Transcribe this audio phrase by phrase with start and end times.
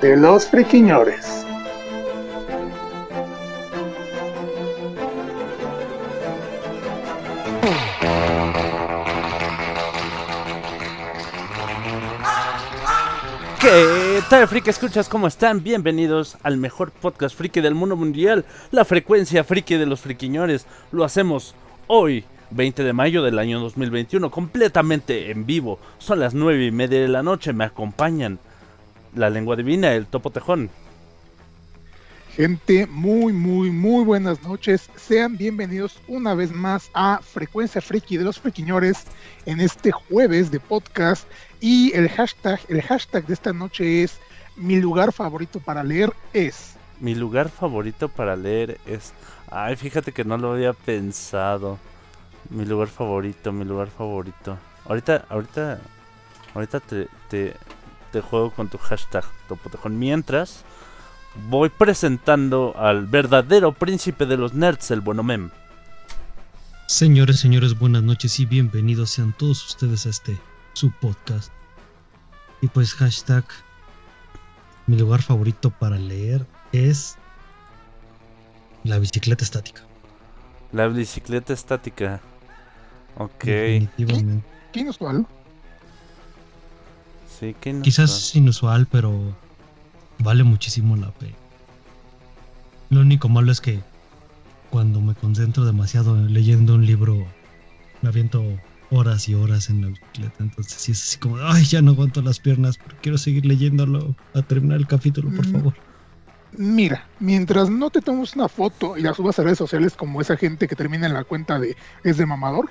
[0.00, 1.44] de los friquiñores.
[13.60, 15.08] ¿Qué tal, friki escuchas?
[15.08, 15.64] ¿Cómo están?
[15.64, 20.66] Bienvenidos al mejor podcast friki del mundo mundial, la frecuencia friki de los friquiñores.
[20.92, 21.56] Lo hacemos
[21.88, 25.80] hoy, 20 de mayo del año 2021, completamente en vivo.
[25.98, 28.38] Son las 9 y media de la noche, me acompañan
[29.14, 30.70] la lengua divina, el topo tejón.
[32.38, 34.88] Gente, muy, muy, muy buenas noches.
[34.94, 39.06] Sean bienvenidos una vez más a Frecuencia Friki de los Friquiñores
[39.44, 41.26] en este jueves de podcast.
[41.60, 44.20] Y el hashtag, el hashtag de esta noche es
[44.54, 46.74] mi lugar favorito para leer es.
[47.00, 49.12] Mi lugar favorito para leer es...
[49.50, 51.78] Ay, fíjate que no lo había pensado.
[52.50, 54.58] Mi lugar favorito, mi lugar favorito.
[54.84, 55.80] Ahorita, ahorita,
[56.54, 57.54] ahorita te, te,
[58.10, 59.98] te juego con tu hashtag, topo tejón.
[59.98, 60.64] Mientras,
[61.48, 65.50] voy presentando al verdadero príncipe de los nerds, el bueno mem.
[66.86, 70.38] Señores, señores, buenas noches y bienvenidos sean todos ustedes a este
[70.72, 71.52] su podcast.
[72.60, 73.44] Y pues hashtag
[74.86, 77.16] mi lugar favorito para leer es
[78.84, 79.82] la bicicleta estática.
[80.72, 82.20] La bicicleta estática.
[83.16, 83.44] Ok.
[83.44, 84.46] Definitivamente.
[84.72, 85.26] ¿Qué inusual?
[87.38, 89.36] Sí, que no Quizás es inusual, pero
[90.18, 91.34] vale muchísimo la pena.
[92.90, 93.80] Lo único malo es que
[94.70, 97.26] cuando me concentro demasiado leyendo un libro,
[98.02, 98.42] me aviento
[98.90, 100.34] horas y horas en la bicicleta.
[100.40, 104.14] Entonces sí es así como, ay, ya no aguanto las piernas, pero quiero seguir leyéndolo
[104.34, 105.52] a terminar el capítulo, por Mm.
[105.52, 105.74] favor.
[106.52, 110.36] Mira, mientras no te tomes una foto y la subas a redes sociales como esa
[110.36, 112.70] gente que termina en la cuenta de es de mamador,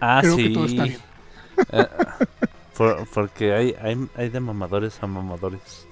[0.00, 0.42] Ah, creo sí.
[0.44, 1.00] que todo está bien.
[1.72, 1.86] Eh,
[2.78, 5.88] por- porque hay, hay, hay de mamadores a mamadores.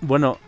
[0.00, 0.38] Bueno,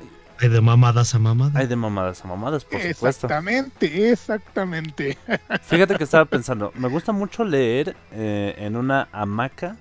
[0.41, 1.57] Hay de mamadas a mamadas.
[1.57, 3.27] hay de mamadas a mamadas, por supuesto.
[3.27, 5.19] Exactamente, exactamente.
[5.63, 9.77] Fíjate que estaba pensando, me gusta mucho leer eh, en una hamaca,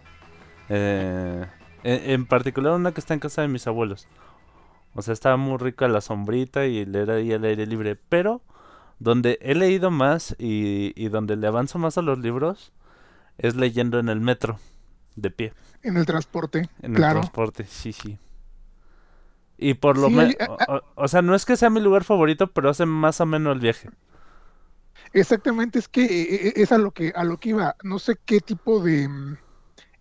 [0.70, 1.46] eh,
[1.84, 4.10] en, en particular una que está en casa de mis abuelos.
[4.96, 8.42] O sea, estaba muy rica la sombrita y leer ahí al aire libre, pero
[9.00, 12.74] donde he leído más y, y donde le avanzo más a los libros
[13.38, 14.60] es leyendo en el metro,
[15.16, 18.18] de pie, En el transporte, en el transporte, sí, sí.
[19.58, 20.36] Y por lo Sí, menos,
[20.68, 23.54] o, o sea, no es que sea mi lugar favorito, pero hace más o menos
[23.56, 23.90] el viaje.
[25.14, 27.76] Exactamente, es que eh, eh, es a lo que a lo que iba.
[27.84, 29.38] No sé qué tipo de mm,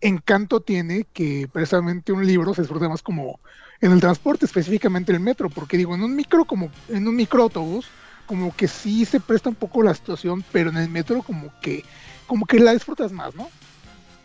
[0.01, 3.41] encanto tiene que precisamente un libro se disfruta más como
[3.81, 7.93] en el transporte, específicamente el metro, porque digo, en un micro como en un microautobús,
[8.27, 11.85] como que sí se presta un poco la situación, pero en el metro como que
[12.27, 13.49] como que la disfrutas más, ¿no?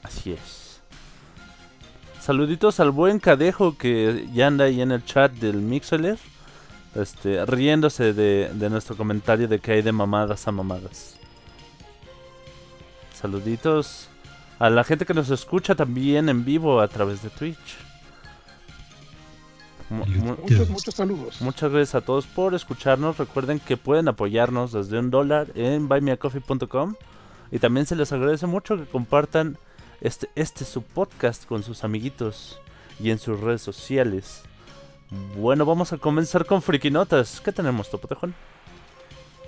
[0.04, 0.82] Así es.
[2.20, 6.18] Saluditos al buen Cadejo que ya anda ahí en el chat del Mixeler.
[6.94, 11.16] Este, riéndose de, de nuestro comentario de que hay de mamadas a mamadas.
[13.14, 14.08] Saluditos
[14.60, 17.78] a la gente que nos escucha también en vivo a través de Twitch.
[19.90, 21.42] Mu- mu- Muchos, muchos saludos.
[21.42, 23.18] Muchas gracias a todos por escucharnos.
[23.18, 26.96] Recuerden que pueden apoyarnos desde un dólar en buymeacoffee.com.
[27.52, 29.58] Y también se les agradece mucho que compartan
[30.00, 32.60] este, este su podcast con sus amiguitos
[33.00, 34.44] y en sus redes sociales.
[35.38, 37.42] Bueno, vamos a comenzar con Frikinotas.
[37.42, 38.34] ¿Qué tenemos, Topotejón?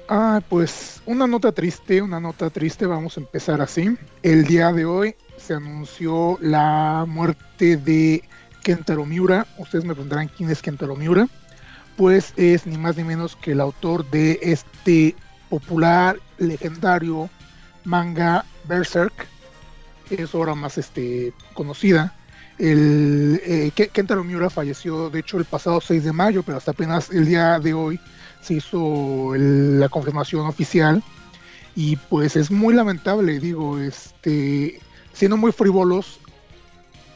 [0.09, 3.97] Ah, pues una nota triste, una nota triste, vamos a empezar así.
[4.21, 8.21] El día de hoy se anunció la muerte de
[8.63, 9.47] Kentaro Miura.
[9.57, 11.27] Ustedes me preguntarán quién es Kentaro Miura.
[11.95, 15.15] Pues es ni más ni menos que el autor de este
[15.49, 17.29] popular, legendario
[17.85, 19.27] manga Berserk.
[20.09, 22.13] Es su obra más este, conocida.
[22.59, 26.71] El, eh, Ke- Kentaro Miura falleció, de hecho, el pasado 6 de mayo, pero hasta
[26.71, 27.99] apenas el día de hoy
[28.41, 31.01] se hizo la confirmación oficial
[31.75, 34.79] y pues es muy lamentable, digo, este,
[35.13, 36.19] siendo muy frívolos,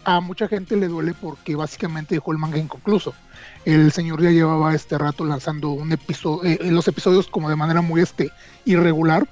[0.05, 3.13] a mucha gente le duele porque básicamente dejó el manga inconcluso.
[3.65, 8.01] El señor ya llevaba este rato lanzando un episodio, los episodios como de manera muy
[8.01, 8.31] este
[8.65, 9.27] irregular.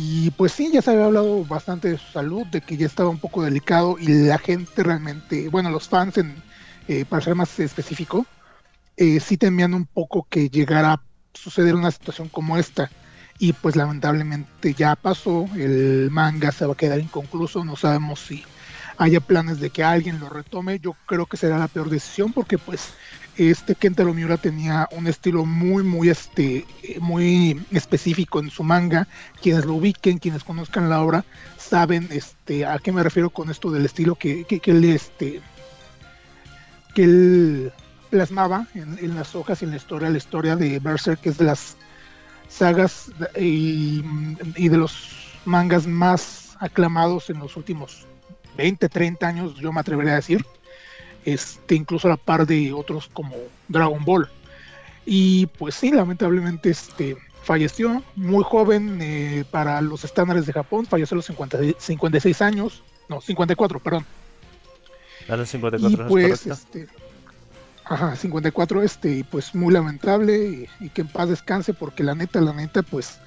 [0.00, 3.08] Y pues sí, ya se había hablado bastante de su salud, de que ya estaba
[3.08, 6.14] un poco delicado y la gente realmente, bueno, los fans
[6.86, 8.24] eh, para ser más específico,
[8.96, 11.02] eh, sí temían un poco que llegara a
[11.34, 12.92] suceder una situación como esta.
[13.40, 18.44] Y pues lamentablemente ya pasó, el manga se va a quedar inconcluso, no sabemos si
[18.98, 22.56] haya planes de que alguien lo retome, yo creo que será la peor decisión porque
[22.56, 22.90] pues
[23.38, 26.66] este Kentaro Miura tenía un estilo muy muy este
[27.00, 29.06] muy específico en su manga,
[29.40, 31.24] quienes lo ubiquen, quienes conozcan la obra
[31.56, 35.40] saben este a qué me refiero con esto del estilo que, que, él este
[36.94, 37.72] que él
[38.10, 41.44] plasmaba en, las hojas y en la historia, la historia de Berserk que es de
[41.44, 41.76] las
[42.48, 44.02] sagas y
[44.68, 48.08] de los mangas más aclamados en los últimos
[48.58, 50.44] 20, 30 años, yo me atrevería a decir,
[51.32, 53.34] este, incluso a la par de otros como
[53.68, 54.28] Dragon Ball.
[55.04, 61.14] Y pues sí, lamentablemente este, falleció muy joven eh, para los estándares de Japón, falleció
[61.14, 64.04] a los 50, 56 años, no, 54, perdón.
[65.28, 66.88] A los 54 y pues, este,
[67.84, 72.52] ajá, 54, este, pues muy lamentable y, que en paz descanse porque la neta, la
[72.52, 73.18] neta, pues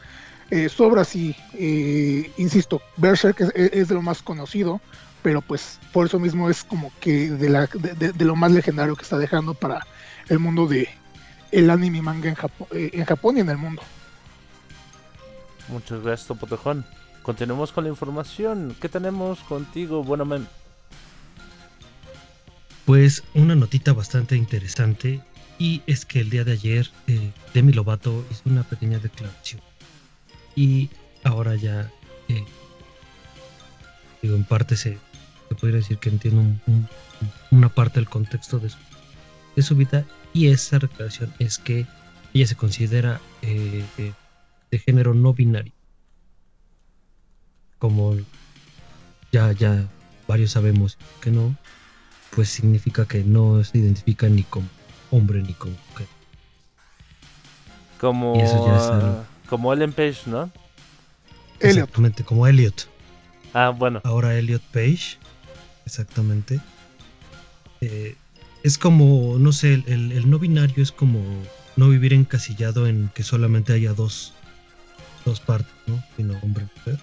[0.52, 4.82] eh, sobra sí, eh, insisto, Berserk es, de lo más conocido,
[5.22, 9.04] pero pues por eso mismo es como que de, la, de, lo más legendario que
[9.04, 9.86] está dejando para
[10.30, 10.90] el mundo de
[11.52, 13.82] el anime y manga en Japón, eh, en Japón y en el mundo.
[15.68, 16.86] Muchas gracias, Topotejón.
[17.22, 18.76] Continuemos con la información.
[18.82, 20.48] ¿Qué tenemos contigo, bueno men?
[22.86, 25.22] Pues una notita bastante interesante
[25.60, 29.62] y es que el día de ayer eh, Demi Lovato hizo una pequeña declaración
[30.56, 30.90] y
[31.24, 31.92] ahora ya
[32.28, 32.44] eh,
[34.22, 34.98] digo en parte se
[35.56, 36.44] podría decir que entiendo
[37.52, 38.78] una parte del contexto de su,
[39.56, 41.86] de su vida y esa recreación es que
[42.34, 44.14] ella se considera eh, eh,
[44.72, 45.74] de género no binario.
[47.80, 48.16] Como
[49.32, 49.88] ya, ya
[50.28, 51.56] varios sabemos que no,
[52.36, 54.68] pues significa que no se identifica ni como
[55.10, 56.08] hombre ni como mujer.
[58.00, 58.34] Como,
[59.48, 60.50] como Ellen Page, ¿no?
[61.60, 62.88] Exactamente, como Elliot.
[63.54, 64.02] Ah, bueno.
[64.04, 65.18] Ahora Elliot Page
[65.86, 66.60] exactamente.
[67.82, 68.16] Eh,
[68.64, 71.24] es como, no sé, el, no binario es como
[71.76, 74.34] no vivir encasillado en que solamente haya dos,
[75.26, 76.04] dos partes, ¿no?
[76.16, 77.00] Sino hombre y mujer.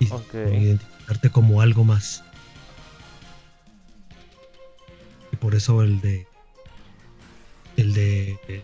[0.00, 2.24] Y identificarte como algo más.
[5.32, 6.26] Y por eso el de.
[7.76, 8.38] El de.
[8.48, 8.62] Eh,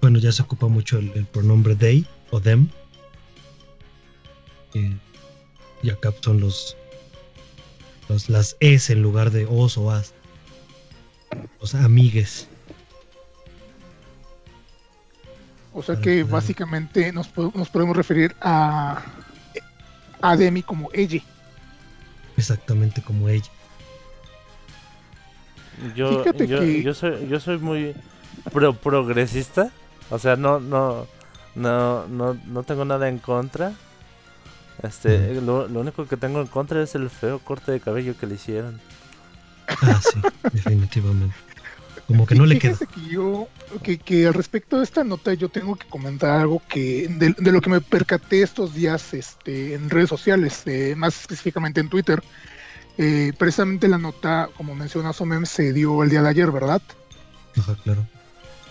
[0.00, 2.68] bueno, ya se ocupa mucho el, pronombre they o them.
[5.82, 6.76] y acá son los,
[8.28, 10.12] las es en lugar de os o as.
[11.60, 12.48] Los amigues.
[15.72, 19.02] O sea que básicamente nos, nos, podemos referir a,
[20.20, 21.22] a Demi como ella.
[22.36, 23.50] Exactamente como ella.
[25.94, 27.94] Yo, yo, soy, yo soy muy
[28.52, 29.70] pro progresista.
[30.10, 31.06] O sea, no, no,
[31.54, 33.72] no, no, no tengo nada en contra.
[34.82, 38.34] Este, lo, único que tengo en contra es el feo corte de cabello que le
[38.36, 38.80] hicieron.
[39.82, 40.20] Ah, sí,
[40.52, 41.34] definitivamente.
[42.06, 42.76] Como que no le queda.
[42.76, 43.48] Que yo,
[43.82, 47.60] que, que al respecto de esta nota, yo tengo que comentar algo que de, lo
[47.60, 52.22] que me percaté estos días este, en redes sociales, eh, más específicamente en Twitter.
[52.98, 56.82] Eh, precisamente la nota, como menciona Somem, se dio el día de ayer, ¿verdad?
[57.56, 58.06] Ajá, claro.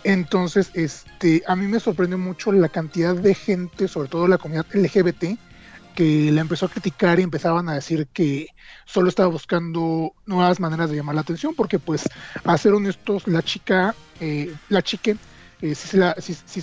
[0.04, 4.66] Entonces, este, a mí me sorprendió mucho la cantidad de gente, sobre todo la comunidad
[4.74, 5.38] LGBT,
[6.00, 8.48] que la empezó a criticar y empezaban a decir que
[8.86, 12.08] solo estaba buscando nuevas maneras de llamar la atención, porque pues
[12.46, 15.18] a ser honestos, la chica, eh, la chique,
[15.62, 16.62] eh, sí, se, sí,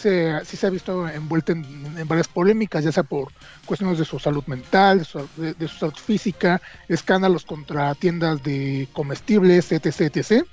[0.57, 3.31] se, ha visto envuelta en, varias polémicas, ya sea por
[3.67, 10.17] cuestiones de su salud mental, de su, salud física, escándalos contra tiendas de comestibles, etc,
[10.17, 10.47] etc.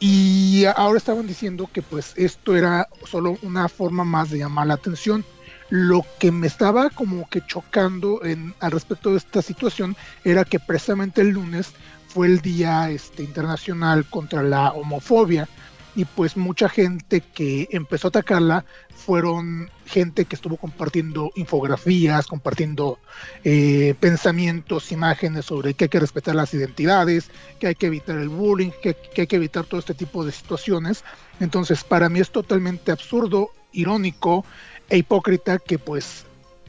[0.00, 4.74] Y ahora estaban diciendo que pues esto era solo una forma más de llamar la
[4.74, 5.26] atención
[5.70, 10.60] lo que me estaba como que chocando en, al respecto de esta situación era que
[10.60, 11.72] precisamente el lunes
[12.08, 15.48] fue el día este, internacional contra la homofobia
[15.96, 22.98] y pues mucha gente que empezó a atacarla fueron gente que estuvo compartiendo infografías, compartiendo
[23.44, 28.28] eh, pensamientos, imágenes sobre que hay que respetar las identidades, que hay que evitar el
[28.28, 31.02] bullying, que, que hay que evitar todo este tipo de situaciones.
[31.40, 34.44] Entonces para mí es totalmente absurdo, irónico,
[34.88, 36.24] e hipócrita que pues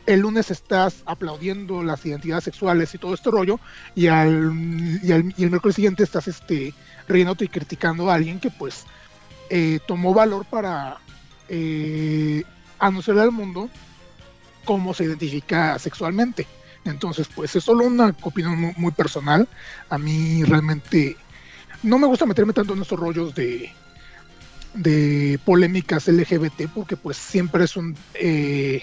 [0.06, 3.60] el lunes estás aplaudiendo las identidades sexuales y todo este rollo
[3.94, 4.54] y al,
[5.04, 6.74] y, el miércoles siguiente estás este
[7.08, 8.86] riéndote y criticando a alguien que pues
[9.50, 10.98] eh, tomó valor para
[11.50, 12.44] eh,
[12.80, 13.70] anunciarle al mundo
[14.66, 16.46] cómo se identifica sexualmente.
[16.84, 19.48] Entonces, pues es solo una opinión muy, personal.
[19.90, 21.18] A mí realmente
[21.84, 23.72] no me gusta meterme tanto en estos rollos de,
[24.74, 28.82] de polémicas LGBT porque pues siempre es un, eh,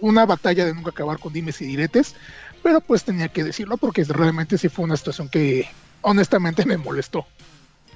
[0.00, 2.14] una batalla de nunca acabar con dimes y diretes,
[2.62, 5.68] pero pues tenía que decirlo porque realmente sí fue una situación que
[6.02, 7.26] honestamente me molestó.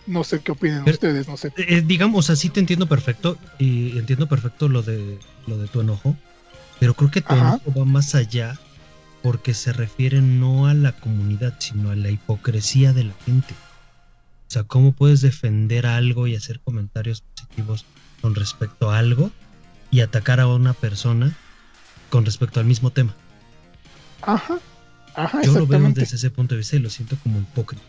[0.07, 1.53] No sé qué opinan ustedes, no sé.
[1.57, 5.19] Eh, digamos, así te entiendo perfecto y entiendo perfecto lo de
[5.49, 6.17] lo de tu enojo,
[6.79, 8.57] pero creo que tu enojo va más allá
[9.23, 13.55] porque se refiere no a la comunidad, sino a la hipocresía de la gente.
[14.49, 17.85] O sea, ¿cómo puedes defender algo y hacer comentarios positivos
[18.21, 19.31] con respecto a algo
[19.91, 21.37] y atacar a una persona
[22.11, 23.15] con respecto al mismo tema?
[24.23, 24.59] Ajá,
[25.15, 25.43] ajá.
[25.43, 27.83] Yo lo veo desde ese punto de vista y lo siento como hipócrita.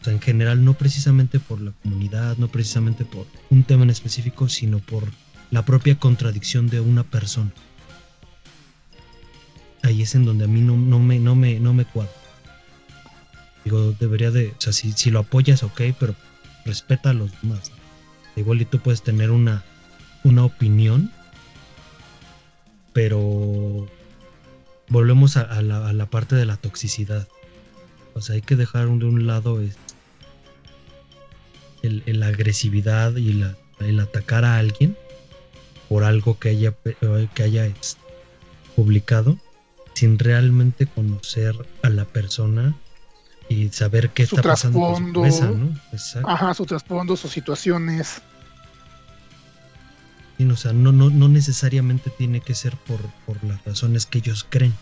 [0.00, 3.90] O sea, en general, no precisamente por la comunidad, no precisamente por un tema en
[3.90, 5.04] específico, sino por
[5.50, 7.52] la propia contradicción de una persona.
[9.82, 12.12] Ahí es en donde a mí no, no, me, no, me, no me cuadra.
[13.64, 16.14] Digo, debería de, o sea, si, si lo apoyas, ok, pero
[16.64, 17.70] respeta a los demás.
[18.36, 19.64] Igual y tú puedes tener una,
[20.24, 21.10] una opinión,
[22.92, 23.86] pero
[24.88, 27.28] volvemos a, la, a, la, parte de la toxicidad.
[28.14, 29.60] O sea, hay que dejar de un lado
[31.82, 33.44] el, la agresividad y
[33.80, 34.96] el atacar a alguien
[35.88, 36.72] por algo que haya,
[37.34, 38.00] que haya este,
[38.76, 39.38] publicado
[39.94, 42.76] sin realmente conocer a la persona
[43.50, 45.74] y saber qué está pasando con su cabeza, ¿no?
[46.24, 48.22] Ajá, su trasfondo, sus situaciones.
[50.38, 54.46] o sea, no, no, no necesariamente tiene que ser por, por las razones que ellos
[54.48, 54.72] creen.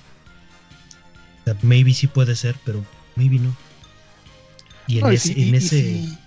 [1.41, 2.85] O sea, maybe sí puede ser, pero
[3.17, 3.57] maybe no.
[4.87, 6.19] Y en ese, en ese.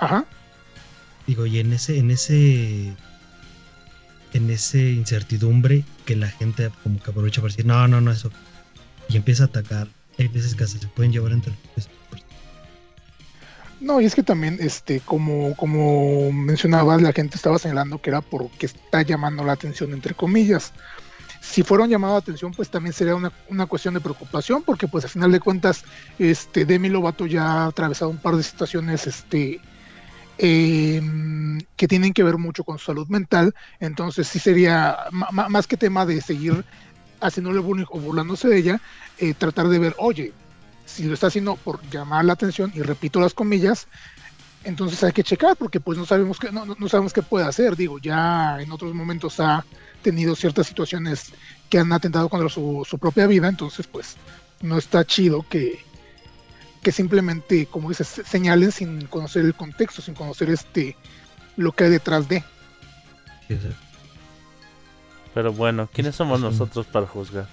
[0.00, 0.24] Ajá.
[1.28, 2.92] Digo, y en ese, en ese.
[4.32, 8.32] En ese incertidumbre que la gente como que aprovecha para decir, no, no, no, eso.
[9.08, 9.86] Y empieza a atacar
[10.18, 11.52] hay veces que se pueden llevar entre
[13.84, 18.22] no, y es que también, este, como, como mencionabas, la gente estaba señalando que era
[18.22, 20.72] porque está llamando la atención, entre comillas.
[21.42, 25.04] Si fueron llamado la atención, pues también sería una, una, cuestión de preocupación, porque pues
[25.04, 25.84] al final de cuentas,
[26.18, 29.60] este, Demi Lovato ya ha atravesado un par de situaciones, este,
[30.38, 33.54] em, que tienen que ver mucho con su salud mental.
[33.80, 36.64] Entonces sí sería más que tema de seguir
[37.20, 38.80] haciéndole bullying burlándose de ella,
[39.18, 40.32] eh, tratar de ver, oye,
[40.84, 43.86] si lo está haciendo por llamar la atención, y repito las comillas,
[44.64, 47.76] entonces hay que checar, porque pues no sabemos qué, no, no sabemos qué puede hacer.
[47.76, 49.64] Digo, ya en otros momentos ha
[50.02, 51.32] tenido ciertas situaciones
[51.68, 54.16] que han atentado contra su, su propia vida, entonces pues
[54.62, 55.78] no está chido que,
[56.82, 60.96] que simplemente, como dices, señalen sin conocer el contexto, sin conocer este
[61.56, 62.42] lo que hay detrás de.
[65.34, 67.48] Pero bueno, ¿quiénes somos nosotros para juzgar?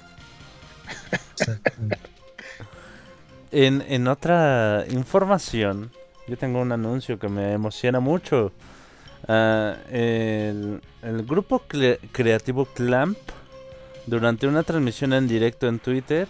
[3.51, 5.91] En, en otra información,
[6.27, 8.51] yo tengo un anuncio que me emociona mucho.
[9.27, 10.81] Ah, el,
[11.27, 11.61] grupo
[12.11, 13.17] creativo Clamp,
[14.05, 16.27] durante una transmisión en directo en Twitter,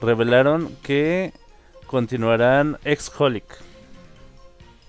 [0.00, 1.32] revelaron que
[1.86, 3.44] continuarán Ex-Holic.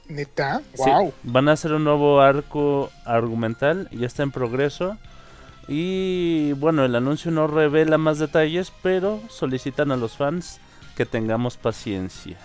[0.07, 0.61] ¿Neta?
[0.77, 1.13] ¡Wow!
[1.23, 4.97] van a hacer un nuevo arco argumental, ya está en progreso.
[5.67, 10.59] Y bueno, el anuncio no revela más detalles, pero solicitan a los fans
[10.95, 12.37] que tengamos paciencia.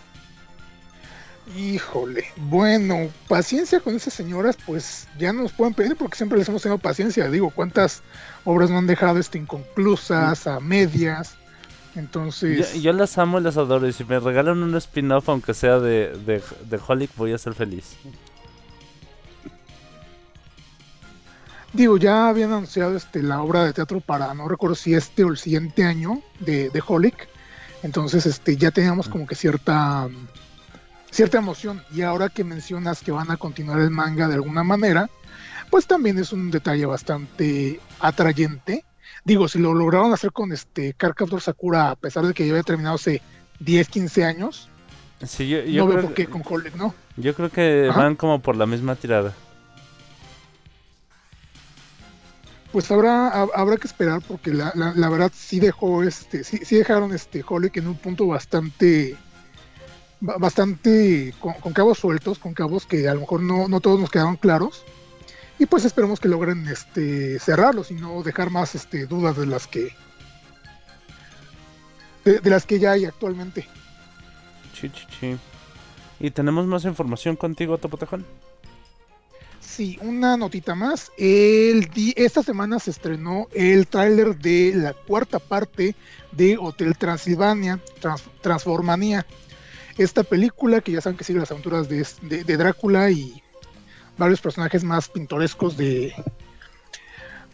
[1.57, 6.49] Híjole, bueno, paciencia con esas señoras, pues ya no nos pueden pedir porque siempre les
[6.49, 7.31] hemos tenido paciencia.
[7.31, 8.03] Digo, ¿cuántas
[8.45, 11.37] obras no han dejado este, inconclusas, a medias?
[11.95, 12.81] Entonces.
[12.83, 13.89] Yo, las amo y las adoro.
[13.89, 17.55] Y si me regalan un spin-off, aunque sea de, de, de Holic, voy a ser
[17.55, 17.97] feliz.
[21.73, 25.29] Digo, ya habían anunciado este, la obra de teatro para, no recuerdo si este o
[25.29, 27.29] el siguiente año, de, de Holic.
[27.83, 30.09] Entonces, este, ya teníamos como que cierta,
[31.11, 31.83] cierta emoción.
[31.95, 35.11] Y ahora que mencionas que van a continuar el manga de alguna manera,
[35.71, 38.85] pues también es un detalle bastante atrayente.
[39.25, 42.63] Digo, si lo lograron hacer con este Captor Sakura, a pesar de que ya había
[42.63, 43.21] terminado hace
[43.61, 44.71] 10, 15 años,
[45.23, 46.95] sí, yo, no veo por qué con Holic, ¿no?
[47.17, 49.35] Yo creo que van como por la misma tirada.
[52.73, 57.15] Pues habrá, habrá que esperar porque la, la, verdad sí dejó este, sí, sí dejaron
[57.15, 59.17] este Holic en un punto bastante
[60.21, 64.37] bastante con, cabos sueltos, con cabos que a lo mejor no, no todos nos quedaron
[64.37, 64.85] claros.
[65.59, 69.67] Y pues esperemos que logren este cerrarlos y no dejar más este dudas de las
[69.67, 69.93] que
[72.25, 73.67] de, las que ya hay actualmente.
[74.79, 74.91] Sí,
[76.21, 78.25] ¿Y tenemos más información contigo, Topotejón?
[79.79, 81.13] Sí, una notita más.
[81.17, 85.95] El esta semana se estrenó el tráiler de la cuarta parte
[86.33, 87.79] de Hotel Transilvania,
[88.43, 89.25] Transformania.
[89.97, 93.41] esta película que ya saben que sigue las aventuras de, de- de Drácula y
[94.17, 96.13] varios personajes más pintorescos de,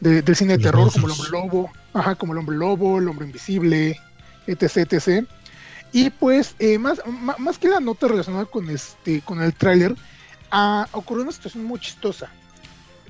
[0.00, 3.08] de- del cine de terror, como el hombre lobo, ajá, como el hombre lobo, el
[3.08, 4.00] hombre invisible,
[4.46, 5.26] etc, etc.
[5.92, 7.02] Y pues, eh, más,
[7.38, 9.94] más que la nota relacionada con este, con el tráiler,
[10.92, 12.30] ocurrió una situación muy chistosa.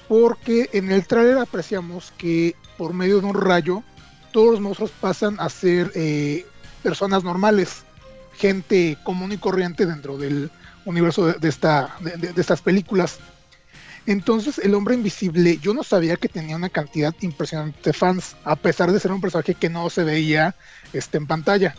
[0.08, 3.82] Porque en el tráiler apreciamos que por medio de un rayo,
[4.32, 6.44] todos los monstruos pasan a ser eh,
[6.82, 7.84] personas normales,
[8.36, 10.50] gente común y corriente dentro del
[10.84, 13.18] universo de, esta, de- de estas películas.
[14.06, 18.54] Entonces, el hombre invisible, yo no sabía que tenía una cantidad impresionante de fans, a
[18.56, 20.54] pesar de ser un personaje que no se veía
[20.92, 21.74] este, en pantalla.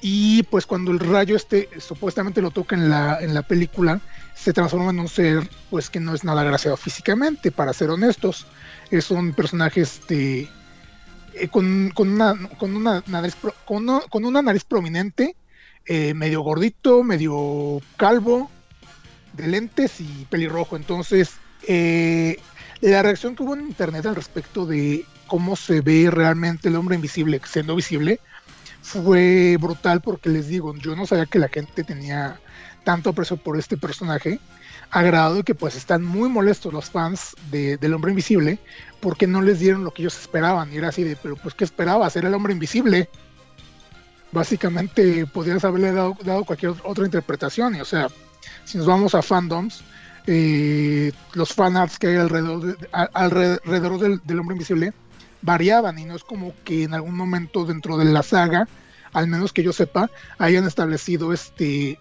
[0.00, 4.00] Y pues cuando el rayo este supuestamente lo toca en la, en la película,
[4.34, 8.46] se transforma en un ser pues que no es nada agraciado físicamente, para ser honestos.
[8.90, 10.48] Es un personaje este
[11.34, 15.36] eh, con, con una, con, una nariz, con, con una nariz prominente,
[15.86, 18.50] eh, medio gordito, medio calvo,
[19.34, 20.76] de lentes y pelirrojo.
[20.76, 21.32] Entonces,
[21.68, 22.38] eh,
[22.80, 26.96] la reacción que hubo en internet al respecto de cómo se ve realmente el hombre
[26.96, 28.18] invisible siendo visible
[28.82, 32.40] fue brutal porque les digo, yo no sabía que la gente tenía
[32.84, 34.40] tanto aprecio por este personaje,
[34.90, 38.58] a grado de que pues están muy molestos los fans de, del hombre invisible
[39.00, 41.64] porque no les dieron lo que ellos esperaban y era así de, pero pues ¿qué
[41.64, 42.16] esperabas?
[42.16, 43.08] Era el hombre invisible.
[44.32, 48.08] Básicamente podrías haberle dado, cualquier otra interpretación y o sea,
[48.64, 49.82] si nos vamos a fandoms,
[50.26, 54.92] eh, los fanarts que hay alrededor, alrededor del, del hombre invisible
[55.42, 58.68] variaban y no es como que en algún momento dentro de la saga,
[59.12, 61.98] al menos que yo sepa, hayan establecido este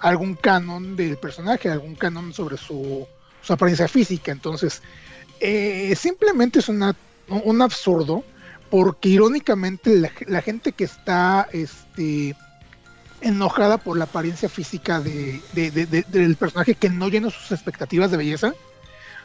[0.00, 3.06] algún canon del personaje, algún canon sobre su,
[3.42, 4.32] su apariencia física.
[4.32, 4.82] Entonces,
[5.40, 6.96] eh, simplemente es una,
[7.28, 8.24] un absurdo,
[8.70, 12.34] porque irónicamente la, gente que está este,
[13.20, 15.70] enojada por la apariencia física de- de-
[16.08, 18.54] del personaje que no llena sus expectativas de belleza,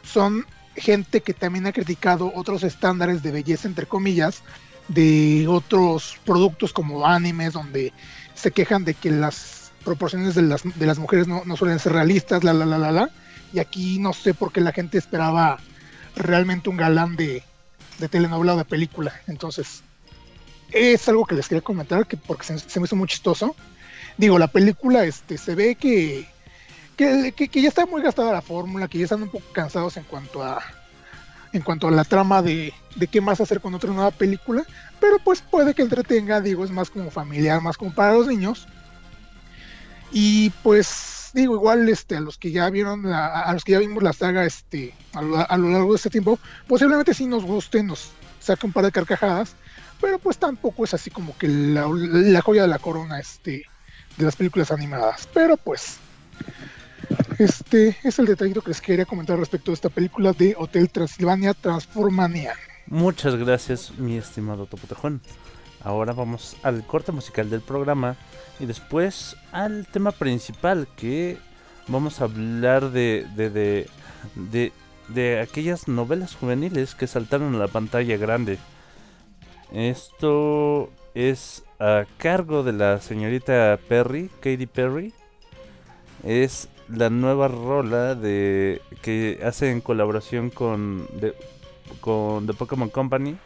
[0.02, 0.44] son
[0.76, 4.42] gente que también ha criticado otros estándares de belleza, entre comillas,
[4.88, 7.92] de otros productos como animes, donde
[8.34, 11.92] se quejan de que las proporciones de las, de las mujeres no, no suelen ser
[11.92, 13.10] realistas, la, la, la, la, la.
[13.52, 15.58] Y aquí no sé por qué la gente esperaba
[16.14, 17.42] realmente un galán de,
[17.98, 19.12] de telenovela o de película.
[19.26, 19.82] Entonces,
[20.72, 23.56] es algo que les quería comentar, que porque se, se me hizo muy chistoso.
[24.18, 26.28] Digo, la película este, se ve que,
[26.96, 30.42] que, ya está muy gastada la fórmula, que ya están un poco cansados en cuanto
[30.42, 30.62] a
[31.52, 34.64] en cuanto a la trama de, de qué más hacer con otra nueva película,
[35.00, 38.66] pero pues puede que entretenga, digo, es más como familiar, más como para los niños.
[40.12, 44.02] Y pues digo, igual este a los que ya vieron a los que ya vimos
[44.02, 47.82] la saga este a lo, a lo largo de este tiempo, posiblemente sí nos guste,
[47.82, 49.54] nos saque un par de carcajadas,
[50.00, 53.64] pero pues tampoco es así como que la, la joya de la corona este
[54.16, 55.98] de las películas animadas, pero pues
[57.38, 61.54] este es el detallito que les quería comentar respecto de esta película de Hotel Transilvania
[61.54, 62.54] Transformania.
[62.86, 65.20] Muchas gracias, mi estimado Topotejón.
[65.82, 68.16] Ahora vamos al corte musical del programa
[68.58, 71.38] y después al tema principal que
[71.88, 73.90] vamos a hablar de, de, de,
[74.34, 74.72] de,
[75.08, 78.58] de aquellas novelas juveniles que saltaron a la pantalla grande.
[79.72, 85.12] Esto es a cargo de la señorita Perry, Katy Perry.
[86.24, 91.34] Es la nueva rola de que hace en colaboración con de-
[92.00, 93.36] con The Pokémon Company.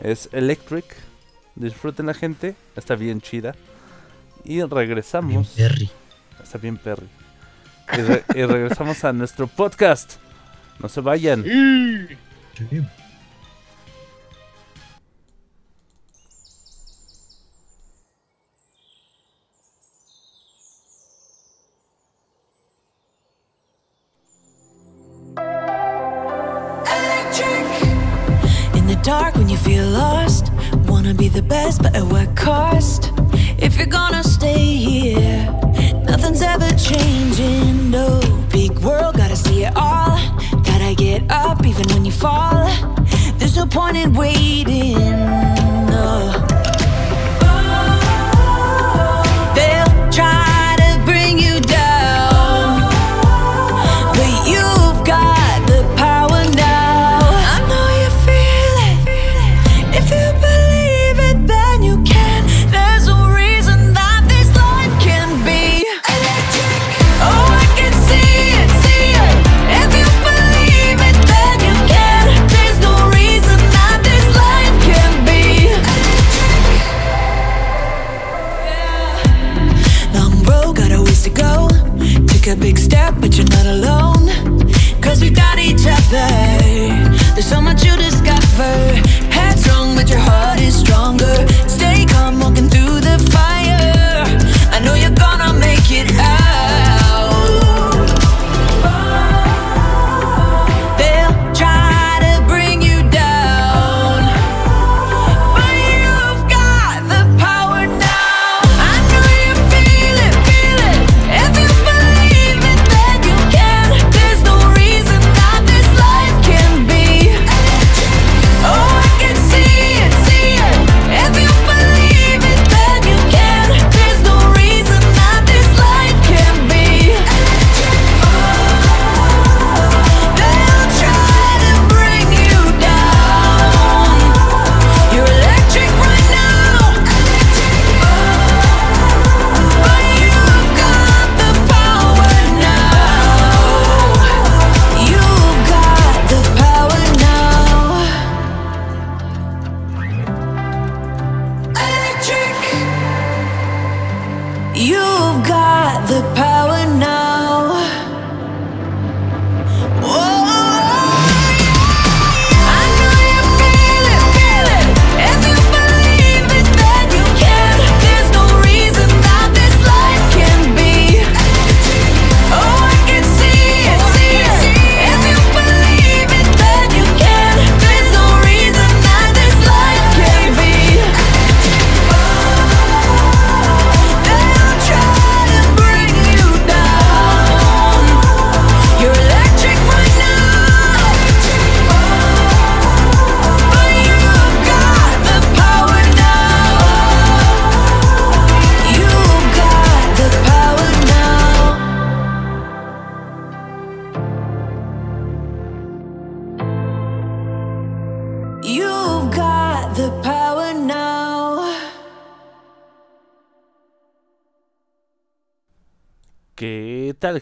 [0.00, 0.84] Es Electric.
[1.54, 2.56] Disfruten la gente.
[2.76, 3.54] Está bien chida.
[4.44, 5.48] Y Bien regresamos.
[5.56, 5.90] Perry.
[6.42, 7.06] Está bien Perry.
[7.92, 10.14] Y, re- y regresamos a nuestro podcast.
[10.80, 11.44] No se vayan.
[11.44, 12.82] Sí.
[29.64, 30.52] Feel lost,
[30.86, 33.10] wanna be the best, but at what cost?
[33.58, 35.46] If you're gonna stay here,
[36.04, 37.90] nothing's ever changing.
[37.90, 38.20] No
[38.52, 40.18] big world, gotta see it all.
[40.64, 42.68] Gotta get up even when you fall.
[43.38, 44.98] There's no point in waiting.
[45.94, 46.53] No.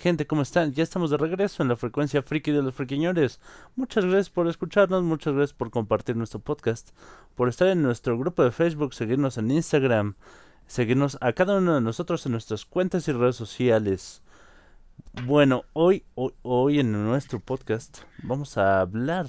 [0.02, 0.26] Gente?
[0.26, 0.72] ¿Cómo están?
[0.72, 3.38] Ya estamos de regreso en la frecuencia friki de los friquiñores.
[3.76, 6.90] Muchas gracias por escucharnos, muchas gracias por compartir nuestro podcast,
[7.36, 10.16] por estar en nuestro grupo de Facebook, seguirnos en Instagram,
[10.66, 14.22] seguirnos a cada uno de nosotros en nuestras cuentas y redes sociales.
[15.24, 19.28] Bueno, hoy, hoy, hoy en nuestro podcast vamos a hablar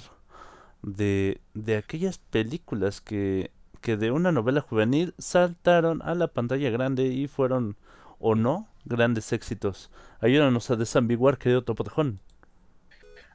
[0.82, 7.06] de, de aquellas películas que, que de una novela juvenil saltaron a la pantalla grande
[7.06, 7.76] y fueron
[8.18, 9.90] o no grandes éxitos.
[10.20, 12.20] Ayúdanos a desambiguar, querido Topotejón.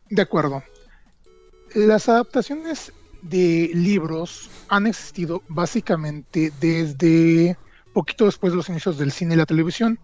[0.10, 0.64] De acuerdo.
[1.76, 7.58] Las adaptaciones de libros han existido básicamente desde
[7.94, 10.00] poquito después de los inicios del cine y la televisión.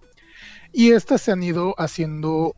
[0.72, 2.56] Y estas se han ido haciendo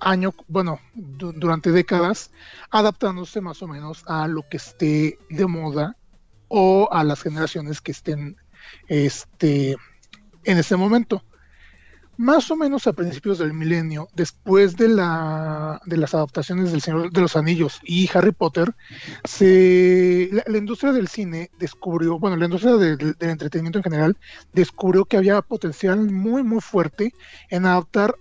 [0.00, 2.30] año, bueno, du- durante décadas,
[2.70, 5.96] adaptándose más o menos a lo que esté de moda
[6.48, 8.36] o a las generaciones que estén
[8.88, 9.76] este,
[10.44, 11.24] en ese momento.
[12.18, 17.10] Más o menos a principios del milenio, después de, la, de las adaptaciones del Señor
[17.12, 18.74] de los Anillos y Harry Potter,
[19.24, 24.16] se, la, industria del cine descubrió, bueno, la industria de- de- del entretenimiento en general,
[24.54, 27.12] descubrió que había potencial muy, muy fuerte
[27.50, 28.14] en adaptar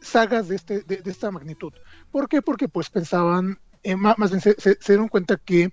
[0.00, 1.72] sagas de, este, de, esta magnitud.
[2.10, 2.40] ¿Por qué?
[2.42, 4.56] Porque pues pensaban, eh, más bien se,
[4.86, 5.70] dieron cuenta que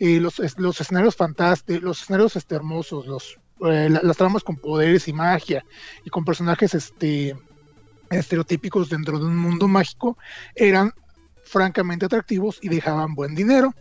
[0.00, 4.44] eh, los, es- los escenarios fantásticos, los escenarios este, hermosos, los, eh, la- las tramas
[4.44, 5.64] con poderes y magia
[6.04, 7.36] y con personajes este,
[8.10, 10.16] estereotípicos dentro de un mundo mágico
[10.54, 10.92] eran
[11.44, 13.72] francamente atractivos y dejaban buen dinero.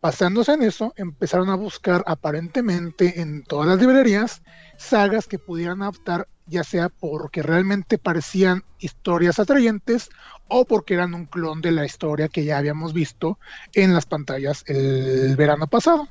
[0.00, 4.42] Basándose en eso, empezaron a buscar aparentemente en todas las librerías
[4.78, 10.08] sagas que pudieran adaptar, ya sea porque realmente parecían historias atrayentes
[10.48, 13.40] o porque eran un clon de la historia que ya habíamos visto
[13.74, 16.08] en las pantallas el verano pasado.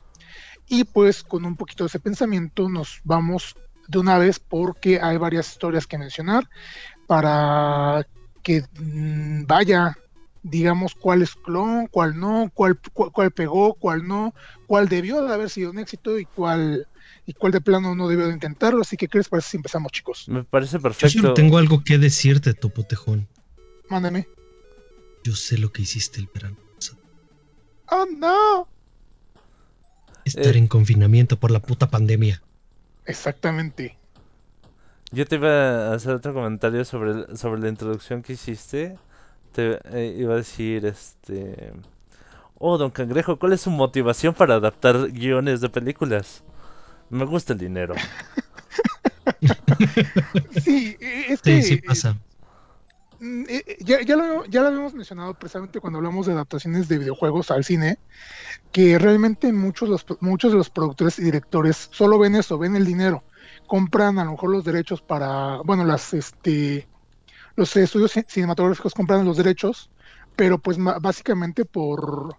[0.67, 3.55] Y pues con un poquito de ese pensamiento nos vamos
[3.87, 6.49] de una vez porque hay varias historias que mencionar
[7.07, 8.05] para
[8.43, 9.97] que mm, vaya,
[10.43, 14.33] digamos, cuál es clon, cuál no, cuál, cuál, cuál pegó, cuál no,
[14.65, 16.87] cuál debió de haber sido un éxito y cuál,
[17.25, 18.81] y cuál de plano no debió de intentarlo.
[18.81, 20.27] Así que, ¿qué les parece si empezamos, chicos?
[20.27, 21.19] Me parece Yo perfecto.
[21.21, 23.27] solo tengo algo que decirte, Topotejón.
[23.89, 24.27] Mándame.
[25.23, 26.99] Yo sé lo que hiciste el verano pasado.
[27.89, 28.67] ¡Oh, no!
[30.27, 30.57] Estar Eh.
[30.57, 32.41] en confinamiento por la puta pandemia.
[33.05, 33.97] Exactamente.
[35.11, 38.97] Yo te iba a hacer otro comentario sobre, sobre la introducción que hiciste.
[39.53, 41.73] Te eh, iba a decir, este...
[42.59, 46.43] Oh, don Cangrejo, ¿cuál es su motivación para adaptar guiones de películas?
[47.09, 47.95] Me gusta el dinero.
[50.63, 52.17] Sí, es Sí, que sí pasa.
[53.19, 56.87] Mm, eh, eh, ya, ya, lo, ya lo habíamos mencionado precisamente cuando hablamos de adaptaciones
[56.87, 57.97] de videojuegos al cine,
[58.71, 62.85] que realmente muchos, los, muchos de los productores y directores solo ven eso, ven el
[62.85, 63.25] dinero,
[63.67, 66.89] compran a lo mejor los derechos para, bueno, las, este,
[67.55, 69.91] los estudios ci- cinematográficos compran los derechos,
[70.35, 72.37] pero pues básicamente por,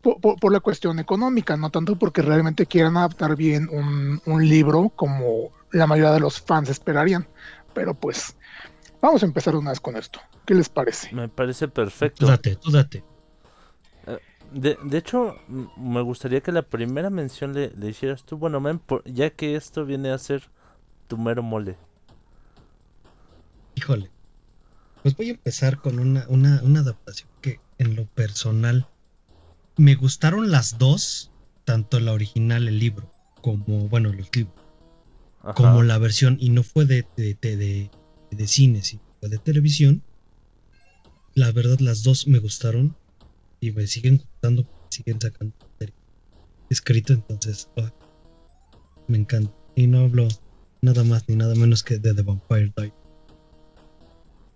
[0.00, 4.90] por- por la cuestión económica, no tanto porque realmente quieran adaptar bien un, un libro
[4.94, 7.28] como la mayoría de los fans esperarían.
[7.72, 8.36] Pero pues,
[9.00, 10.20] vamos a empezar una vez con esto.
[10.44, 11.12] ¿Qué les parece?
[11.14, 12.26] Me parece Tú perfecto.
[12.26, 13.04] date, tú date.
[14.52, 15.34] De, de hecho,
[15.76, 19.56] me gustaría que la primera mención le, le hicieras tú, bueno, men, por- ya que
[19.56, 20.48] esto viene a ser
[21.08, 21.76] tu mero mole.
[23.74, 24.08] Híjole.
[25.02, 28.86] Pues voy a empezar con una, una, una adaptación que en lo personal
[29.76, 31.32] me gustaron las dos,
[31.64, 34.54] tanto la original, el libro, como, bueno, los libros,
[35.42, 35.54] Ajá.
[35.54, 37.90] como la versión, y no fue de, de, de, de,
[38.36, 40.02] de cine, sino fue de televisión.
[41.34, 42.96] La verdad, las dos me gustaron
[43.60, 45.94] y me siguen gustando, siguen sacando serie
[46.70, 47.92] escrito, entonces ah,
[49.08, 49.52] me encanta.
[49.74, 50.28] Y no hablo
[50.82, 52.94] nada más ni nada menos que de The Vampire Diaries.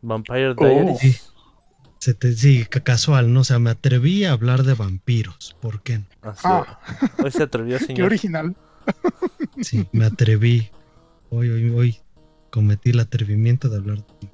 [0.02, 0.64] Vampire Oh.
[0.64, 0.98] Diaries.
[1.00, 1.16] Sí.
[1.98, 3.40] Se te, sí, ca- casual, ¿no?
[3.40, 5.54] O sea, me atreví a hablar de vampiros.
[5.60, 6.06] ¿Por qué no?
[6.22, 6.80] Ah.
[7.22, 8.06] Hoy se atrevió, Qué señor.
[8.06, 8.56] original.
[9.60, 10.70] Sí, me atreví.
[11.28, 11.98] Hoy, hoy, hoy
[12.50, 14.28] cometí el atrevimiento de hablar de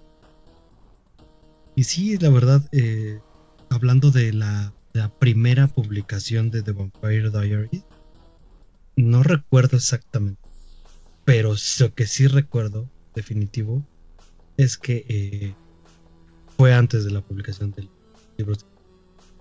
[1.75, 3.21] Y sí, la verdad, eh,
[3.71, 7.85] hablando de la, de la primera publicación de The Vampire Diaries,
[8.97, 10.41] no recuerdo exactamente,
[11.25, 13.83] pero lo que sí recuerdo, definitivo,
[14.57, 15.55] es que eh,
[16.57, 17.91] fue antes de la publicación del
[18.39, 18.57] libro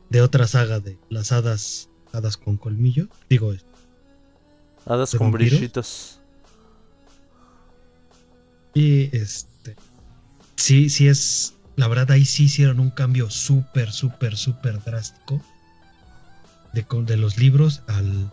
[0.10, 3.54] de otra saga de las hadas, hadas con colmillo, digo,
[4.86, 6.22] Hadas ¿De con brillitos.
[8.76, 9.76] Y este.
[10.58, 11.54] Sí, sí es.
[11.78, 15.42] La verdad, ahí sí hicieron un cambio súper, súper, súper drástico.
[16.74, 18.32] De, de los libros al.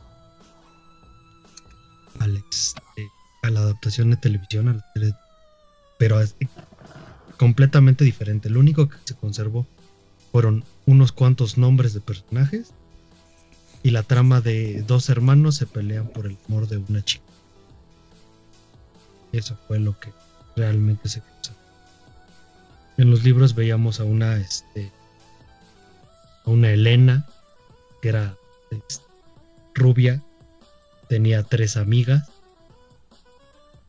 [2.19, 3.09] Al este,
[3.43, 4.69] a la adaptación de televisión.
[4.69, 5.19] a la
[5.97, 6.21] pero
[7.37, 8.51] completamente diferente.
[8.51, 9.65] Lo único que se conservó
[10.33, 12.73] fueron unos cuantos nombres de personajes.
[13.85, 17.25] Y la trama de dos hermanos se pelean por el amor de una chica.
[19.33, 20.13] Eso fue lo que
[20.57, 21.59] realmente se conservó.
[22.99, 24.91] En los libros veíamos a una, este,
[26.45, 27.27] a una Elena,
[28.01, 28.35] que era
[28.71, 29.05] este,
[29.75, 30.23] rubia,
[31.09, 32.29] tenía tres amigas,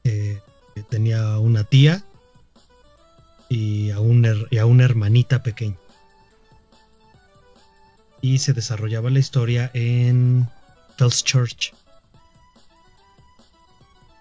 [0.04, 0.40] eh,
[0.90, 2.04] tenía una tía
[3.50, 3.98] y a,
[4.50, 5.78] y a una hermanita pequeña.
[8.22, 10.48] Y se desarrollaba la historia en
[10.98, 11.74] Fells Church.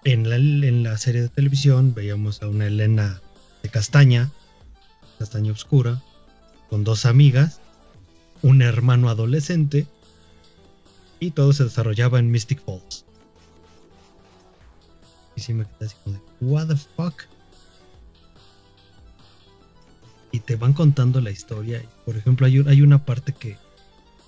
[0.05, 3.21] En la, en la serie de televisión veíamos a una Elena
[3.61, 4.29] de castaña,
[5.17, 6.01] castaña oscura,
[6.69, 7.61] con dos amigas,
[8.41, 9.87] un hermano adolescente,
[11.19, 13.05] y todo se desarrollaba en Mystic Falls.
[15.35, 17.23] Y sí me quedé así como de, ¿What the fuck?
[20.31, 21.81] Y te van contando la historia.
[22.05, 23.57] Por ejemplo, hay, hay una parte que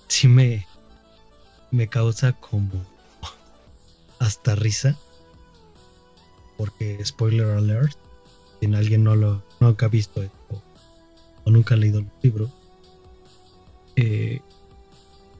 [0.08, 0.66] sí me,
[1.70, 2.86] me causa como
[4.18, 4.96] hasta risa.
[6.56, 7.96] Porque, spoiler alert,
[8.60, 10.62] si alguien no lo nunca ha visto esto
[11.44, 12.50] o nunca ha leído el libro,
[13.96, 14.40] eh,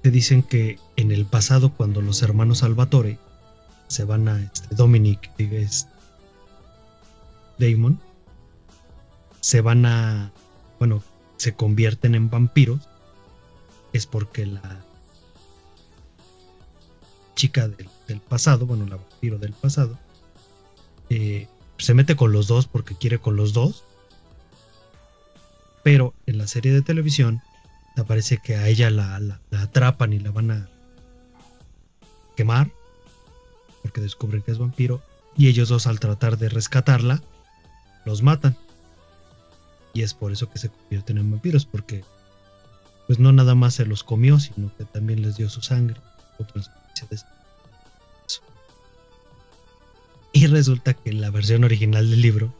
[0.03, 3.19] te dicen que en el pasado, cuando los hermanos Salvatore
[3.89, 5.89] se van a este, Dominic y es
[7.59, 8.01] Damon,
[9.41, 10.33] se van a,
[10.79, 11.03] bueno,
[11.37, 12.89] se convierten en vampiros,
[13.93, 14.85] es porque la
[17.35, 19.99] chica del, del pasado, bueno, la vampiro del pasado,
[21.11, 23.85] eh, se mete con los dos porque quiere con los dos.
[25.83, 27.43] Pero en la serie de televisión
[27.95, 30.69] te parece que a ella la, la- la atrapan y la van a
[32.37, 32.71] quemar
[33.83, 35.01] porque descubren que es vampiro.
[35.37, 37.23] Y ellos dos al tratar de rescatarla,
[38.05, 38.57] los matan.
[39.93, 42.05] Y es por eso que se convierten en vampiros, porque
[43.07, 46.01] pues no nada más se los comió, sino que también les dio su sangre.
[46.39, 47.17] Otra especie de
[50.37, 52.55] Y resulta que en la versión original del libro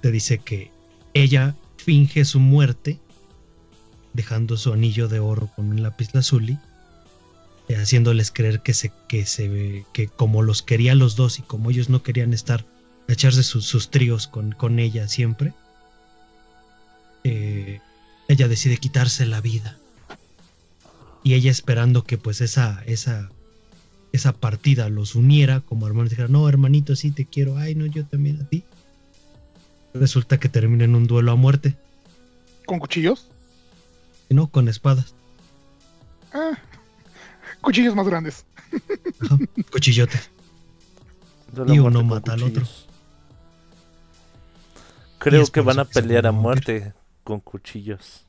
[0.00, 0.72] te dice que
[1.14, 2.98] ella finge su muerte
[4.12, 6.58] dejando su anillo de oro con un lápiz lazuli,
[7.68, 11.70] eh, haciéndoles creer que se que se que como los quería los dos y como
[11.70, 12.66] ellos no querían estar
[13.08, 15.54] a echarse sus, sus tríos con, con ella siempre,
[17.22, 17.78] eh,
[18.26, 19.78] ella decide quitarse la vida.
[21.22, 23.30] Y ella esperando que pues esa, esa,
[24.16, 28.04] esa partida los uniera como hermanos, dijera, no hermanito, sí te quiero, ay no, yo
[28.04, 28.64] también a ti.
[29.94, 31.76] Resulta que termina en un duelo a muerte
[32.66, 33.28] ¿Con cuchillos?
[34.28, 35.14] No, con espadas.
[36.32, 36.58] Ah,
[37.60, 38.44] cuchillos más grandes.
[39.20, 39.38] Ajá,
[39.70, 40.30] cuchillotes.
[41.68, 42.66] Y uno mata al otro.
[45.18, 48.26] Creo que van a que pelear a muerte con cuchillos.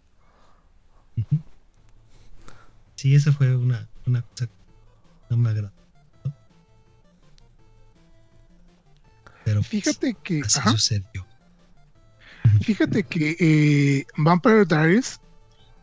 [2.96, 4.48] Sí, esa fue una, una cosa
[5.30, 5.72] no me agradó.
[9.44, 10.42] Pero pues, Fíjate que.
[10.42, 10.72] así ajá.
[10.72, 11.26] sucedió.
[12.62, 15.20] Fíjate que eh, Vampire Diaries,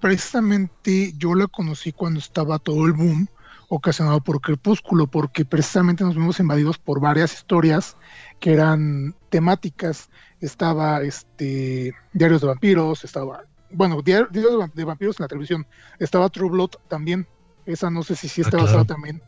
[0.00, 3.28] precisamente yo la conocí cuando estaba todo el boom
[3.68, 7.96] ocasionado por Crepúsculo, porque precisamente nos vimos invadidos por varias historias
[8.38, 10.10] que eran temáticas.
[10.40, 15.28] Estaba este Diarios de Vampiros, estaba, bueno, Diar- Diarios de, Vam- de Vampiros en la
[15.28, 15.66] televisión,
[15.98, 17.26] estaba True Blood también.
[17.64, 18.64] Esa no sé si sí Ah, está claro.
[18.66, 19.22] basada también,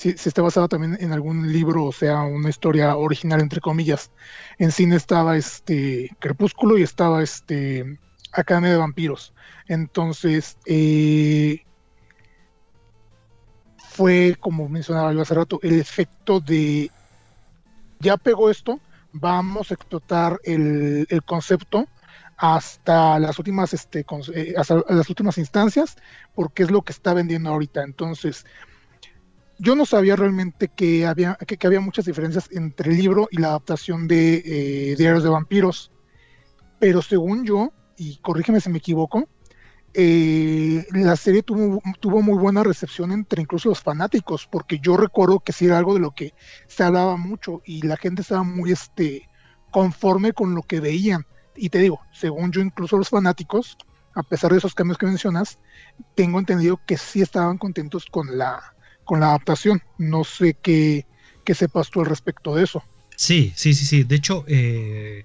[0.00, 4.10] si, está basada también en algún libro, o sea, una historia original entre comillas
[4.58, 7.98] en cine estaba este Crepúsculo y estaba este
[8.32, 9.34] Academia de Vampiros.
[9.66, 11.66] Entonces, eh,
[13.76, 16.90] fue como mencionaba yo hace rato, el efecto de
[17.98, 18.80] ya pegó esto,
[19.12, 21.86] vamos a explotar el, el concepto
[22.38, 25.96] hasta las últimas este, eh, hasta las últimas instancias,
[26.34, 27.82] porque es lo que está vendiendo ahorita.
[27.82, 28.46] Entonces,
[29.60, 33.48] yo no sabía realmente que había, que, había muchas diferencias entre el libro y la
[33.48, 35.92] adaptación de eh, Diarios de Vampiros.
[36.78, 39.28] Pero según yo, y corrígeme si me equivoco,
[39.92, 45.40] eh, la serie tuvo, tuvo muy buena recepción entre incluso los fanáticos, porque yo recuerdo
[45.40, 46.32] que sí era algo de lo que
[46.66, 49.28] se hablaba mucho y la gente estaba muy este,
[49.70, 51.26] conforme con lo que veían.
[51.54, 53.76] Y te digo, según yo, incluso los fanáticos,
[54.14, 55.58] a pesar de esos cambios que mencionas,
[56.14, 58.74] tengo entendido que sí estaban contentos con la,
[59.10, 59.82] con la adaptación.
[59.98, 61.04] No sé qué,
[61.44, 62.80] qué sepas tú al respecto de eso.
[63.16, 64.04] Sí, sí, sí, sí.
[64.04, 65.24] De hecho, eh,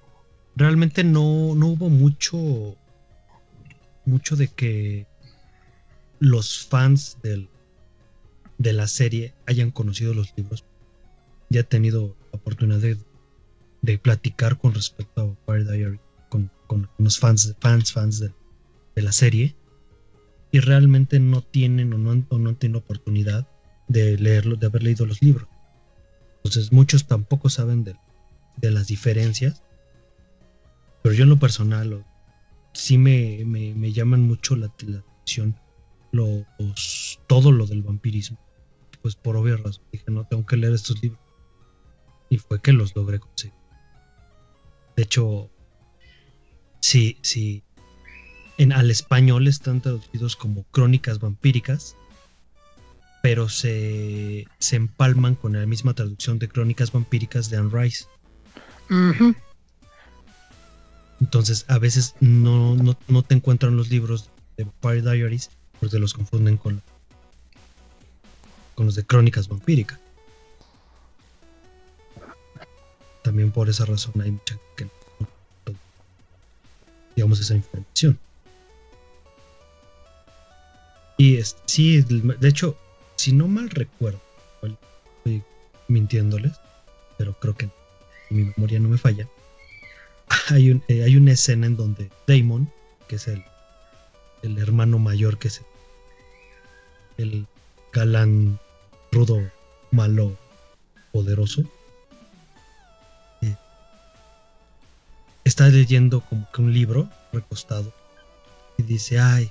[0.56, 2.76] realmente no, no hubo mucho,
[4.04, 5.06] mucho de que
[6.18, 7.48] los fans del,
[8.58, 10.64] de la serie hayan conocido los libros.
[11.48, 12.98] Ya he tenido la oportunidad de,
[13.82, 18.32] de platicar con respecto a Vampire Diary con, con los fans, fans, fans de,
[18.96, 19.54] de la serie.
[20.50, 23.46] Y realmente no tienen o no, o no han tenido oportunidad
[23.88, 25.48] de leerlo, de haber leído los libros.
[26.38, 27.96] Entonces muchos tampoco saben de,
[28.56, 29.62] de las diferencias.
[31.02, 32.04] Pero yo en lo personal
[32.72, 35.56] sí me, me, me llaman mucho la, la atención
[36.12, 38.38] los, todo lo del vampirismo.
[39.02, 41.20] Pues por obvia razón dije, no, tengo que leer estos libros.
[42.28, 43.56] Y fue que los logré conseguir.
[44.96, 45.50] De hecho,
[46.80, 47.62] sí, sí.
[48.58, 51.96] En, al español están traducidos como crónicas vampíricas
[53.26, 58.04] pero se, se empalman con la misma traducción de Crónicas Vampíricas de Anne Rice.
[61.20, 66.14] Entonces, a veces no, no, no te encuentran los libros de Vampire Diaries porque los
[66.14, 66.80] confunden con,
[68.76, 69.98] con los de Crónicas Vampíricas.
[73.24, 74.90] También por esa razón hay mucha que no,
[75.66, 75.74] no-
[77.16, 78.20] digamos esa información.
[81.18, 82.78] Y es, sí, de hecho,
[83.16, 84.20] si no mal recuerdo,
[85.18, 85.42] estoy
[85.88, 86.52] mintiéndoles,
[87.18, 87.68] pero creo que
[88.30, 89.28] mi memoria no me falla.
[90.48, 92.70] Hay, eh, hay una escena en donde Damon,
[93.08, 93.44] que es el,
[94.42, 95.62] el hermano mayor, que es
[97.16, 97.46] el, el
[97.92, 98.58] galán
[99.12, 99.40] rudo,
[99.90, 100.36] malo,
[101.12, 101.62] poderoso,
[103.42, 103.56] eh,
[105.44, 107.92] está leyendo como que un libro recostado
[108.78, 109.50] y dice, ay,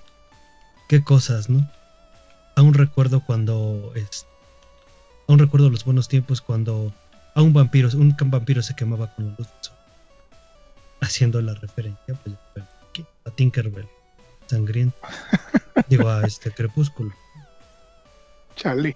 [0.87, 1.67] qué cosas, ¿no?
[2.55, 4.25] Aún recuerdo cuando es,
[5.27, 6.93] aún recuerdo los buenos tiempos cuando
[7.33, 9.47] a un vampiro, un vampiro se quemaba con luz.
[11.01, 12.35] Haciendo la referencia pues,
[13.25, 13.87] a Tinkerbell,
[14.47, 14.97] sangriento.
[15.89, 17.13] Digo, a este crepúsculo.
[18.55, 18.95] Chale.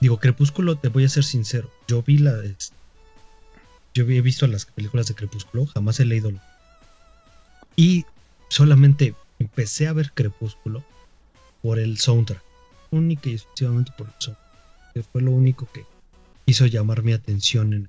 [0.00, 1.70] Digo, Crepúsculo, te voy a ser sincero.
[1.88, 2.34] Yo vi la.
[3.94, 6.30] Yo he visto las películas de Crepúsculo, jamás he leído.
[7.76, 8.04] Y
[8.48, 10.84] solamente empecé a ver Crepúsculo
[11.66, 12.40] por el soundtrack.
[12.92, 14.92] Única y exclusivamente por el soundtrack.
[14.94, 15.84] Que fue lo único que
[16.46, 17.88] hizo llamar mi atención en.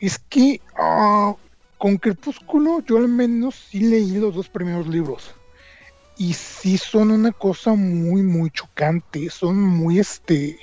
[0.00, 1.34] Es que ah,
[1.76, 5.34] con Crepúsculo yo al menos sí leí los dos primeros libros.
[6.16, 9.28] Y sí son una cosa muy, muy chocante.
[9.28, 10.58] Son muy este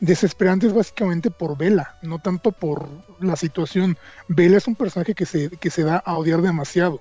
[0.00, 2.88] desesperantes básicamente por Vela, no tanto por
[3.20, 3.96] la situación.
[4.26, 7.00] Vela es un personaje que se, que se da a odiar demasiado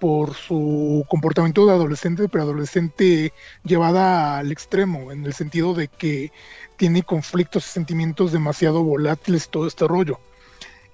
[0.00, 3.32] por su comportamiento de adolescente, pero adolescente
[3.64, 6.32] llevada al extremo, en el sentido de que
[6.76, 10.20] tiene conflictos y sentimientos demasiado volátiles todo este rollo.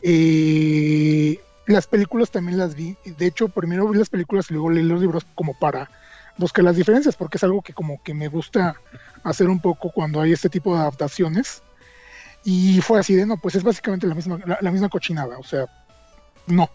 [0.03, 2.97] Eh, las películas también las vi.
[3.05, 5.91] De hecho, primero vi las películas y luego leí los libros como para
[6.37, 8.77] buscar las diferencias, porque es algo que como que me gusta
[9.23, 11.63] hacer un poco cuando hay este tipo de adaptaciones.
[12.43, 15.67] Y fue así de, no, pues es básicamente la misma, la misma cochinada, o sea,
[16.47, 16.71] no.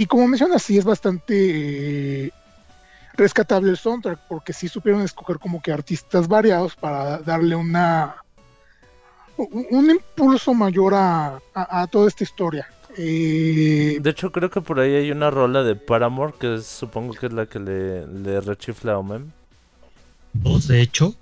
[0.00, 1.34] Y como mencionas, sí es bastante
[2.26, 2.30] eh,
[3.18, 8.16] rescatable el soundtrack, porque sí supieron escoger como que artistas variados para darle una
[9.36, 12.66] un, un impulso mayor a, a- a toda esta historia.
[12.96, 17.12] Eh, De hecho, creo que por ahí hay una rola de Paramore que es- supongo
[17.12, 19.30] que es la que le, le rechifla a Omem.
[20.32, 21.14] Dos, de hecho.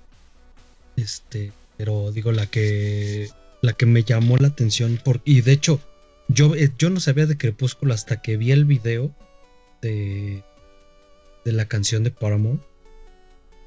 [0.95, 3.27] Este, pero digo, la que
[3.61, 5.81] la que me llamó la atención por y de hecho
[6.29, 9.13] yo, eh, yo no sabía de Crepúsculo hasta que vi el video
[9.81, 10.43] de
[11.45, 12.59] la canción de Paramore.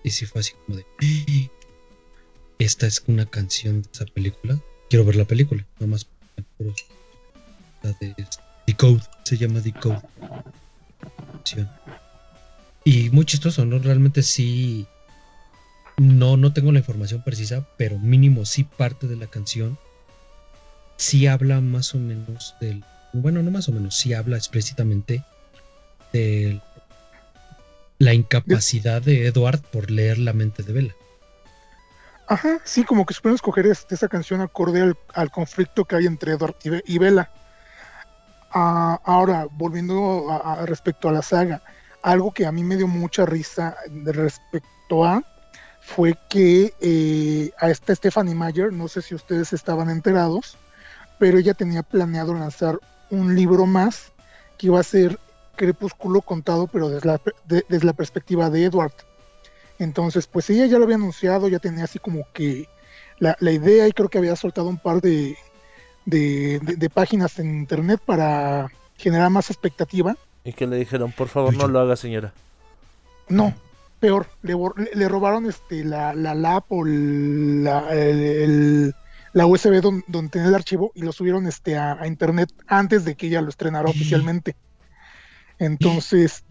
[0.04, 1.50] Y sí fue así como de "Ah,
[2.58, 4.58] esta es una canción de esa película.
[4.90, 6.06] Quiero ver la película nomás
[7.82, 8.14] la de
[8.66, 10.00] Decode se llama Decode.
[12.84, 14.86] Y muy chistoso no realmente sí
[15.98, 19.78] no, no tengo la información precisa, pero mínimo sí parte de la canción.
[21.02, 22.84] Sí habla más o menos del.
[23.12, 25.24] Bueno, no más o menos, sí habla explícitamente
[26.12, 26.60] de
[27.98, 30.94] la incapacidad de Edward por leer la mente de Bella.
[32.28, 36.54] Ajá, sí, como que supieron escoger esa canción acorde al, conflicto que hay entre Edward
[36.62, 37.32] y, Bella.
[38.52, 41.64] Ah, ahora, volviendo a, respecto a la saga,
[42.02, 45.24] algo que a mí me dio mucha risa respecto a
[45.80, 50.56] fue que eh, a esta Stephanie Meyer, no sé si ustedes estaban enterados,
[51.22, 54.10] pero ella tenía planeado lanzar un libro más
[54.58, 55.20] que iba a ser
[55.54, 58.90] Crepúsculo contado, pero desde la, de- desde la perspectiva de Edward.
[59.78, 62.66] Entonces, pues ella ya lo había anunciado, ya tenía así como que
[63.20, 65.36] la, la idea y creo que había soltado un par de,
[66.06, 66.58] de,
[66.90, 68.66] páginas en internet para
[68.96, 70.16] generar más expectativa.
[70.42, 72.32] Y que le dijeron, por favor, no lo haga, señora.
[73.28, 73.54] No,
[74.00, 78.94] peor, le, le- le robaron este la, la lap o la, el- el-
[79.32, 83.04] la USB don- donde tenía el archivo y lo subieron este a, a internet antes
[83.04, 84.56] de que ella lo estrenara oficialmente.
[85.58, 86.44] Entonces,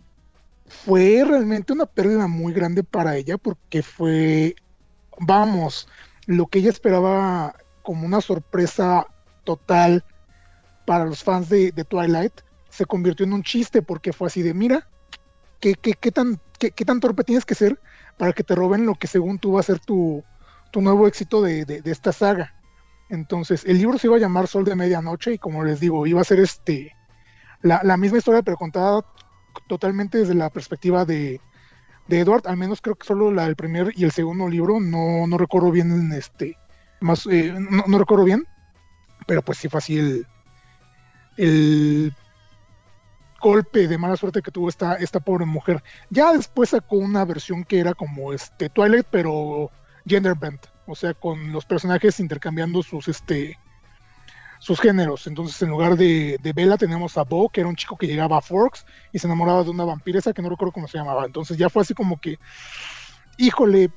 [0.67, 4.55] fue realmente una pérdida muy grande para ella porque fue,
[5.19, 5.87] vamos,
[6.27, 7.53] lo que ella esperaba
[7.83, 9.05] como una sorpresa
[9.43, 10.03] total
[10.85, 12.33] para los fans de, de Twilight
[12.69, 14.87] se convirtió en un chiste porque fue así de, mira,
[15.59, 17.79] ¿qué, qué, qué tan, qué, qué tan torpe tienes que ser
[18.17, 20.23] para que te roben lo que según tú va a ser tu,
[20.71, 22.55] tu nuevo éxito de, de- de esta saga?
[23.11, 26.21] Entonces, el libro se iba a llamar Sol de Medianoche y como les digo, iba
[26.21, 26.95] a ser este
[27.61, 29.05] la, misma historia pero contada
[29.67, 31.41] totalmente desde la perspectiva de,
[32.07, 35.37] de Edward, al menos creo que solo la primer y el segundo libro, no, no
[35.37, 36.57] recuerdo bien este
[37.01, 38.45] más eh, no, no recuerdo bien,
[39.27, 40.25] pero pues sí fue así el,
[41.35, 42.13] el
[43.41, 45.83] golpe de mala suerte que tuvo esta, esta pobre mujer.
[46.09, 49.69] Ya después sacó una versión que era como este Twilight, pero
[50.05, 53.57] gender bent, o sea, con los personajes intercambiando sus este
[54.59, 55.25] sus géneros.
[55.25, 58.37] Entonces, en lugar de, de Bella, tenemos a Bo, que era un chico que llegaba
[58.37, 61.25] a Forks y se enamoraba de una vampiresa que no recuerdo cómo se llamaba.
[61.25, 62.37] Entonces, ya fue así como que,
[63.37, 63.89] híjole,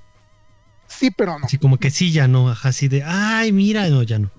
[0.88, 1.44] sí, pero no.
[1.44, 4.30] Así como que sí, ya no, ajá, así de, ay, mira, no, ya no.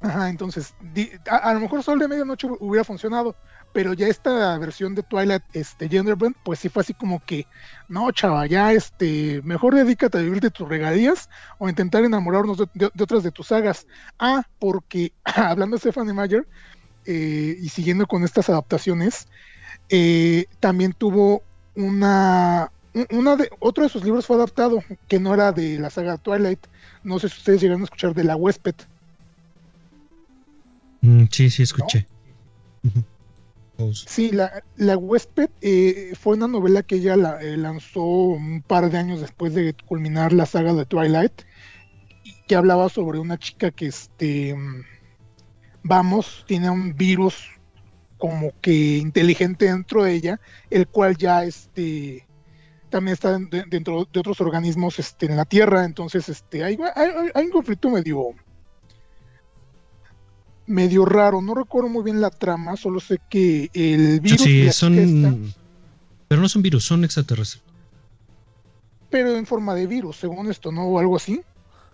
[0.00, 3.36] Ajá, entonces, di- a, a lo mejor Sol de Medianoche hu- hubiera funcionado,
[3.76, 7.44] pero ya esta versión de Twilight, este, Genderbend, pues sí fue así como que,
[7.90, 12.56] no, chava, ya, este, mejor dedícate a vivir de tus regalías o a intentar enamorarnos
[12.56, 13.86] de, de- de otras de tus sagas.
[14.18, 16.48] Ah, porque, hablando de Stephanie Meyer,
[17.04, 19.26] eh, y siguiendo con estas adaptaciones,
[19.90, 21.42] eh, también tuvo
[21.74, 25.90] una, un- una de, otro de sus libros fue adaptado, que no era de la
[25.90, 26.60] saga Twilight,
[27.02, 28.76] no sé si ustedes llegaron a escuchar de La Huésped.
[31.02, 32.06] Mm, sí, sí, escuché.
[32.82, 33.04] Ujú.
[33.76, 34.06] Pause.
[34.08, 38.90] Sí, la, la huésped eh, fue una novela que ella la- eh, lanzó un par
[38.90, 41.42] de años después de culminar la saga de Twilight,
[42.46, 44.54] que hablaba sobre una chica que, este,
[45.82, 47.50] vamos, tiene un virus
[48.18, 52.26] como que inteligente dentro de ella, el cual ya, este,
[52.88, 57.10] también está de- dentro de otros organismos, este, en la Tierra, entonces, este, hay, hay,
[57.34, 58.30] hay un conflicto medio
[60.66, 64.98] medio raro, no recuerdo muy bien la trama, solo sé que el virus Sí, son.
[64.98, 65.34] está-
[66.28, 67.62] Pero no son virus, son extraterrestres.
[69.10, 70.84] pero en forma de virus, según esto, ¿no?
[70.88, 71.40] O algo así.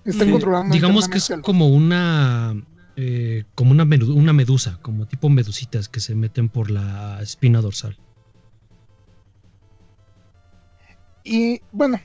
[0.05, 2.55] Están Sí, controlando Digamos que es al- como una.
[2.97, 7.61] eh, como una, medu- una medusa, como tipo medusitas que se meten por la espina
[7.61, 7.97] dorsal.
[11.25, 12.01] Y bueno,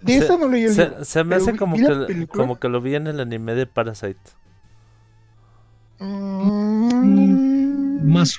[0.00, 2.42] de Se- esa no leí el libro, Se, se me hace como que, película.
[2.42, 4.18] como que lo vi en el anime de Parasite.
[7.02, 7.36] Mm,
[8.12, 8.38] Más,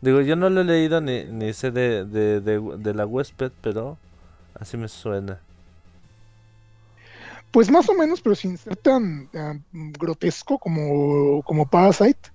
[0.00, 3.50] Digo, yo no lo he leído ni, ni sé de, de, de, de la huésped,
[3.60, 3.98] pero
[4.54, 5.40] así me suena.
[7.50, 9.28] Pues más o menos, pero sin ser tan
[9.72, 12.30] grotesco como, como Parasite.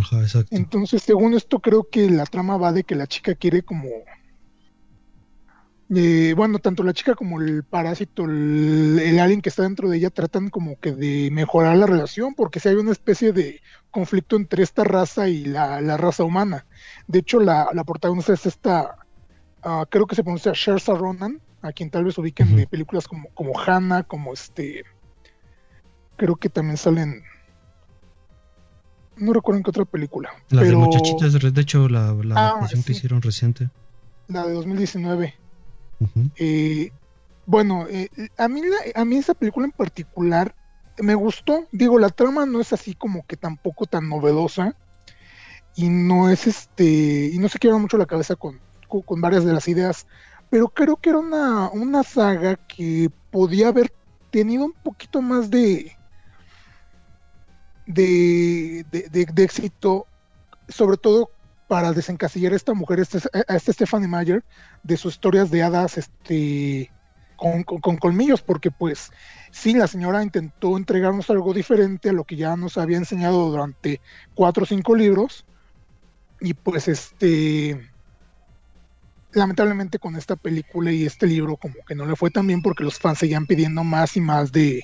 [0.00, 0.56] Ajá, exacto.
[0.56, 3.88] Entonces, según esto, creo que la trama va de que la chica quiere como...
[5.94, 9.96] eh, bueno, tanto la chica como el parásito, el, el alien que está dentro de
[9.96, 14.36] ella, tratan como que de mejorar la relación, porque si hay una especie de conflicto
[14.36, 16.66] entre esta raza y la, la raza humana.
[17.06, 18.96] De hecho, la, la protagonista es esta,
[19.62, 23.28] ah, creo que se pronuncia Saoirse Ronan, a quien tal vez ubiquen de películas como,
[23.30, 24.84] como Hannah, como este...
[26.16, 27.22] Creo que también salen...
[29.16, 30.30] No recuerdo en qué otra película.
[30.50, 33.70] La de muchachitas, de hecho, la, la Ah, que hicieron reciente.
[34.28, 35.34] La de 2019.
[36.36, 36.90] Eh,
[37.46, 40.54] bueno, eh, a, mí la- a mí esa película en particular
[40.98, 41.66] me gustó.
[41.72, 44.74] Digo, la trama no es así como que tampoco tan novedosa.
[45.74, 47.30] Y no es este.
[47.32, 50.06] Y no se quiebra mucho la cabeza con, con, con varias de las ideas.
[50.50, 53.92] Pero creo que era una, una saga que podía haber
[54.30, 55.92] tenido un poquito más de.
[57.86, 60.06] de, de, de- éxito.
[60.68, 61.30] Sobre todo
[61.66, 64.44] para desencasillar a esta mujer, a esta Stephanie Meyer,
[64.82, 66.92] de sus historias de hadas este,
[67.36, 69.10] con, con- colmillos, porque pues
[69.52, 74.00] sí, la señora intentó entregarnos algo diferente a lo que ya nos había enseñado durante
[74.34, 75.46] cuatro o cinco libros,
[76.40, 77.92] y pues este,
[79.32, 82.84] lamentablemente con esta película y este libro como que no le fue tan bien porque
[82.84, 84.82] los fans seguían pidiendo más y más de,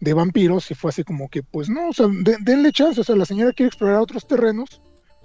[0.00, 3.04] de vampiros, y fue así como que pues no, o sea, de- denle chance, o
[3.04, 4.68] sea, la señora quiere explorar otros terrenos,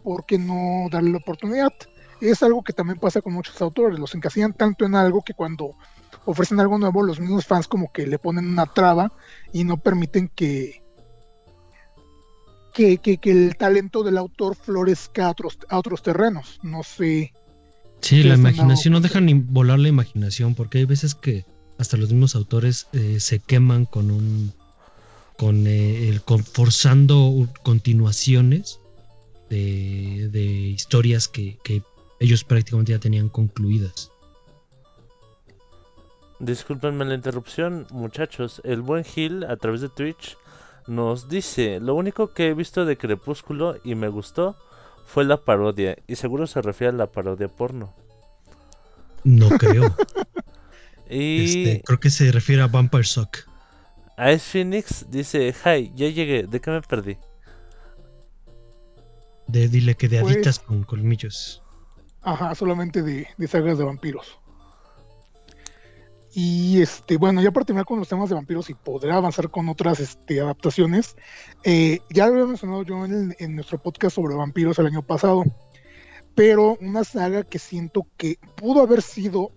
[0.04, 1.72] ¿por qué no darle la oportunidad?
[2.22, 5.76] Es algo que también pasa con muchos autores, los encasillan tanto en algo que cuando
[6.26, 9.12] ofrecen algo nuevo, los mismos fans como que le ponen una traba
[9.54, 10.82] y no permiten que,
[12.74, 16.60] que, que- que el talento del autor florezca a otros, a otros terrenos.
[16.64, 17.34] No sé.
[18.02, 21.46] Sí, la imaginación, no dejan ni volar la imaginación, porque hay veces que
[21.78, 24.54] hasta los mismos autores eh, se queman con un.
[25.38, 26.22] con eh, el.
[26.22, 28.80] con- forzando continuaciones
[29.50, 31.82] de, de historias que, que
[32.20, 34.12] ellos prácticamente ya tenían concluidas.
[36.40, 38.62] Discúlpenme la interrupción, muchachos.
[38.64, 40.38] El buen Gil a través de Twitch
[40.88, 44.56] nos dice, lo único que he visto de Crepúsculo y me gustó
[45.06, 45.98] fue la parodia.
[46.08, 47.94] Y seguro se refiere a la parodia porno.
[49.24, 49.96] No creo.
[51.12, 53.38] Y Este, creo que se refiere a Vampire Suck.
[54.32, 57.18] Ice Phoenix dice, hi, ya llegué, ¿de qué me perdí?
[59.48, 61.64] De, dile que de Pues- con colmillos.
[62.22, 64.40] Ajá, solamente de, de sagas de vampiros.
[66.32, 69.68] Y este, bueno, ya para terminar con los temas de vampiros y poder avanzar con
[69.68, 71.16] otras este, adaptaciones,
[71.64, 75.02] eh, ya lo había mencionado yo en, el- en nuestro podcast sobre vampiros el año
[75.02, 75.44] pasado,
[76.36, 79.52] pero una saga que siento que pudo haber sido,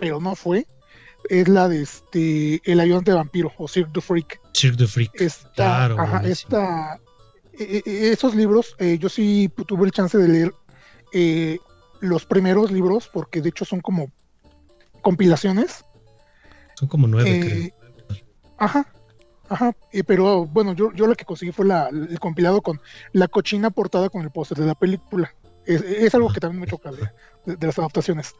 [0.00, 0.66] pero no fue,
[1.30, 4.40] es la de este, El ayudante de vampiro o Cirque du Freak.
[4.52, 5.20] Cirque du Freak.
[5.20, 7.00] Esta, Claro, ajá, esta,
[7.52, 10.52] eh, eh, esos libros, eh, yo sí tuve el chance de leer
[11.12, 11.58] eh,
[12.00, 14.10] los primeros libros, porque de hecho son como
[15.02, 15.84] compilaciones.
[16.74, 18.16] Son como nueve, Eh, creo.
[18.58, 18.86] Ajá,
[19.48, 22.80] ajá, eh, pero bueno, yo, yo lo que conseguí fue la, el compilado con
[23.12, 25.34] la cochina portada con el póster de la película.
[25.64, 28.34] Es, es algo que también me choca de, de- las adaptaciones.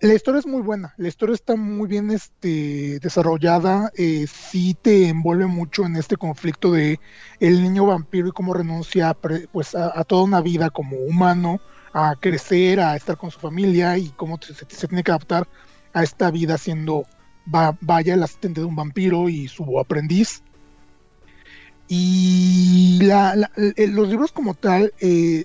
[0.00, 5.08] La historia es muy buena, la historia está muy bien este, desarrollada, eh, sí te
[5.08, 7.00] envuelve mucho en este conflicto de
[7.40, 11.58] el niño vampiro y cómo renuncia a, pues, a, a toda una vida como humano,
[11.92, 15.46] a crecer, a estar con su familia y cómo se, tiene que adaptar
[15.92, 17.04] a esta vida siendo
[17.52, 20.42] va, vaya el asistente de un vampiro y su aprendiz.
[21.88, 25.44] Y eh, los libros como tal, eh,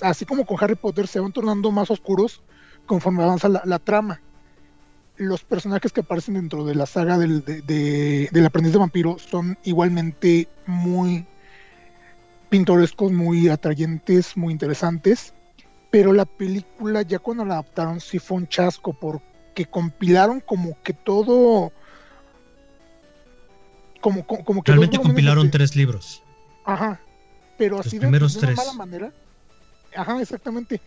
[0.00, 2.42] así como con Harry Potter, se van tornando más oscuros
[2.86, 4.20] conforme avanza la, la trama.
[5.18, 9.16] Los personajes que aparecen dentro de la saga del, de- de- del aprendiz de vampiro
[9.18, 11.26] son igualmente muy
[12.48, 15.34] pintorescos, muy atrayentes, muy interesantes.
[15.96, 20.92] Pero la película, ya cuando la adaptaron, sí fue un chasco, porque compilaron como que
[20.92, 21.72] todo.
[24.02, 26.22] Como, como, como que Realmente compilaron tres libros.
[26.66, 27.00] Ajá.
[27.56, 29.12] Pero Los así de, de una mala manera.
[29.96, 30.82] Ajá, exactamente.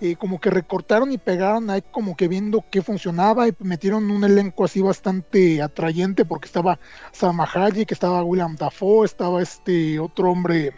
[0.00, 4.22] Eh, como que recortaron y pegaron ahí como que viendo qué funcionaba y metieron un
[4.22, 6.78] elenco así bastante atrayente porque estaba
[7.10, 10.72] Salma Hayek, estaba William Dafoe, estaba este otro hombre,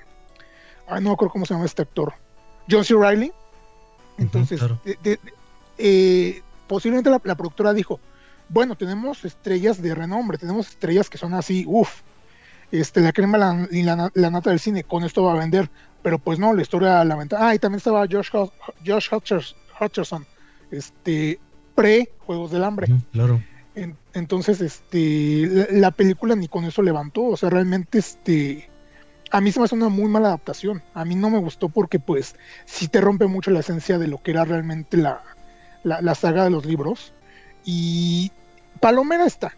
[0.89, 2.15] ay no me acuerdo cómo se llama este actor,
[2.67, 2.95] John C.
[2.95, 3.31] Reilly.
[4.19, 4.79] Entonces, claro.
[4.85, 5.21] de- de-
[5.79, 8.01] eh, posiblemente la, la productora dijo,
[8.49, 12.03] bueno, tenemos estrellas de renombre, tenemos estrellas que son así, uff,
[12.71, 15.39] este, la crema la- y la, na- la nata del cine, con esto va a
[15.39, 15.71] vender.
[16.03, 17.45] Pero pues no, la historia lamentable.
[17.47, 18.29] Ah, y también estaba Josh,
[18.85, 20.27] Josh Hutchers- Hutcherson,
[20.71, 21.39] este,
[21.75, 22.89] pre-Juegos del Hambre.
[23.13, 23.43] Claro.
[23.75, 28.69] En- entonces, este, la película ni con eso levantó, o sea, realmente, este,
[29.35, 30.81] a mí se me hace una muy mala adaptación.
[30.95, 34.19] A mí no me gustó porque, pues, sí te rompe mucho la esencia de lo
[34.23, 35.23] que era realmente la,
[35.83, 37.13] la, la saga de los libros.
[37.65, 38.31] Y
[38.79, 39.57] Palomera está,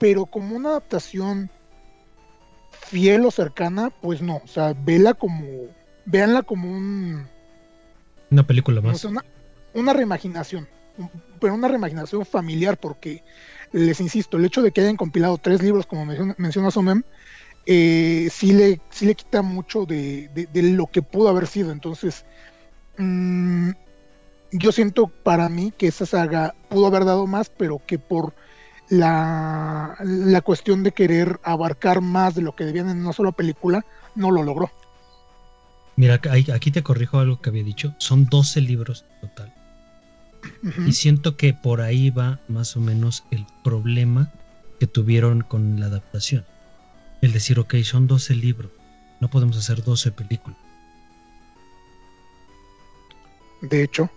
[0.00, 1.50] pero como una adaptación
[2.72, 5.44] fiel o cercana, pues no, o sea, vela como,
[6.04, 7.28] véanla como un,
[8.30, 9.04] Una película más.
[9.04, 9.24] una,
[9.72, 10.66] una reimaginación,
[10.98, 11.10] un-
[11.40, 13.22] pero una reimaginación familiar, porque
[13.70, 17.02] les insisto, el hecho de que hayan compilado tres libros, como menciona, menciona Somem,
[17.66, 21.72] eh, sí, le, sí le quita mucho de, de- de lo que pudo haber sido.
[21.72, 22.24] Entonces,
[22.98, 23.70] mm,
[24.52, 28.34] yo siento para mí que esa saga pudo haber dado más, pero que por
[28.88, 33.84] la, la cuestión de querer abarcar más de lo que debían en una sola película,
[34.14, 34.70] no lo logró.
[35.96, 36.20] Mira,
[36.54, 37.94] aquí te corrijo algo que había dicho.
[37.98, 39.52] Son 12 libros total.
[40.86, 44.28] Y siento que por ahí va más o menos el problema
[44.80, 46.44] que tuvieron con la adaptación.
[47.22, 48.70] El decir, ok, son 12 libros.
[49.18, 50.58] No podemos hacer 12 películas.
[53.62, 54.10] De hecho,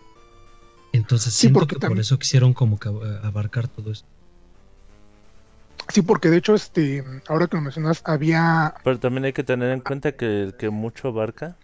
[0.92, 4.10] Entonces Sí, siento porque que por eso quisieron como que abarcar todo esto.
[5.90, 9.72] sí, porque de hecho, este, ahora que lo mencionas, había Pero también hay que tener
[9.72, 11.58] en cuenta que el que mucho abarca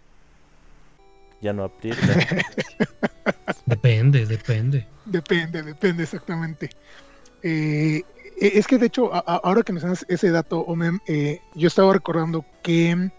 [1.40, 2.24] ya no aprieta.
[3.66, 4.86] Depende, depende.
[5.04, 6.70] Depende, depende exactamente.
[7.42, 8.02] Eh,
[8.54, 11.92] es que de hecho, a- a- ahora que mencionas ese dato, Omem, eh, yo estaba
[11.92, 13.10] recordando que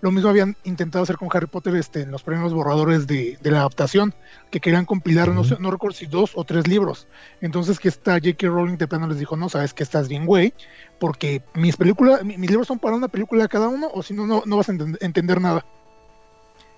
[0.00, 3.50] lo mismo habían intentado hacer con Harry Potter este, en los primeros borradores de, de
[3.50, 4.14] la adaptación,
[4.50, 7.06] que querían compilar, no, sé, no recuerdo si dos o tres libros.
[7.40, 8.46] Entonces que esta J.K.
[8.48, 10.52] Rowling de plano les dijo, no, sabes que estás bien, güey,
[11.00, 14.26] porque mis películas, mi- mis libros son para una película cada uno, o si no,
[14.26, 15.64] no, no vas a enten- entender nada.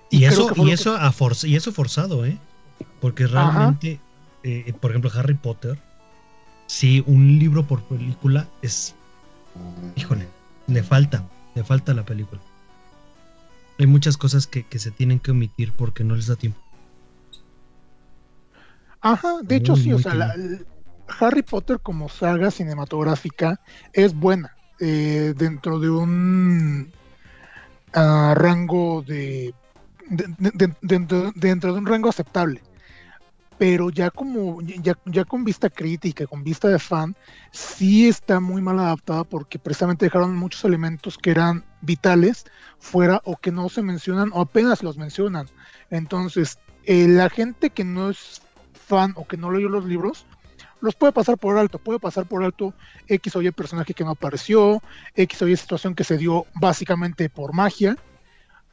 [0.09, 2.39] Y, eso, y eso a forz- y eso forzado, ¿eh?
[3.01, 4.01] Porque realmente,
[4.45, 5.77] eh, por ejemplo, Harry Potter,
[6.67, 8.95] si un libro por película es,
[9.97, 10.27] híjole,
[10.67, 12.41] le falta, le falta la película.
[13.79, 16.59] Hay muchas cosas que, que se tienen que omitir porque no les da tiempo.
[19.01, 20.35] Ajá, de hecho sí, o sea, la-
[21.21, 23.61] Harry Potter como saga cinematográfica
[23.93, 26.91] es buena eh, dentro de un
[27.95, 29.55] ah, rango de,
[30.09, 32.61] de- de- de- dentro, dentro de un rango aceptable.
[33.59, 37.17] Pero ya como ya, ya con vista crítica, con vista de fan,
[37.53, 42.45] sí está muy mal adaptada porque precisamente dejaron muchos elementos que eran vitales
[42.79, 45.47] fuera o que no se mencionan o apenas los mencionan.
[45.89, 48.43] Entonces, eh, la gente que no es
[48.75, 50.27] fan o que no leyó los libros,
[50.83, 52.75] los puede pasar por alto, puede pasar por alto
[53.09, 54.83] X o Y personaje que no apareció,
[55.15, 57.97] X o Y situación que se dio básicamente por magia,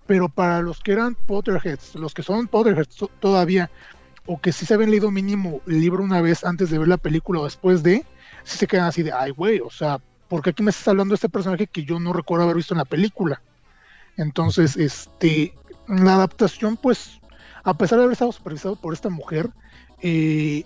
[0.06, 3.72] pero para los que eran Potterheads, los que son Potterheads to- todavía,
[4.26, 6.98] o que sí se habían leído mínimo el libro una vez antes de ver la
[6.98, 8.06] película o después de,
[8.44, 11.14] sí se quedan así de, ay güey, o sea, ¿por qué aquí me estás hablando
[11.14, 13.42] de este personaje que yo no recuerdo haber visto en la película?
[14.18, 15.54] Entonces, este,
[15.88, 17.20] la adaptación, pues,
[17.64, 19.50] a pesar de haber estado supervisado por esta mujer,
[20.02, 20.66] eh,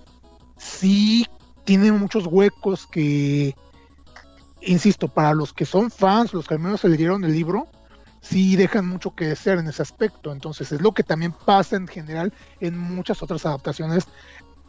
[0.58, 1.26] sí
[1.64, 3.56] tiene muchos huecos que,
[4.62, 7.68] insisto, para los que son fans, los que al menos se leyeron el libro,
[8.22, 10.32] sí dejan mucho que desear en ese aspecto.
[10.32, 14.06] Entonces es lo que también pasa en general en muchas otras adaptaciones,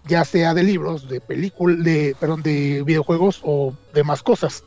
[0.06, 4.64] ya sea de libros, de películas, de, perdón, de videojuegos o demás cosas.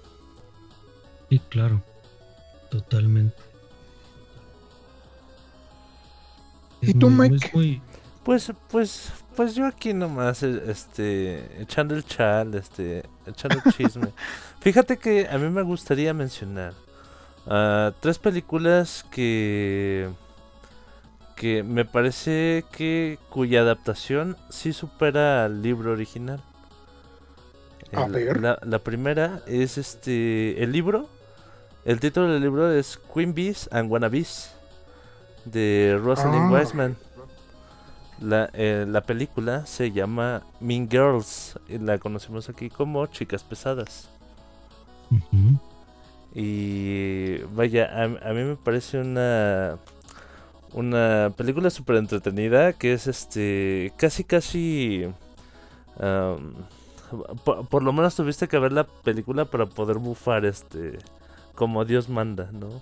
[1.29, 1.81] Sí, claro.
[2.69, 3.35] Totalmente.
[6.81, 7.49] ¿Y tú, muy- Mike?
[7.53, 7.81] muy-
[8.23, 14.11] Pues, pues, pues yo aquí nomás, eh, este, echando el chal, este, echando el chisme.
[14.61, 16.73] Fíjate que a mí me gustaría mencionar
[17.47, 20.09] ah, tres películas que,
[21.35, 26.41] que me parece que cuya adaptación sí supera al libro original.
[27.93, 28.41] A El- ver.
[28.41, 31.09] La, la primera es este, el libro.
[31.83, 34.53] El título del libro es Queen Bees and Wannabes
[35.45, 36.59] de Rosalind Ah.
[36.59, 36.95] Wiseman.
[38.19, 41.57] La, eh, la película se llama Mean Girls.
[41.67, 44.09] y La conocemos aquí como Chicas Pesadas.
[45.09, 45.59] Ujú.
[46.33, 49.77] Y vaya, a, a mí me parece una
[50.73, 55.05] una película súper entretenida que es este casi casi
[57.43, 60.97] por, por lo menos tuviste que ver la película para poder bufar este
[61.55, 62.81] como Dios manda, ¿no?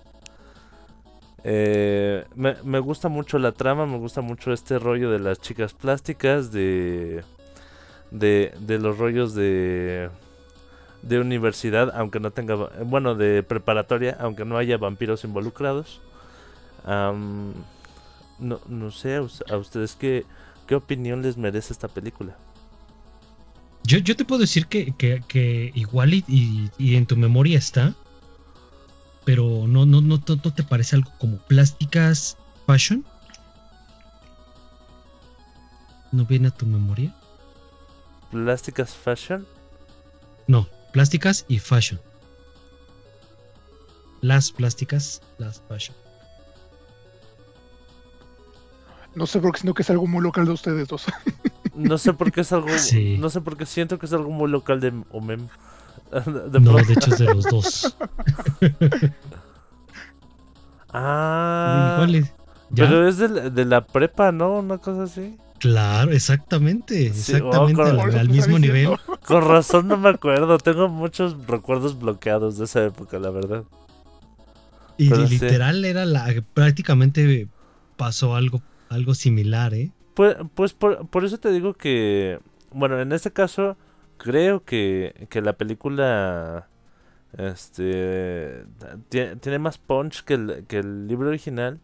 [1.43, 5.73] Eh, me, me gusta mucho la trama, me gusta mucho este rollo de las chicas
[5.73, 7.23] plásticas, de,
[8.11, 10.09] de, de los rollos de,
[11.01, 16.01] de universidad, aunque no tenga, bueno, de preparatoria, aunque no haya vampiros involucrados.
[16.85, 20.25] No, no sé, a us- a ustedes qué,
[20.67, 22.35] qué opinión les merece esta película.
[23.83, 27.57] Yo, yo te puedo decir que, que- que igual y, y- y en tu memoria
[27.57, 27.95] está,
[29.25, 33.03] pero no, no, no, no te parece algo como plásticas fashion.
[36.11, 37.13] ¿No viene a tu memoria?
[38.31, 39.45] Plásticas Fashion.
[40.47, 41.99] No, plásticas y fashion.
[44.21, 45.95] Las plásticas, las fashion.
[49.15, 51.05] No sé por qué siento que es algo muy local de ustedes dos.
[51.75, 52.67] No sé por qué es algo.
[52.77, 53.17] Sí.
[53.19, 55.47] No sé por qué siento que es algo muy local de Omem.
[56.51, 57.95] De No, de hecho es de los dos.
[60.91, 61.93] Ah.
[61.97, 62.33] Igual es-
[62.71, 62.85] ¿ya?
[62.85, 64.53] Pero es de la, de la prepa, ¿no?
[64.59, 65.37] Una cosa así.
[65.59, 68.89] Claro, exactamente, Sí, exactamente oh, al, con- mismo nivel.
[69.27, 70.57] Con razón no me acuerdo.
[70.57, 73.63] Tengo muchos recuerdos bloqueados de esa época, la verdad.
[74.97, 75.33] Y Pero sí.
[75.39, 77.47] literal era la prácticamente
[77.97, 79.91] pasó algo algo similar, ¿eh?
[80.15, 82.39] Pues, pues por, por eso te digo que.
[82.71, 83.77] Bueno, en este caso,
[84.17, 86.67] creo que, que la película.
[87.37, 88.63] Este.
[89.09, 91.79] tie- Tiene más punch que el, que el libro original.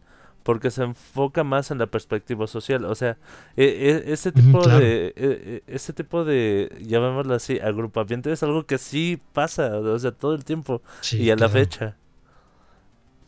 [0.46, 2.84] Porque se enfoca más en la perspectiva social.
[2.84, 3.18] O sea,
[3.56, 3.64] e-
[4.06, 4.78] e- ese tipo claro.
[4.78, 5.12] de.
[5.16, 6.70] e- Ese tipo de.
[6.86, 9.76] Llamémoslo así, agrupamiento es algo que sí pasa.
[9.76, 10.82] O sea, todo el tiempo.
[11.00, 11.96] Sí, y a la fecha.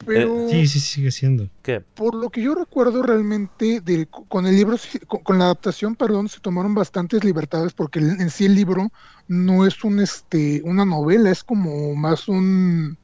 [0.06, 1.48] Pero Sí, sí, sigue siendo.
[1.62, 1.80] ¿Qué?
[1.80, 3.82] por lo que yo recuerdo realmente
[4.28, 8.30] con el libro, sí- con, con la adaptación, perdón, se tomaron bastantes libertades porque en
[8.30, 8.92] sí el libro
[9.26, 12.96] no es un este una novela, es como más un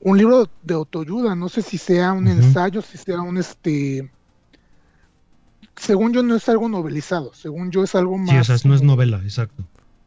[0.00, 4.10] un libro de autoayuda, no sé si sea un ensayo, si sea un este
[5.76, 8.74] según yo no es algo novelizado, según yo es algo más Sí, o sea, no
[8.74, 9.64] es novela, exacto.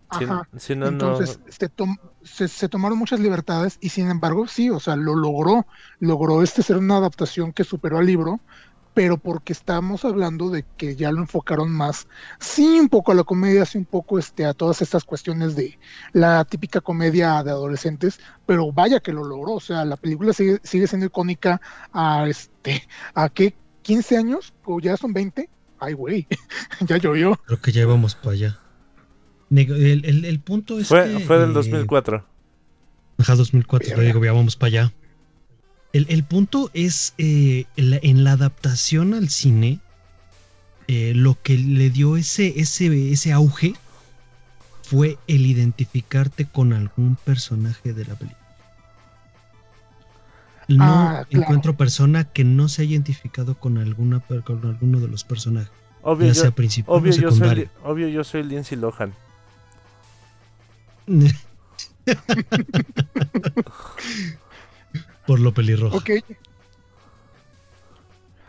[0.10, 0.46] Ajá.
[0.58, 0.90] si no, no.
[0.92, 5.16] Entonces se, tom- se, se tomaron muchas libertades y sin embargo sí, o sea, lo
[5.16, 5.66] logró,
[6.00, 8.42] logró este ser una adaptación que superó al libro,
[8.94, 12.08] pero porque estamos hablando de que ya lo enfocaron más,
[12.40, 15.78] sí un poco a la comedia, sí un poco este, a todas estas cuestiones de
[16.14, 20.60] la típica comedia de adolescentes, pero vaya que lo logró, o sea, la película sigue,
[20.64, 21.62] sigue siendo icónica
[21.94, 26.28] a este, a qué, 15 años o ya son 20, ay güey,
[26.82, 27.40] ya llovió.
[27.46, 28.60] Creo que ya íbamos para allá.
[29.50, 32.26] El, el- el punto es Fue, que, fue del eh, 2004.
[33.18, 34.14] Ajá, 2004, pero Verga.
[34.14, 34.94] digo, ya vamos para allá.
[35.94, 39.80] El, el punto es, eh, en, la, en la adaptación al cine,
[40.88, 43.74] eh, lo que le dio ese, ese, ese auge
[44.84, 48.38] fue el identificarte con algún personaje de la película.
[50.68, 51.44] No Ah, claro.
[51.44, 55.72] encuentro persona que no se haya identificado con, alguna, con alguno de los personajes,
[56.02, 59.14] Obvio, ya yo, sea principal obvio, o yo soy, obvio, yo soy Lindsay Lohan.
[65.32, 65.96] Por lo pelirrojo.
[65.96, 66.10] Ok,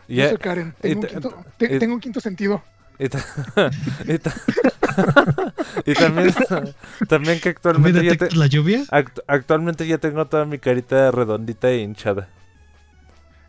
[0.09, 2.61] Y, no sé, Karen, tengo, un quinto, te- y- tengo un quinto sentido.
[2.99, 3.23] y ta-
[4.05, 4.33] y ta-
[5.85, 6.33] y también,
[7.07, 8.83] también que ¿Me actualmente ya, te- detectas la lluvia?
[8.91, 12.27] act- actualmente ya tengo toda mi carita redondita e hinchada.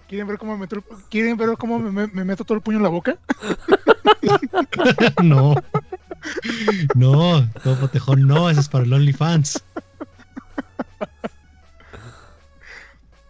[0.09, 0.81] ¿Quieren ver cómo me meto,
[1.11, 3.19] ¿quieren ver cómo me, me- me meto todo el puño en la boca?
[5.25, 5.57] no.
[6.95, 9.61] No, no, Tejón, no, eso es para el OnlyFans.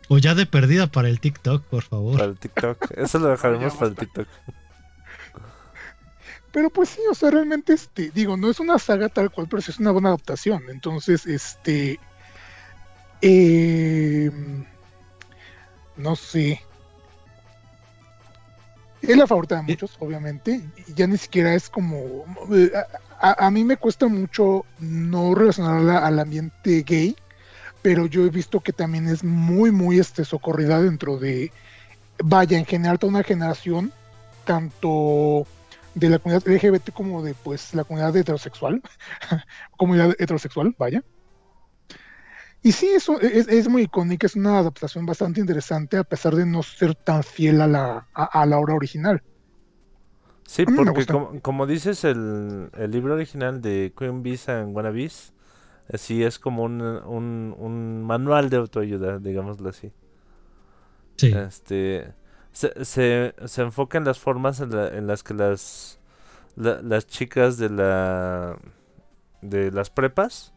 [0.09, 2.19] O ya de perdida para el TikTok, por favor.
[2.19, 2.91] Para el TikTok.
[2.97, 4.29] Eso lo dejaremos para el TikTok.
[6.53, 9.61] Pero pues sí, o sea, realmente, este, digo, no es una saga tal cual, pero
[9.61, 10.63] sí es una buena adaptación.
[10.69, 11.99] Entonces, este,
[13.23, 14.31] eh,
[15.97, 16.61] no sé.
[19.03, 20.61] Es la favorita de muchos, obviamente.
[20.87, 22.25] y Ya ni siquiera es como...
[22.55, 22.71] eh,
[23.21, 27.17] A, a- a mí me cuesta mucho no relacionarla al ambiente gay,
[27.85, 31.53] pero yo he visto que también es muy, muy este, socorrida dentro de...
[32.17, 33.93] Vaya, en general, toda una generación,
[34.47, 35.47] tanto
[35.95, 38.81] de la comunidad LGBT como de pues la comunidad heterosexual,
[39.77, 41.05] comunidad heterosexual, vaya.
[42.63, 46.47] Y sí, eso es, es muy icónica, es una adaptación bastante interesante a pesar de
[46.47, 49.23] no ser tan fiel a la, a, a la obra original.
[50.47, 55.34] Sí, porque como, como dices, el, el libro original de Queen Bees and Wannabes,
[55.89, 59.93] eh, sí es como un, un, un manual de autoayuda, digámoslo así.
[61.17, 62.15] Sí, Este
[62.53, 65.99] se, se, se enfoca en las formas en, la- en las que las
[66.57, 68.59] la- las chicas de la
[69.43, 70.55] de las prepas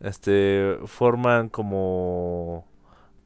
[0.00, 2.66] este forman como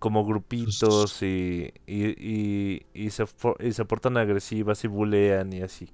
[0.01, 3.27] como grupitos y, y, y, y se
[3.61, 5.91] y se portan agresivas y bulean y así.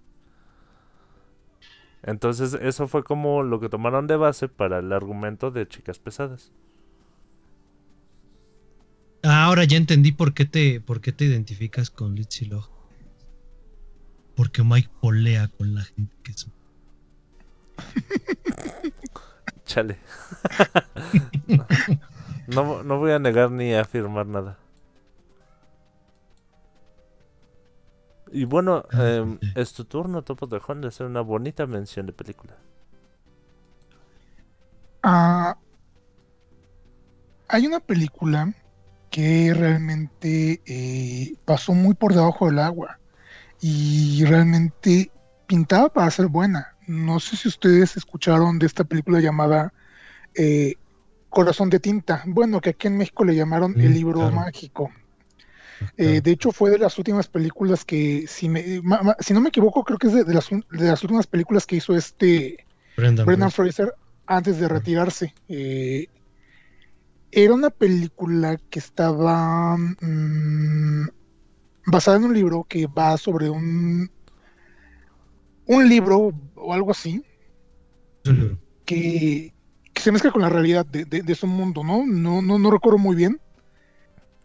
[2.02, 6.52] Entonces eso fue como lo que tomaron de base para el argumento de chicas pesadas.
[9.22, 12.68] Ah, ahora ya entendí por qué te, por qué te identificas con Lindsay Lohan.
[14.34, 16.48] Porque Mike polea con la gente que es.
[19.64, 19.98] Chale.
[22.48, 24.58] no, no voy a negar ni a afirmar nada.
[28.32, 29.42] Y bueno, ok.
[29.54, 32.56] es tu turno, Topo de Juan, de hacer una bonita mención de película.
[35.02, 35.56] Ah,
[37.48, 38.54] hay una película
[39.10, 42.98] que realmente eh, pasó muy por debajo del agua
[43.60, 45.10] y realmente
[45.46, 46.74] pintaba para ser buena.
[46.86, 49.74] No sé si ustedes escucharon de esta película llamada
[50.34, 50.76] eh,
[51.28, 52.22] Corazón de Tinta.
[52.26, 54.36] Bueno, que aquí en México le llamaron El Libro claro.
[54.36, 54.90] Mágico.
[55.96, 59.40] Eh, de hecho, fue de las últimas películas que, si, me- ma- ma- si no
[59.40, 61.94] me equivoco, creo que es de, de las, un- de las últimas películas que hizo
[61.96, 62.56] este
[62.96, 63.94] Brendan, Brendan Fraser.
[64.26, 65.34] Antes de retirarse.
[65.48, 66.06] Eh,
[67.32, 71.08] era una película que estaba mm,
[71.86, 74.08] basada en un libro que va sobre un,
[75.66, 77.22] un libro o algo así
[78.84, 79.52] que
[79.94, 82.04] se mezcla con la realidad de, de- de su mundo, ¿no?
[82.06, 83.40] No, no, no recuerdo muy bien.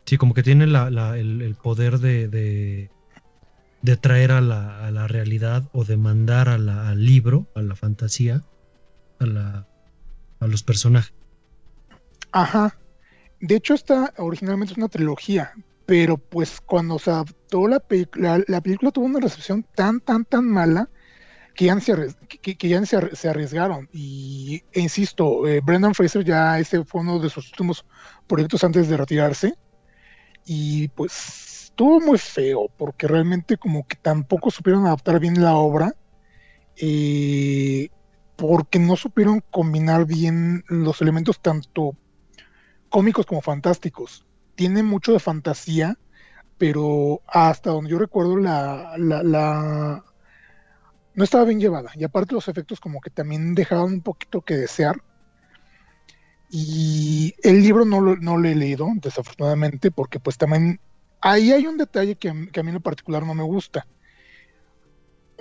[0.08, 2.90] Sí, como que tiene el, poder de,
[4.00, 8.42] traer a la, realidad o de mandar al libro, a la fantasía,
[9.20, 11.14] a, los personajes.
[12.32, 12.80] Ajá.
[13.42, 15.52] De hecho, esta originalmente es una trilogía,
[15.86, 20.24] pero pues cuando se adaptó la, pe- la, la película tuvo una recepción tan, tan,
[20.24, 20.90] tan mala
[21.54, 23.90] que ya, se arriesgaron.
[23.92, 27.84] Y e insisto, eh, Brendan Fraser ya ese fue uno de sus últimos
[28.26, 29.56] proyectos antes de retirarse.
[30.50, 35.94] Y pues estuvo muy feo, porque realmente como que tampoco supieron adaptar bien la obra.
[36.78, 37.90] eh,
[38.38, 41.98] porque no supieron combinar bien los elementos tanto
[42.90, 44.26] cómicos como fantásticos.
[44.56, 45.96] Tiene mucho de fantasía,
[46.58, 50.06] pero hasta donde yo recuerdo la, la, la-
[51.14, 51.92] no estaba bien llevada.
[51.96, 54.96] Y aparte los efectos como que también dejaban un poquito que desear.
[56.50, 60.80] Y el libro no lo, no lo he leído, desafortunadamente, porque pues también
[61.22, 63.86] ahí hay un detalle que, a- que a mí en lo particular no me gusta.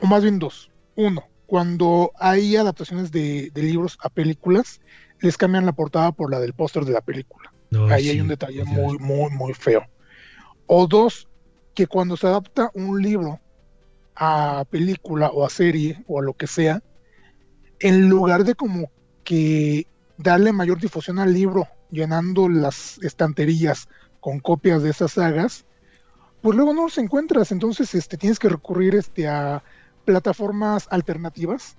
[0.02, 0.70] O más bien dos.
[0.96, 4.80] Uno, cuando hay adaptaciones de, de libros a películas,
[5.20, 7.52] les cambian la portada por la del póster de la película.
[7.70, 9.84] No, Ahí hay un detalle muy, muy, muy feo.
[10.66, 11.28] O dos,
[11.74, 13.40] que cuando se adapta un libro
[14.16, 16.80] a película o a serie o a lo que sea,
[17.80, 18.90] en lugar de como
[19.24, 19.86] que
[20.18, 23.88] darle mayor difusión al libro, llenando las estanterías
[24.20, 25.66] con copias de esas sagas,
[26.42, 27.52] pues luego no los encuentras.
[27.52, 29.62] Entonces este, tienes que recurrir este, a
[30.04, 31.76] plataformas alternativas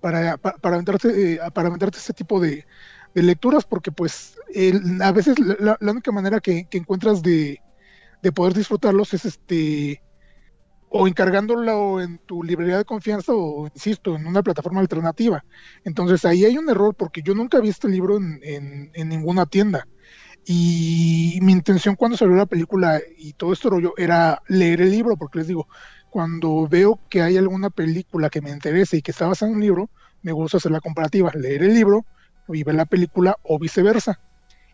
[0.00, 2.66] para, pa- para, aventarte, eh, para aventarte ese tipo de,
[3.14, 7.60] de lecturas, porque pues el- a veces la, la única manera que, que encuentras de,
[8.22, 10.02] de poder disfrutarlos es este
[10.96, 15.44] o encargándolo en tu librería de confianza o, insisto, en una plataforma alternativa.
[15.84, 19.46] Entonces ahí hay un error porque yo nunca vi este libro en, en- en ninguna
[19.46, 19.88] tienda.
[20.44, 25.16] Y mi intención cuando salió la película y todo este rollo era leer el libro,
[25.16, 25.68] porque les digo,
[26.10, 29.62] cuando veo que hay alguna película que me interese y que está basada en un
[29.62, 29.90] libro,
[30.22, 32.06] me gusta hacer la comparativa, leer el libro
[32.48, 34.20] y ver la película o viceversa.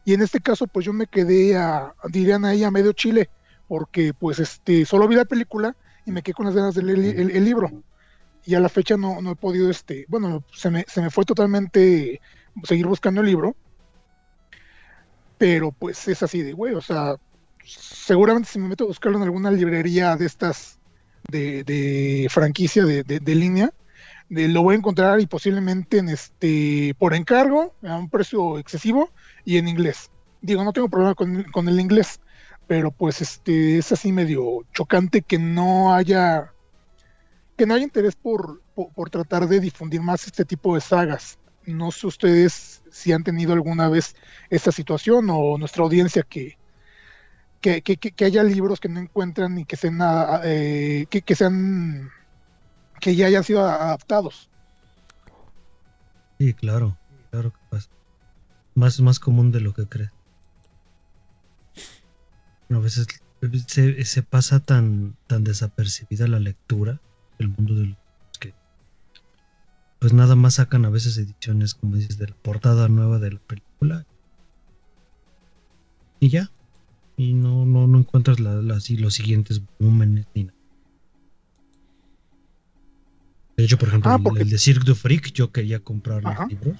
[0.05, 3.31] Y en este caso, pues yo me quedé a, dirían ahí, a medio chile,
[3.67, 5.77] porque pues este, solo vi la película
[6.11, 7.71] y me quedé con las ganas de leer el, el- el libro.
[8.45, 11.25] Y a la fecha no, no he podido, este, bueno, se me, se me fue
[11.25, 12.21] totalmente
[12.65, 13.55] seguir buscando el libro.
[15.39, 17.15] Pero pues es así de, güey, o sea,
[17.65, 20.79] seguramente si me meto a buscarlo en alguna librería de estas
[21.31, 23.71] de, de franquicia de, de- de línea,
[24.29, 29.11] de- lo voy a encontrar y posiblemente en este por encargo a un precio excesivo
[29.45, 30.11] y en inglés.
[30.43, 32.21] Digo, no tengo problema con, con el inglés,
[32.71, 36.55] pero pues este es así medio chocante que no haya
[37.59, 41.41] que no haya interés por, por, tratar de difundir más este tipo de sagas.
[41.67, 44.15] No sé ustedes si han tenido alguna vez
[44.51, 46.59] esta situación o nuestra audiencia que,
[47.61, 49.99] que, que, que- haya libros que no encuentran y que sean
[50.45, 52.09] eh, que, que sean
[53.01, 54.49] que ya hayan sido adaptados.
[56.39, 56.97] Sí, claro,
[57.33, 57.89] claro que pasa.
[58.77, 60.20] Más, más común de lo que crees.
[62.71, 63.07] A veces
[63.67, 67.01] se, se pasa tan, tan desapercibida la lectura
[67.39, 67.97] del mundo del
[68.39, 68.55] que
[69.99, 73.41] pues nada más sacan a veces ediciones, como dices, de la portada nueva de la
[73.41, 74.07] película.
[76.21, 76.51] Y ya.
[77.17, 80.57] Y no, no, no encuentras la- las- y los siguientes volúmenes ni nada.
[83.57, 86.43] De hecho, por ejemplo, Ah, el- de Cirque du Freak, yo quería comprar Ajá.
[86.45, 86.79] los libros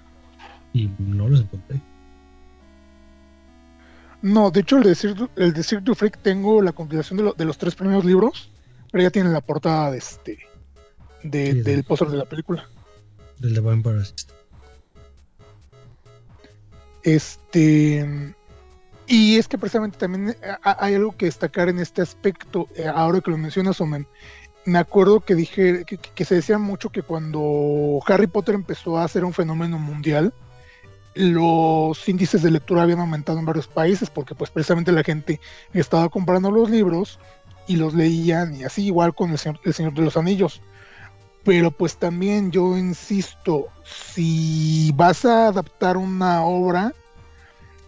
[0.73, 1.81] y no los encontré.
[4.23, 7.23] No, de hecho el de Cirque, el de Cirque du Freak tengo la compilación de,
[7.25, 8.51] lo- de los tres primeros libros,
[8.93, 10.39] pero ya tiene la portada de este
[11.23, 12.69] de- Sí, del póster de la película.
[13.39, 14.03] Del de Vampire.
[17.03, 18.35] Este
[19.07, 23.21] y es que precisamente también ha- hay algo que destacar en este aspecto, eh, ahora
[23.21, 24.07] que lo mencionas, Omen.
[24.67, 29.09] Me acuerdo que dije que, que se decía mucho que cuando Harry Potter empezó a
[29.09, 30.33] ser un fenómeno mundial,
[31.15, 35.41] los índices de lectura habían aumentado en varios países porque pues precisamente la gente
[35.73, 37.19] estaba comprando los libros
[37.67, 40.63] y los leían y así igual con el Señor, el Señor de los Anillos.
[41.45, 46.93] Pero pues también yo insisto, si vas a adaptar una obra,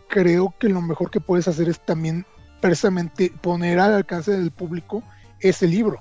[0.08, 2.24] creo que lo mejor que puedes hacer es también
[2.60, 5.02] precisamente poner al alcance del público
[5.40, 6.00] ese libro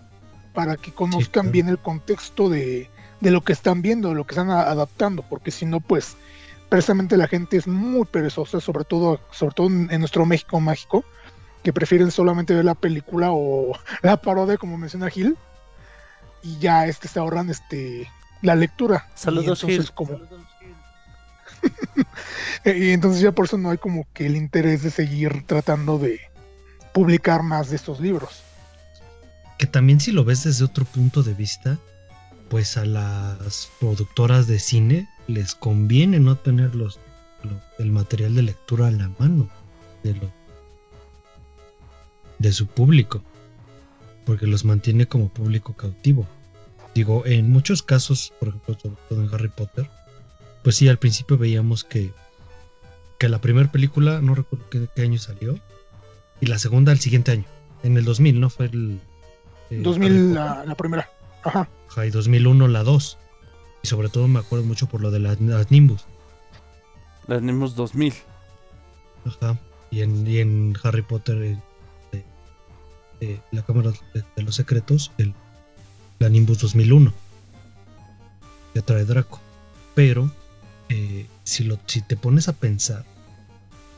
[0.53, 1.51] para que conozcan claro.
[1.51, 5.51] bien el contexto de, de lo que están viendo, de lo que están adaptando, porque
[5.51, 6.17] si no, pues
[6.71, 11.03] precisamente la gente es muy perezosa, sobre todo, sobre todo en, nuestro México mágico,
[11.63, 15.37] que prefieren solamente ver la película o la parodia, como menciona Gil,
[16.41, 18.09] y ya este se ahorran este
[18.41, 19.09] la lectura.
[19.15, 19.93] Saludos, y entonces, Gil.
[19.93, 20.19] como
[22.65, 26.21] y entonces ya por eso no hay como que el interés de seguir tratando de
[26.93, 28.43] publicar más de estos libros.
[29.57, 31.77] Que también si lo ves desde otro punto de vista,
[32.49, 36.99] pues a las productoras de cine les conviene no tener los,
[37.43, 39.49] lo- el material de lectura a la mano
[40.03, 40.31] de, lo,
[42.39, 43.21] de su público,
[44.25, 46.27] porque los mantiene como público cautivo.
[46.95, 49.89] Digo, en muchos casos, por ejemplo, sobre todo en Harry Potter,
[50.63, 52.11] pues sí, al principio veíamos que,
[53.17, 55.57] que la primera película, no recuerdo qué, qué año salió,
[56.41, 57.45] y la segunda al siguiente año,
[57.83, 58.49] en el 2000, ¿no?
[58.49, 58.99] Fue el...
[59.69, 60.33] eh, Harry 2000 Potter.
[60.35, 61.09] la, la primera.
[61.43, 61.69] Ajá.
[61.89, 63.17] Ajá, y 2001 la 2.
[63.83, 66.05] Y sobre todo me acuerdo mucho por lo de las, las Nimbus.
[67.27, 68.13] Las Nimbus 2000.
[69.25, 69.57] Ajá.
[69.89, 71.57] Y en, y en Harry Potter,
[73.21, 75.33] eh, la Cámara de, de los Secretos, el,
[76.19, 77.13] la Nimbus 2001.
[78.73, 79.39] Que trae Draco.
[79.95, 80.31] Pero,
[80.89, 83.03] eh, si, lo, si te pones a pensar,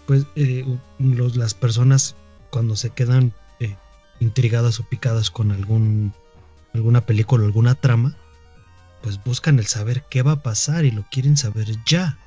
[0.07, 0.65] pues eh,
[0.99, 2.15] los- las personas
[2.49, 3.75] cuando se quedan eh,
[4.19, 6.13] intrigadas o picadas con algún
[6.73, 8.17] alguna película o alguna trama,
[9.04, 12.18] pues buscan el saber qué va a pasar y lo quieren saber ya.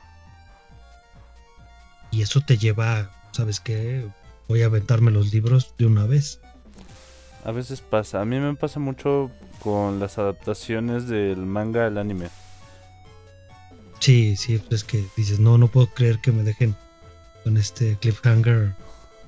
[2.11, 4.07] Y eso te lleva, a, ¿sabes qué?
[4.47, 6.39] Voy a aventarme los libros de una vez.
[7.45, 8.21] A veces pasa.
[8.21, 12.29] A mí me pasa mucho con las adaptaciones del manga al anime.
[13.99, 16.77] Sí, sí, pues es que dices, no, no puedo creer que me dejen
[17.43, 18.75] con este cliffhanger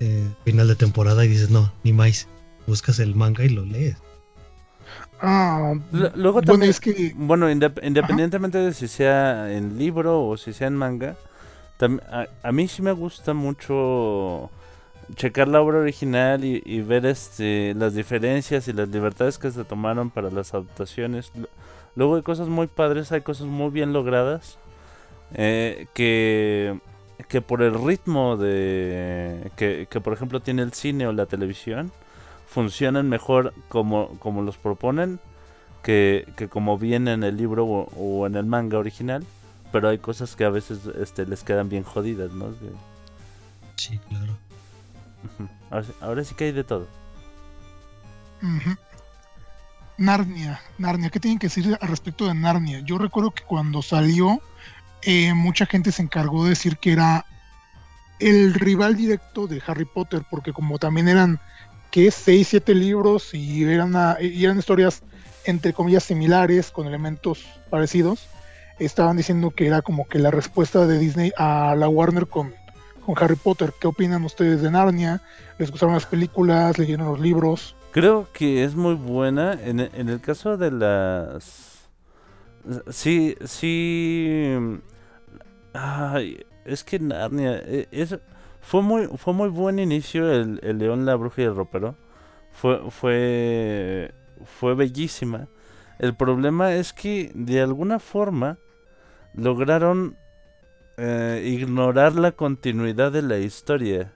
[0.01, 2.29] eh, final de temporada y dices, no, ni más.
[2.67, 3.97] Buscas el manga y lo lees.
[5.21, 5.75] Ah,
[6.15, 10.53] luego bueno, también, es que bueno, indep- independientemente de si sea en libro o si
[10.53, 11.17] sea en manga,
[12.11, 14.51] a, a mí sí me gusta mucho
[15.15, 19.65] checar la obra original y, y ver este las diferencias y las libertades que se
[19.65, 21.33] tomaron para las adaptaciones.
[21.97, 24.59] Luego hay cosas muy padres, hay cosas muy bien logradas
[25.35, 26.79] eh, que
[27.29, 31.91] que por el ritmo de que, que por ejemplo tiene el cine o la televisión
[32.49, 35.21] funcionan mejor como, como los proponen
[35.83, 39.25] que, que como viene en el libro o, o en el manga original
[39.71, 42.47] pero hay cosas que a veces este, les quedan bien jodidas ¿no?
[42.51, 42.73] Que-
[43.77, 44.37] Sí, claro.
[45.71, 46.89] ahora, sí- ahora sí que hay de todo.
[49.97, 52.81] Narnia, Narnia, ¿qué tienen que decir al respecto de Narnia?
[52.81, 54.41] Yo recuerdo que cuando salió,
[55.03, 57.25] eh, mucha gente se encargó de decir que era
[58.21, 61.41] el rival directo de Harry Potter, porque como también eran,
[61.91, 62.11] ¿qué?
[62.11, 65.03] Seis, siete libros y eran, una- y eran historias,
[65.45, 68.29] entre comillas, similares, con elementos parecidos,
[68.79, 72.55] estaban diciendo que era como que la respuesta de Disney a la Warner con,
[73.05, 73.73] con Harry Potter.
[73.81, 75.23] ¿Qué opinan ustedes de Narnia?
[75.59, 76.79] ¿Les gustaron las películas?
[76.79, 77.75] ¿Leyeron los libros?
[77.91, 79.55] Creo que es muy buena.
[79.55, 81.79] En, en el caso de las.
[82.91, 84.57] Sí, sí.
[85.73, 87.57] Ay, es que Narnia.
[87.65, 88.15] e- Es,
[88.71, 91.97] fue, muy, fue muy buen inicio el, el León, la Bruja y el Ropero.
[92.51, 94.15] Fue, fue,
[94.59, 95.49] fue bellísima.
[95.99, 98.59] El problema es que de alguna forma
[99.35, 100.17] lograron
[100.97, 104.13] eh, ignorar la continuidad de la historia.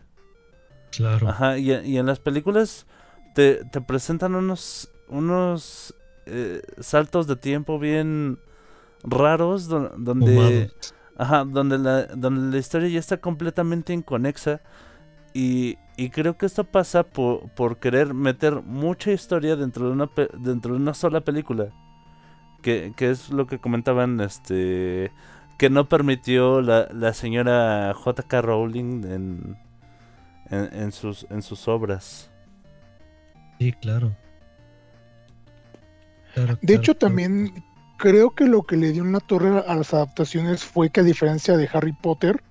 [0.90, 1.28] Claro.
[1.28, 2.86] Ajá, y, y en las películas
[3.34, 5.94] te, te presentan unos unos
[6.26, 8.38] eh, saltos de tiempo bien
[9.04, 10.70] raros don- donde.
[11.22, 14.60] Ajá, donde la donde la historia ya está completamente inconexa
[15.34, 20.06] y, y creo que esto pasa por, por querer meter mucha historia dentro de una
[20.08, 21.70] pe- dentro de una sola película
[22.62, 25.12] que, que es lo que comentaban este
[25.58, 28.42] que no permitió la, la señora J.K.
[28.42, 29.58] Rowling en
[30.50, 32.30] en, en sus, en sus obras.
[33.58, 34.18] Sí, claro.
[36.34, 36.96] Claro, De claro, hecho, claro.
[36.96, 37.64] también
[38.02, 41.56] creo que lo que le dio una torre a las adaptaciones fue que a diferencia
[41.56, 42.42] de Harry Potter,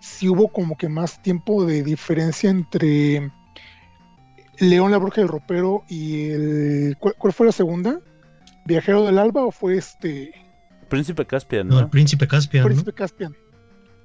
[0.00, 3.32] sí hubo como que más tiempo de diferencia entre
[4.58, 6.96] León la Bruja del Ropero y el...
[6.98, 8.00] ¿Cuál, cuál fue la segunda?
[8.66, 10.30] ¿Viajero del Alba o fue este...
[10.90, 11.80] Príncipe Caspian, No, ¿no?
[11.80, 12.66] el príncipe Caspian, ¿no?
[12.66, 13.34] Príncipe Caspian?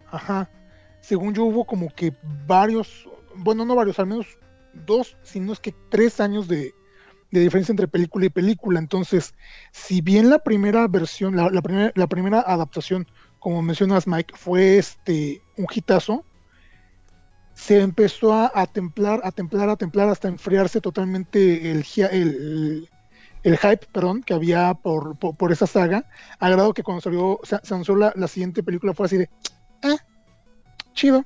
[0.09, 0.49] Ajá.
[1.01, 2.13] Según yo hubo como que
[2.47, 4.25] varios, bueno, no varios, al menos
[4.85, 6.73] dos, si no es que tres años de,
[7.33, 8.79] de diferencia entre película y película.
[8.79, 9.33] Entonces,
[9.71, 13.07] si bien la primera versión, la, la la primera adaptación,
[13.39, 16.23] como mencionas Mike, fue este un hitazo,
[17.53, 21.85] se empezó a, templar, a templar, a templar hasta enfriarse totalmente el,
[23.43, 26.05] el, hype, perdón, que había por, por, esa saga,
[26.39, 29.29] a grado que cuando salió, se, se anunció la, la siguiente película fue así de,
[29.81, 29.97] eh,
[30.93, 31.25] chido.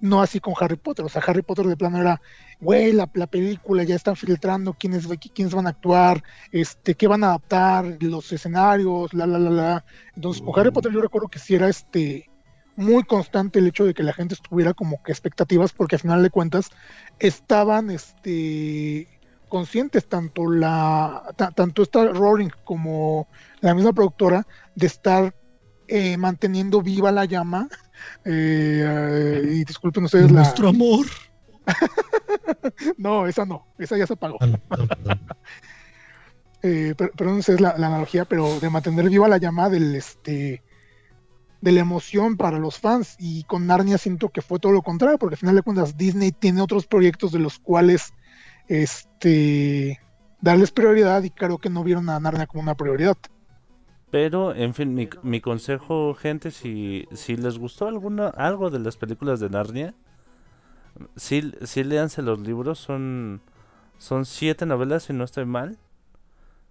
[0.00, 2.20] No así con Harry Potter, o sea, Harry Potter de plano era,
[2.62, 7.24] güey, la, la película ya están filtrando quiénes, quiénes van a actuar, este, qué van
[7.24, 9.84] a adaptar, los escenarios, la, la, la, la.
[10.14, 12.30] Entonces, con Harry Potter yo recuerdo que sí era este
[12.76, 16.22] muy constante el hecho de que la gente estuviera como que expectativas, porque al final
[16.22, 16.70] de cuentas
[17.18, 19.08] estaban este
[19.48, 23.28] conscientes tanto la ta- tanto esta Roaring como
[23.60, 25.34] la misma productora de estar
[25.88, 27.68] eh, manteniendo viva la llama
[28.24, 28.82] eh,
[29.44, 31.04] eh, y disculpen ustedes la Nuestro amor.
[32.98, 34.38] no esa no esa ya se apagó.
[34.40, 34.58] No,
[36.62, 40.62] eh, perdón esa es la, la analogía pero de mantener viva la llama del este
[41.62, 43.16] de la emoción para los fans.
[43.18, 46.32] Y con Narnia siento que fue todo lo contrario porque al final de cuentas Disney
[46.32, 48.12] tiene otros proyectos de los cuales
[48.68, 50.00] este
[50.40, 53.16] darles prioridad y creo que no vieron a Narnia como una prioridad.
[54.10, 58.98] Pero, en fin, mi, mi consejo, gente, si, si les gustó alguna, algo de las
[58.98, 59.94] películas de Narnia,
[61.16, 63.40] sí, sí léanse los libros, son,
[63.98, 65.78] son siete novelas, si no estoy mal,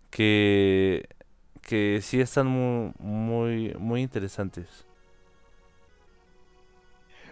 [0.09, 1.07] que,
[1.61, 4.67] que sí están muy, muy, interesantes.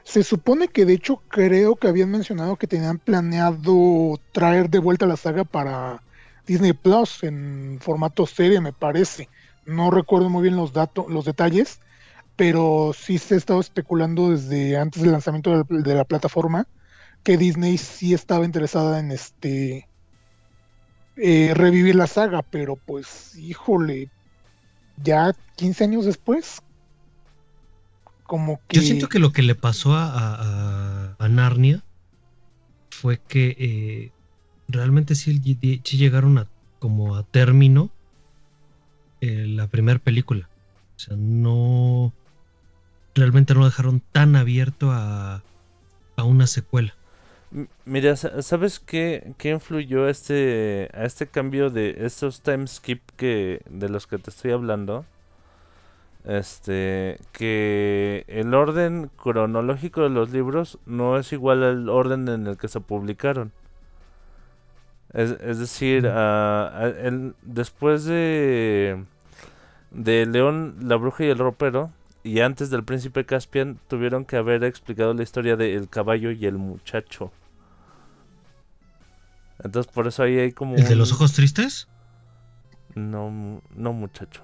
[0.03, 5.05] Se supone que de hecho creo que habían mencionado que tenían planeado traer de vuelta
[5.05, 6.01] la saga para
[6.47, 9.29] Disney Plus en formato serie, me parece.
[9.65, 11.79] No recuerdo muy bien los datos, los detalles,
[12.35, 16.65] pero sí se ha estado especulando desde antes del lanzamiento de la, de la plataforma
[17.23, 19.87] que Disney sí estaba interesada en este
[21.15, 24.09] eh, revivir la saga, pero pues híjole,
[24.97, 26.59] ya 15 años después,
[28.23, 31.83] como que Yo siento que lo que le pasó a, a- Narnia
[32.91, 34.11] fue que eh,
[34.67, 35.39] realmente sí,
[35.83, 36.47] sí llegaron a
[36.79, 37.91] como a término
[39.21, 40.49] eh, la primera película.
[40.95, 42.13] O sea, no
[43.15, 45.43] realmente no dejaron tan abierto a,
[46.17, 46.98] a una secuela.
[47.85, 53.01] Mira, sa- ¿sabes qué, qué influyó a este, a este cambio de estos time skip
[53.17, 55.05] que, de los que te estoy hablando?
[56.25, 62.57] Este, que el orden cronológico de los libros no es igual al orden en el
[62.57, 63.51] que se publicaron.
[65.13, 69.03] Es, es decir, ah, ah, el- después de,
[69.91, 71.91] de León, la Bruja y el Ropero,
[72.23, 76.45] y antes del Príncipe Caspian, tuvieron que haber explicado la historia de El Caballo y
[76.47, 77.31] el Muchacho.
[79.63, 80.75] Entonces, por eso ahí hay como.
[80.75, 81.87] ¿El de los ojos tristes?
[82.95, 84.43] No, no muchacho.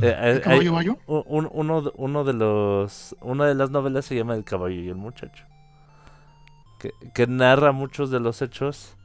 [0.00, 3.16] Eh, eh, ¿El caballo hay- un- uno, uno de los.
[3.20, 5.44] Una de las novelas se llama El caballo y el muchacho.
[6.78, 8.96] Que, que narra muchos de los hechos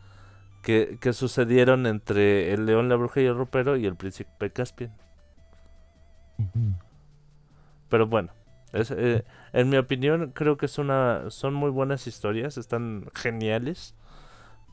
[0.62, 4.94] que, que sucedieron entre el león, la bruja y el ropero y el príncipe Caspian.
[7.90, 8.30] Pero bueno,
[8.72, 9.24] es, eh,
[9.54, 13.96] en mi opinión creo que es una, son muy buenas historias, están geniales,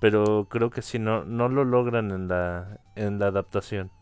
[0.01, 3.93] pero creo que si no, no lo logran en la, en la adaptación.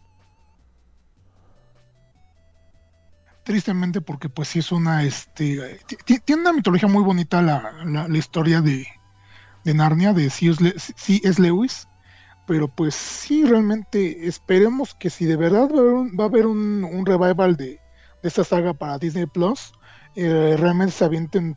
[3.45, 7.73] tristemente porque pues sí es una este ti- ti- tiene una mitología muy bonita la,
[7.85, 8.87] la- historia de,
[9.65, 11.41] de Narnia de C.S.
[11.43, 11.89] Lewis
[12.47, 17.57] pero pues sí realmente esperemos que si de verdad va a haber un, un, revival
[17.57, 17.67] de,
[18.23, 19.73] de esta saga para Disney Plus
[20.15, 21.57] eh, realmente se avienten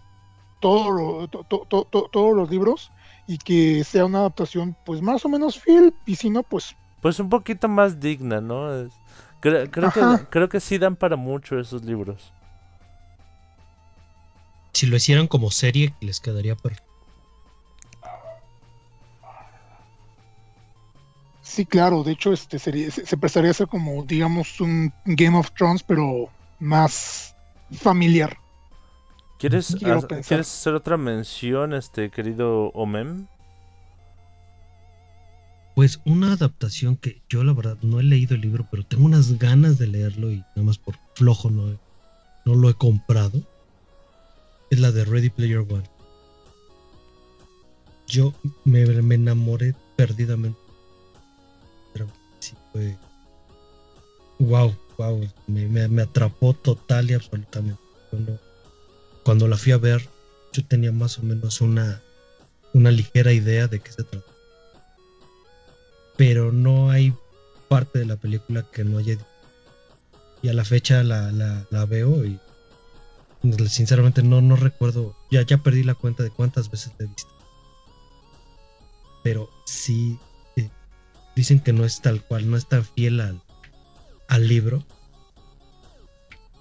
[0.61, 2.91] todo to- to- to- todos los libros
[3.27, 7.19] y que sea una adaptación pues más o menos fiel y si no pues Pues
[7.19, 8.73] un poquito más digna, ¿no?
[8.84, 8.93] Es-
[9.41, 12.31] cre- creo, que, creo que sí dan para mucho esos libros.
[14.73, 16.89] Si lo hicieran como serie, les quedaría perfecto.
[21.41, 25.38] Sí, claro, de hecho este sería, se, se prestaría a ser como, digamos, un Game
[25.38, 26.30] of Thrones, pero
[26.60, 27.35] más
[27.73, 28.38] familiar.
[29.41, 30.27] ¿Quieres, Quiero ha- pensar.
[30.27, 33.26] ¿Quieres hacer otra mención, este querido Omem?
[35.76, 39.39] Pues una adaptación que yo la verdad no he leído el libro, pero tengo unas
[39.39, 41.80] ganas de leerlo y nada más por flojo no, he-
[42.45, 43.41] no lo he comprado.
[44.69, 45.84] Es la de Ready Player One.
[48.07, 48.34] Yo
[48.65, 50.59] me, me enamoré perdidamente.
[51.93, 52.07] Pero
[52.39, 52.95] sí fue.
[54.39, 55.27] Wow, wow.
[55.47, 57.80] Me, me- me atrapó total y absolutamente.
[59.23, 60.07] Cuando la fui a ver,
[60.53, 62.02] yo tenía más o menos una,
[62.73, 64.26] una ligera idea de qué se trata.
[66.18, 67.14] Pero no hay
[67.69, 69.18] parte de la película que no haya
[70.41, 72.39] y a la fecha la, la, veo y
[73.68, 75.15] sinceramente no, no recuerdo.
[75.30, 77.31] Ya, ya perdí la cuenta de cuántas veces la he visto.
[79.23, 80.18] Pero sí
[80.56, 80.69] eh,
[81.35, 83.41] dicen que no es tal cual no es tan fiel al,
[84.27, 84.84] al libro.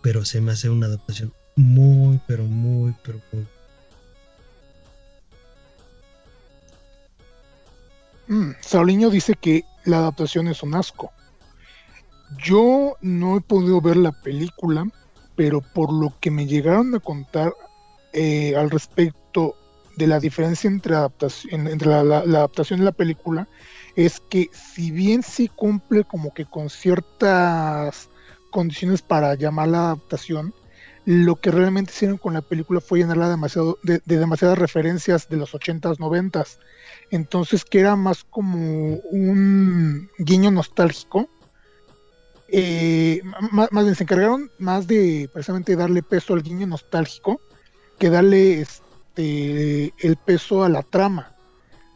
[0.02, 3.46] Pero se me hace una adaptación muy pero muy pero muy
[8.30, 8.52] Mm,
[9.10, 11.10] dice que la adaptación es un asco.
[12.38, 14.86] Yo no he podido ver la película,
[15.34, 17.52] pero por lo que me llegaron a contar
[18.12, 19.56] eh, al respecto
[19.96, 23.48] de la diferencia entre, adaptación, entre la, la- adaptación y la película,
[23.96, 28.08] es que si bien sí cumple como que con ciertas
[28.50, 30.54] condiciones para llamar la adaptación,
[31.04, 35.36] lo que realmente hicieron con la película fue llenarla demasiado, de, de demasiadas referencias de
[35.38, 36.58] los 80s, 90s.
[37.10, 41.28] Entonces, que era más como un guiño nostálgico.
[42.48, 43.20] Eh,
[43.52, 47.40] má- más bien, se encargaron más de precisamente darle peso al guiño nostálgico
[47.98, 51.36] que darle este, el peso a la trama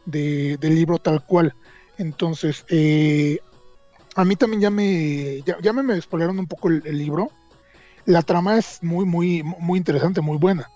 [0.05, 1.55] de- del libro tal cual.
[1.97, 3.39] Entonces, eh,
[4.15, 7.29] a mí también ya me, ya, ya me, spoilearon un poco el libro.
[8.05, 10.69] La trama es muy, muy, muy interesante, muy buena.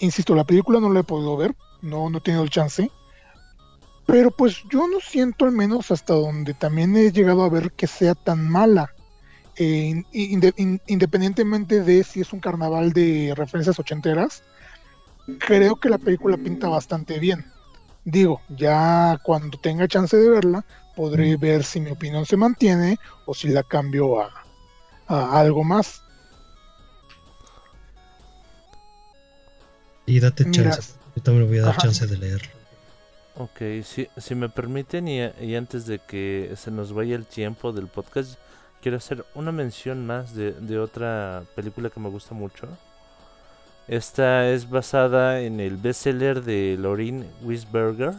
[0.00, 2.90] Insisto, la película no la he podido ver, no, no he tenido el chance.
[4.06, 7.86] Pero pues yo no siento al menos hasta donde también he llegado a ver que
[7.86, 8.90] sea tan mala.
[9.56, 14.42] Eh, in- inde- in- independientemente de si es un carnaval de referencias ochenteras,
[15.38, 17.44] creo que la película pinta bastante bien.
[18.04, 20.64] Digo, ya cuando tenga chance de verla,
[20.94, 24.30] podré ver si mi opinión se mantiene o si la cambio a,
[25.08, 26.02] a algo más.
[30.06, 31.78] Y date Mira, chance yo también le voy a dar ajá.
[31.78, 32.50] chance de leerlo
[33.34, 37.72] Ok, si, si me permiten y, y antes de que se nos vaya el tiempo
[37.72, 38.38] del podcast,
[38.80, 42.78] quiero hacer una mención más de, de otra película que me gusta mucho.
[43.88, 48.14] Esta es basada en el bestseller de Lauren Wisberger.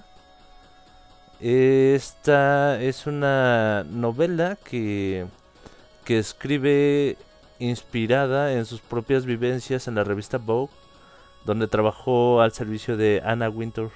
[1.40, 5.28] Esta es una novela que,
[6.06, 7.18] que escribe
[7.60, 10.74] inspirada en sus propias vivencias en la revista Vogue,
[11.48, 13.90] donde trabajó al servicio de Anna Wintour.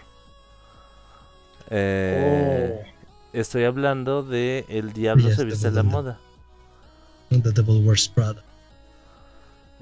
[1.70, 2.82] Eh,
[3.34, 6.20] Estoy hablando de El Diablo se viste a la moda.
[7.30, 8.44] The Devil Wears Prada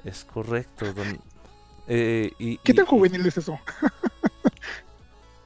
[0.04, 0.92] Es correcto.
[0.92, 1.18] don-
[1.88, 3.58] eh, y, ¿Qué y- tan juvenil es eso?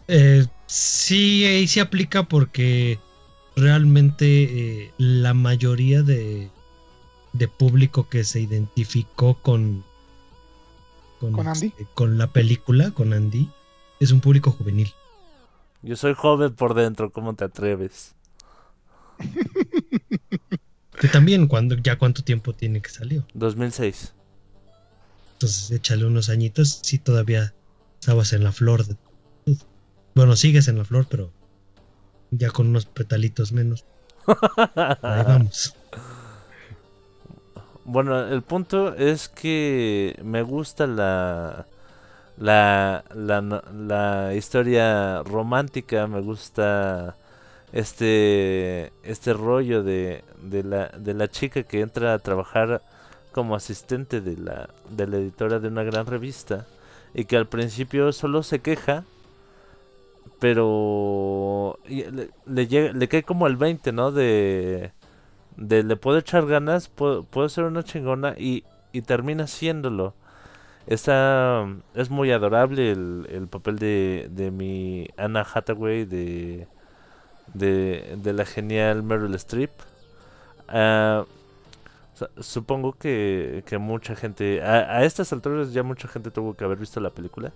[0.06, 2.98] Eh, sí, ahí se aplica porque
[3.56, 4.26] realmente
[4.82, 6.50] eh, la mayoría de,
[7.32, 9.82] de público que se identificó con,
[11.20, 11.66] ¿Con Andy?
[11.66, 13.50] este, con la película, con Andy,
[14.00, 14.92] es un público juvenil.
[15.82, 18.14] Yo soy joven por dentro, ¿cómo te atreves?
[21.00, 23.26] Que también, cuando, ya cuánto tiempo tiene que salió.
[23.34, 24.14] 2006.
[25.32, 27.52] Entonces, échale unos añitos, sí, todavía
[28.00, 28.86] estabas en la flor.
[28.86, 28.96] De,
[30.14, 31.32] bueno, sigues en la flor, pero
[32.30, 33.84] ya con unos petalitos menos.
[35.02, 35.74] Ahí vamos.
[37.84, 41.66] Bueno, el punto es que me gusta la
[42.38, 47.16] la, la, historia romántica, me gusta
[47.72, 52.82] este este rollo de, de la de la chica que entra a trabajar
[53.32, 56.66] como asistente de la de la editora de una gran revista
[57.14, 59.04] y que al principio solo se queja
[60.40, 64.12] pero le, le cae como el 20, ¿no?
[64.12, 64.92] De
[65.56, 70.14] de le puedo echar ganas, puedo, puedo ser una chingona y, y termina siéndolo.
[70.86, 76.68] Está, es muy adorable el, el papel de, de mi Anna Hathaway, de,
[77.54, 79.70] de, de la genial Meryl Streep.
[82.14, 86.64] Su- supongo que, que mucha gente, a, a estas alturas ya mucha gente tuvo que
[86.64, 87.52] haber visto la película,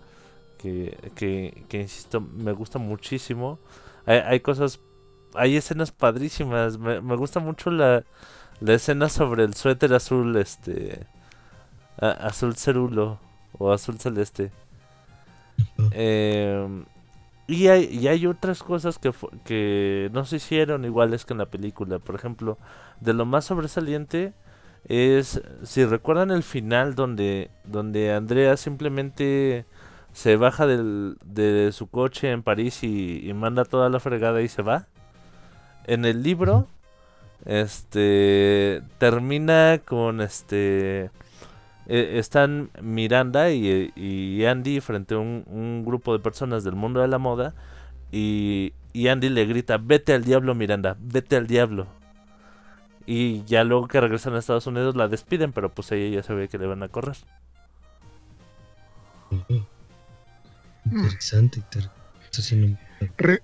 [0.59, 3.59] que, que, que insisto, me gusta muchísimo.
[4.07, 4.81] Hay, hay cosas
[5.35, 6.79] hay escenas padrísimas.
[6.79, 8.05] Me, me gusta mucho la,
[8.61, 11.07] la escena sobre el suéter azul, este.
[12.01, 13.19] a- azul cerulo.
[13.59, 14.51] o azul celeste.
[15.93, 16.85] Eh,
[17.47, 19.13] y, hay, y hay otras cosas que,
[19.45, 21.99] que no se hicieron iguales que en la película.
[21.99, 22.59] Por ejemplo,
[23.01, 24.33] de lo más sobresaliente
[24.87, 29.65] es, si recuerdan el final donde, donde Andrea simplemente
[30.13, 34.49] se baja del, de su coche en París y, y manda toda la fregada y
[34.49, 34.87] se va.
[35.89, 36.69] En el libro,
[37.45, 41.11] este, termina con este
[41.87, 47.01] eh, están Miranda y, y Andy frente a un, un grupo de personas del mundo
[47.01, 47.55] de la moda
[48.13, 51.87] y, y Andy le grita, vete al diablo Miranda, vete al diablo.
[53.07, 56.49] Y ya luego que regresan a Estados Unidos la despiden, pero pues ella ya sabe
[56.49, 57.17] que le van a correr.
[59.31, 59.65] Ujú.
[60.85, 61.91] Interesante, inter-
[62.31, 62.77] eso sí no-
[63.17, 63.43] Re-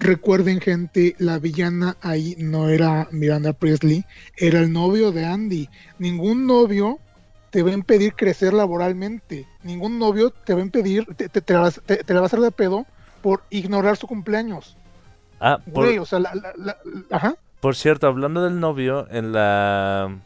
[0.00, 4.04] recuerden, gente, la villana ahí no era Miranda Presley,
[4.36, 5.68] era el novio de Andy.
[5.98, 6.98] Ningún novio
[7.50, 9.46] te va a impedir crecer laboralmente.
[9.62, 12.26] Ningún novio te va a impedir, te, te- te la, vas- te- la va a
[12.26, 12.86] hacer de pedo
[13.22, 14.76] por ignorar su cumpleaños.
[15.40, 16.32] Ah, por, Güey, o sea, la-
[17.10, 17.34] ajá.
[17.60, 20.18] por cierto, hablando del novio, en la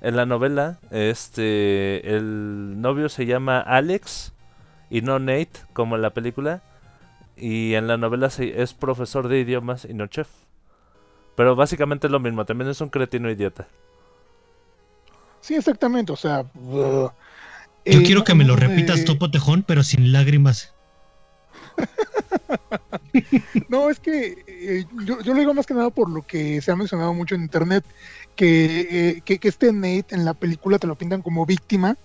[0.00, 4.32] en la novela, este el novio se llama Alex
[4.90, 6.60] y no Nate, como en la película.
[7.44, 10.28] Y en la novela se- es profesor de idiomas y no chef.
[11.34, 13.66] Pero básicamente es lo mismo, también es un cretino idiota.
[15.40, 16.42] Sí, exactamente, o sea...
[16.54, 17.10] uh, Yo
[17.84, 20.72] eh, quiero no- que me lo no, repitas eh, topo tejón, pero sin lágrimas.
[23.68, 26.70] No, es que eh, yo, yo lo digo más que nada por lo que se
[26.70, 27.84] ha mencionado mucho en internet,
[28.36, 31.96] que, eh, que, que este Nate en la película te lo pintan como víctima,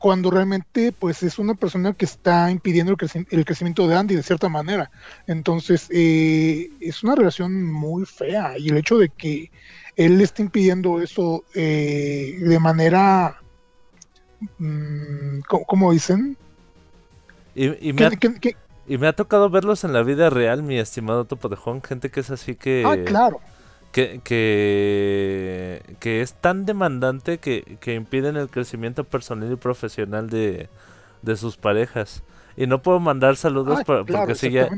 [0.00, 4.16] cuando realmente pues es una persona que está impidiendo el, creci- el crecimiento de Andy
[4.16, 4.90] de cierta manera.
[5.26, 9.50] Entonces eh, es una relación muy fea y el hecho de que
[9.96, 13.40] él le esté impidiendo eso eh, de manera,
[14.58, 16.36] mm, ¿cómo, cómo dicen?
[17.54, 18.10] Y, y me ha,
[18.88, 22.10] y me ha tocado verlos en la vida real, mi estimado Topo de Juan, gente
[22.10, 22.84] que es así que...
[22.86, 23.40] ah, claro.
[23.92, 30.68] Que, que, que es tan demandante que, que impiden el crecimiento personal y profesional de,
[31.22, 32.22] de sus parejas.
[32.56, 34.68] Y no puedo mandar saludos Ah, por- claro, porque si ya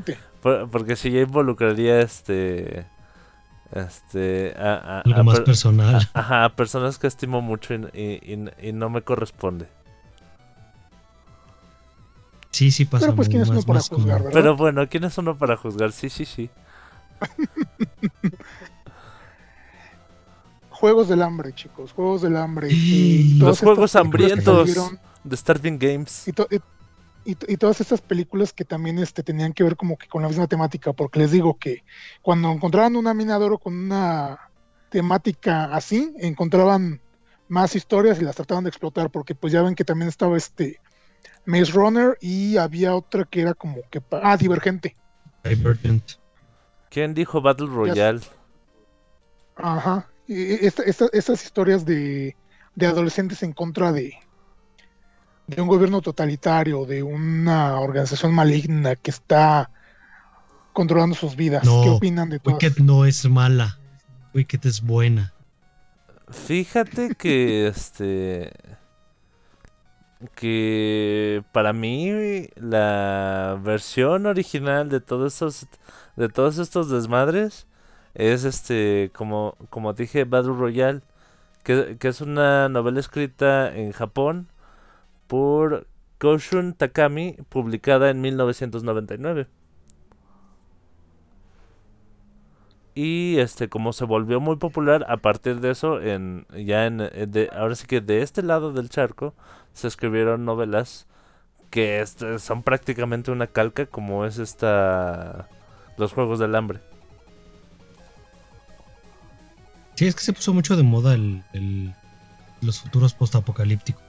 [0.40, 2.86] por- porque si ya involucraría este
[3.74, 5.94] este a, a- Algo a más per- personal.
[6.14, 9.66] a- ajá, a personas que estimo mucho y, y- y- y no me corresponde.
[12.50, 13.06] Sí, sí pasa.
[13.06, 14.32] Pero pues quién es más- uno para más como- juzgar, ¿verdad?
[14.34, 15.92] Pero bueno, ¿quién es uno para juzgar?
[15.92, 16.50] Sí, sí, sí.
[20.82, 22.66] Juegos del hambre, chicos, juegos del hambre.
[22.68, 26.26] Y Los juegos hambrientos salieron, de Starving Games.
[26.26, 26.56] Y, to- y-
[27.30, 30.28] y- y todas estas películas que también este, tenían que ver como que con la
[30.28, 31.84] misma temática, porque les digo que
[32.20, 34.40] cuando encontraban una mina de oro con una
[34.90, 37.00] temática así, encontraban
[37.46, 40.80] más historias y las trataban de explotar, porque pues ya ven que también estaba este
[41.46, 44.96] Maze Runner y había otra que era como que, ah, Divergente.
[45.44, 46.14] Divergent.
[46.90, 48.22] ¿Quién dijo Battle Royale?
[49.54, 50.08] Ajá.
[50.28, 52.36] Y esta- esta- estas historias de,
[52.74, 54.14] de adolescentes en contra de,
[55.46, 59.70] de un gobierno totalitario, de una organización maligna que está
[60.72, 61.64] controlando sus vidas.
[61.64, 62.54] No, ¿Qué opinan de todo?
[62.54, 63.78] Wicked no es mala.
[64.34, 65.34] Wicked es buena.
[66.30, 68.52] Fíjate que este
[70.36, 75.66] que para mí la versión original de todos estos
[76.16, 77.66] de todos estos desmadres
[78.14, 81.02] es este como como dije Battle Royale
[81.64, 84.48] que, que es una novela escrita en Japón
[85.26, 85.86] por
[86.18, 89.48] Koshun Takami publicada en 1999
[92.94, 97.30] y este como se volvió muy popular a partir de eso en ya en, en
[97.30, 99.34] de, ahora sí que de este lado del charco
[99.72, 101.06] se escribieron novelas
[101.70, 105.48] que este, son prácticamente una calca como es esta
[105.96, 106.80] los juegos del hambre
[109.94, 111.94] Sí, es que se puso mucho de moda el, el-
[112.60, 114.02] los futuros postapocalípticos.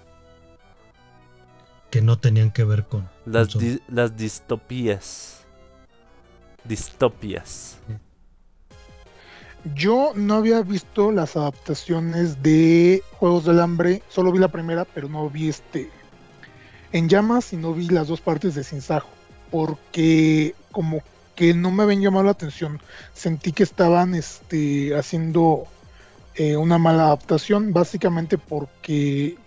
[1.91, 3.07] Que no tenían que ver con.
[3.25, 5.39] las con di- las distopías
[6.65, 7.77] distopias
[9.75, 15.09] Yo no había visto las adaptaciones de Juegos del Hambre, solo vi la primera, pero
[15.09, 15.89] no vi este
[16.93, 19.09] en llamas y no vi las dos partes de Sinsajo,
[19.51, 21.01] porque como
[21.35, 22.81] que no me habían llamado la atención.
[23.13, 25.65] Sentí que estaban este, haciendo
[26.35, 29.37] eh, una mala adaptación, básicamente porque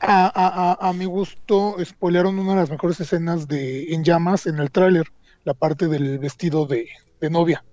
[0.00, 4.46] a, a- a- a mi gusto spoilearon una de las mejores escenas de En llamas
[4.46, 5.06] en el tráiler,
[5.44, 6.88] la parte del vestido de,
[7.20, 7.64] de novia.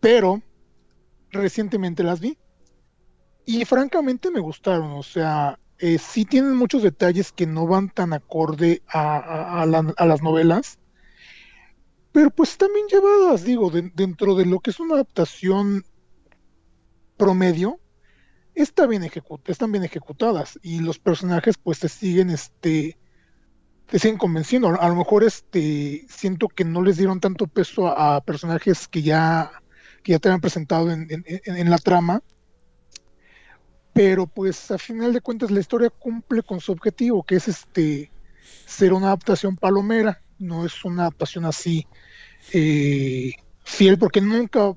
[0.00, 0.42] Pero
[1.32, 2.38] recientemente las vi
[3.44, 8.12] y francamente me gustaron, o sea, eh, sí tienen muchos detalles que no van tan
[8.12, 10.78] acorde a, a- a la- a las novelas,
[12.12, 15.84] pero pues también llevadas, digo, de- dentro de lo que es una adaptación
[17.16, 17.78] promedio,
[18.54, 19.08] está bien
[19.46, 22.98] están bien ejecutadas y los personajes pues te siguen, este,
[23.86, 24.68] te siguen convenciendo.
[24.68, 29.50] A, lo mejor este, siento que no les dieron tanto peso a, personajes que ya,
[30.02, 32.22] que ya te habían presentado en, en- en- en la trama,
[33.92, 38.10] pero pues a final de cuentas la historia cumple con su objetivo, que es este
[38.64, 41.86] ser una adaptación palomera, no es una adaptación así
[42.52, 44.72] eh, fiel, porque nunca,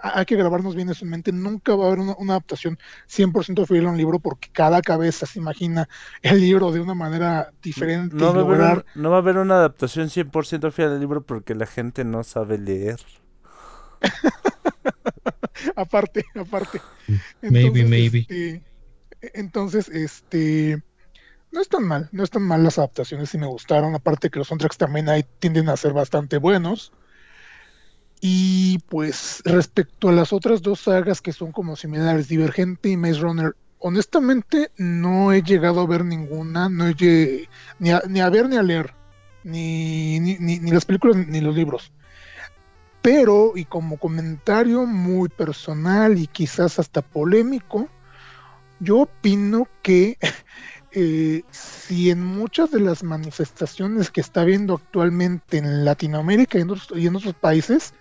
[0.00, 2.78] hay que grabarnos bien eso en mente, nunca va a haber una, una adaptación
[3.08, 5.88] 100% fiel a un libro, porque cada cabeza se imagina
[6.22, 9.56] el libro de una manera diferente No va, a haber, no va a haber una
[9.56, 13.00] adaptación 100% fiel al libro porque la gente no sabe leer.
[15.76, 16.80] aparte, aparte.
[17.42, 18.20] Maybe, maybe.
[18.20, 18.62] este,
[19.34, 20.82] entonces, este,
[21.56, 24.76] no están mal, no están mal las adaptaciones, sí me gustaron, aparte que los soundtracks
[24.78, 26.92] también ahí tienden a ser bastante buenos.
[28.20, 33.20] Y pues respecto a las otras dos sagas que son como similares, Divergente y Maze
[33.20, 38.48] Runner, honestamente no he llegado a ver ninguna, no he ni, a, ni a ver
[38.48, 38.94] ni a leer,
[39.44, 41.92] ni, ni- ni las películas ni los libros.
[43.02, 47.88] Pero, y como comentario muy personal y quizás hasta polémico,
[48.80, 50.18] yo opino que
[50.98, 56.70] eh, si en muchas de las manifestaciones que está habiendo actualmente en Latinoamérica y en
[56.70, 57.92] otros, países,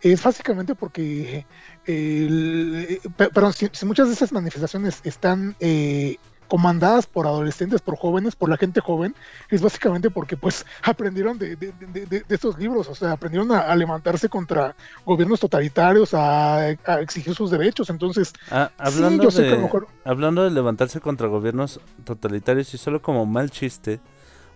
[0.00, 1.46] es básicamente porque, eh,
[1.86, 6.16] eh, pe- perdón, si, si muchas de esas manifestaciones están eh,
[6.46, 9.14] comandadas por adolescentes, por jóvenes, por la gente joven,
[9.50, 13.50] es básicamente porque pues aprendieron de, de, de- de- de estos libros, o sea, aprendieron
[13.52, 14.74] a, a levantarse contra
[15.04, 19.56] gobiernos totalitarios, a, a exigir sus derechos, entonces, Ah, sí, hablando, yo sé que a
[19.56, 19.88] de, lo mejor...
[20.04, 24.00] hablando de levantarse contra gobiernos totalitarios y solo como mal chiste,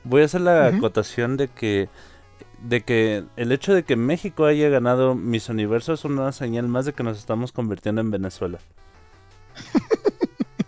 [0.05, 0.77] voy a hacer la Ujú.
[0.77, 1.89] acotación de que
[2.63, 6.85] de que el hecho de que México haya ganado Miss Universo es una señal más
[6.85, 8.59] de que nos estamos convirtiendo en Venezuela.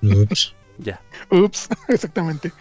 [0.83, 1.01] Ya.
[1.31, 2.53] Ups, exactamente.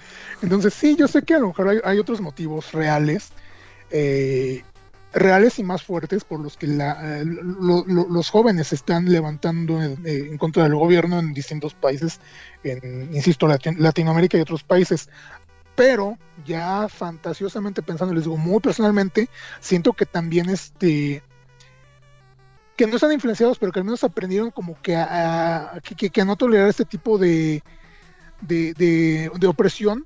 [0.41, 3.29] Entonces, sí, yo sé que a lo mejor hay, otros motivos reales,
[3.89, 4.63] eh,
[5.13, 9.81] reales y más fuertes por los que eh, lo- lo- los jóvenes se están levantando
[9.81, 12.19] en, eh, en contra del gobierno en distintos países,
[12.63, 15.09] en, insisto, Lati- Latinoamérica y otros países.
[15.75, 19.29] Pero ya fantasiosamente pensando, les digo muy personalmente,
[19.59, 21.23] siento que también este
[22.75, 24.93] que no están influenciados, pero que al menos aprendieron como que,
[25.95, 27.61] que- que a no tolerar este tipo de,
[28.41, 30.05] de, de- de opresión,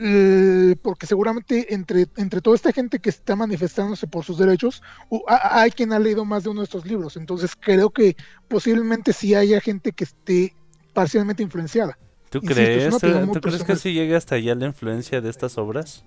[0.00, 4.80] eh, porque seguramente entre, entre toda esta gente que está manifestándose por sus derechos,
[5.26, 8.16] hay quien ha leído más de uno de estos libros, entonces creo que
[8.48, 10.54] posiblemente sí haya gente que esté
[10.94, 11.98] parcialmente influenciada.
[12.30, 12.98] ¿Tú Insisto, crees?
[12.98, 16.04] ¿Tú, tú crees que sí llega hasta allá la influencia de estas obras?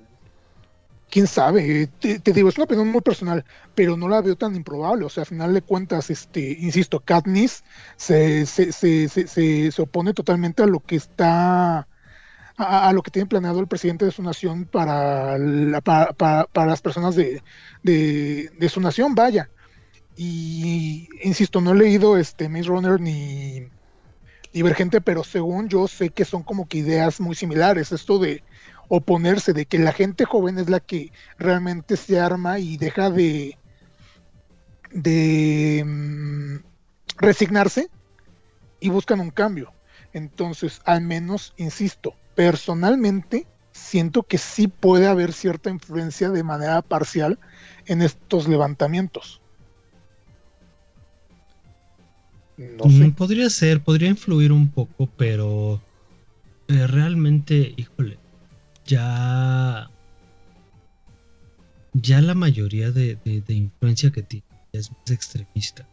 [1.11, 5.05] Quién sabe, te, digo, es una opinión muy personal, pero no la veo tan improbable.
[5.05, 7.63] O sea, a final de cuentas, este, insisto, Katniss
[7.97, 11.79] se, se, se- se opone totalmente a lo que está,
[12.57, 16.45] a, a lo que tiene planeado el presidente de su nación para, la- para, para-
[16.47, 17.43] para las personas de,
[17.83, 19.51] de, de su nación, vaya.
[20.15, 23.71] Y insisto, no he leído este Maze Runner ni
[24.53, 27.91] Divergente, pero según yo sé que son como que ideas muy similares.
[27.93, 28.43] Esto de
[28.93, 33.57] oponerse, de que la gente joven es la que realmente se arma y deja de,
[34.91, 36.57] de mm,
[37.17, 37.89] resignarse
[38.81, 39.73] y buscan un cambio.
[40.13, 47.39] Entonces, al menos, insisto, personalmente siento que sí puede haber cierta influencia de manera parcial
[47.85, 49.41] en estos levantamientos.
[52.57, 53.11] No Mm, sé.
[53.11, 55.81] Podría ser, podría influir un poco, pero
[56.67, 58.20] eh, realmente, híjole,
[58.91, 59.89] ya,
[61.93, 65.87] ya la mayoría de, de- influencia que tiene es más extremista.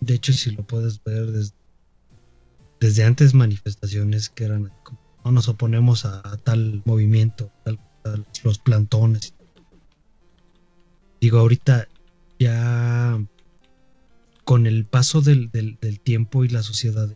[0.00, 1.54] De hecho, si lo puedes ver desde,
[2.78, 7.78] desde antes manifestaciones que eran como, no nos oponemos a, tal movimiento, tal,
[8.44, 9.34] los plantones.
[11.20, 11.88] Digo, ahorita
[12.38, 13.18] ya
[14.44, 17.08] con el paso del, del- del tiempo y la sociedad,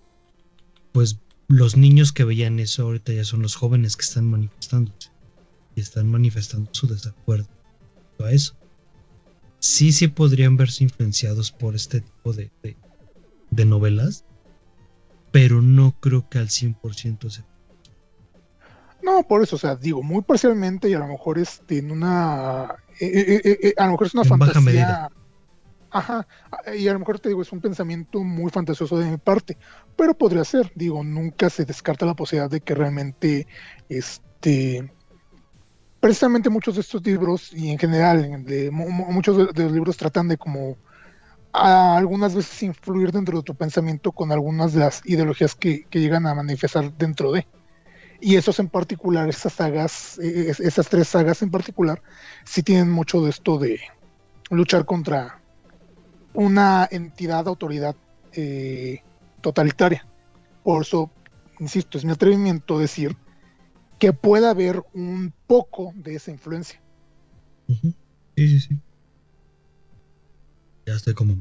[0.92, 1.18] pues
[1.52, 5.10] los niños que veían eso ahorita ya son los jóvenes que están manifestándose
[5.76, 7.46] y están manifestando su desacuerdo
[8.20, 8.54] a eso.
[9.58, 12.76] Sí, sí podrían verse influenciados por este tipo de, de-
[13.50, 14.24] de novelas,
[15.30, 17.44] pero no creo que al 100% se...
[19.02, 22.76] No, por eso, o sea, digo, muy parcialmente y a lo mejor este, en una,
[23.00, 25.10] eh, eh, eh, a lo mejor es una En fantasía.
[25.92, 29.18] Ajá, a- y a lo mejor te digo, es un pensamiento muy fantasioso de mi
[29.18, 29.58] parte,
[29.94, 33.46] pero podría ser, digo, nunca se descarta la posibilidad de que realmente,
[33.90, 34.90] este,
[36.00, 38.42] precisamente muchos de estos libros, y en general,
[38.72, 40.78] muchos de, los libros tratan de como
[41.52, 46.34] algunas veces influir dentro de tu pensamiento con algunas de las ideologías que, llegan a
[46.34, 47.46] manifestar dentro de.
[48.18, 52.00] Y esos en particular, esas sagas, eh, es- esas tres sagas en particular,
[52.46, 53.78] sí tienen mucho de esto de
[54.48, 55.41] luchar contra
[56.34, 57.94] una entidad, autoridad
[58.32, 59.02] eh,
[59.40, 60.06] totalitaria.
[60.62, 61.10] Por eso,
[61.58, 63.16] insisto, es mi atrevimiento decir
[63.98, 66.80] que pueda haber un poco de esa influencia.
[67.68, 67.94] Sí,
[68.48, 68.78] sí, sí.
[70.86, 71.34] Ya estoy como.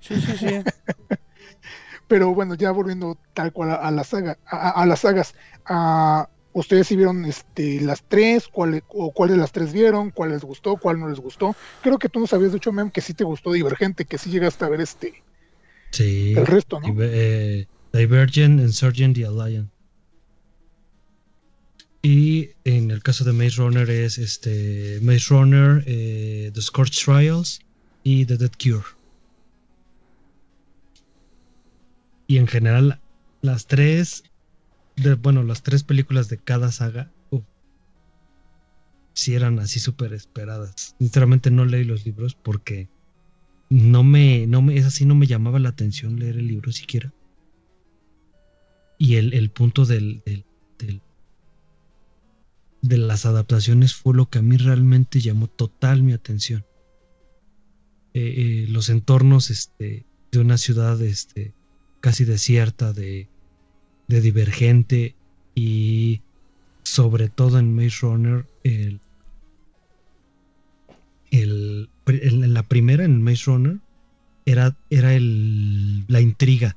[0.00, 0.54] Sí, sí, sí.
[2.08, 5.34] Pero bueno, ya volviendo tal cual a, a la saga, a, a- a las sagas,
[5.66, 10.30] ah, ustedes sí vieron este, las tres, cuál, o cuál de las tres vieron, cuál
[10.30, 11.54] les gustó, cuál no les gustó.
[11.82, 14.64] Creo que tú nos habías dicho, Mem, que sí te gustó Divergente, que sí llegaste
[14.64, 15.22] a ver este,
[15.92, 16.34] Sí.
[16.36, 16.88] el resto, ¿no?
[16.88, 19.70] Diver- eh, Divergent, Insurgent y Alliance.
[22.02, 27.60] Y en el caso de Maze Runner es este Maze Runner, eh, The Scorch Trials
[28.02, 28.84] y The Dead Cure.
[32.26, 33.00] Y en general,
[33.42, 34.22] las tres,
[35.20, 37.44] bueno, las tres películas de cada saga, uf,
[39.14, 40.94] sí eran así súper esperadas.
[40.98, 42.88] Sinceramente no leí los libros porque
[43.70, 47.12] no me, no me, es así, no me llamaba la atención leer el libro siquiera.
[48.98, 50.44] Y el, el punto del, del-
[50.78, 51.02] del-
[52.82, 56.64] de las adaptaciones fue lo que a mí realmente llamó total mi atención.
[58.14, 61.54] Eh, eh, los entornos este, de una ciudad este,
[62.00, 63.30] casi desierta, de,
[64.10, 65.14] de divergente
[65.54, 66.20] y
[66.82, 69.00] sobre todo en Maze Runner, el,
[71.30, 73.78] el, en la primera, en Maze Runner,
[74.44, 76.76] era, era el, la intriga,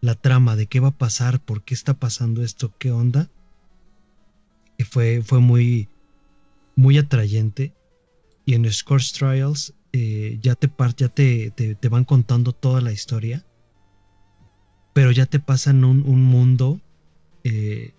[0.00, 3.28] la trama de qué va a pasar, por qué está pasando esto, qué onda.
[4.88, 5.88] Fue, fue muy,
[6.76, 7.74] muy atrayente.
[8.46, 12.92] Y en Scorch Trials eh, ya, te, ya te, te, te van contando toda la
[12.92, 13.44] historia.
[15.00, 16.78] Pero ya te pasan un, un mundo
[17.42, 17.94] eh,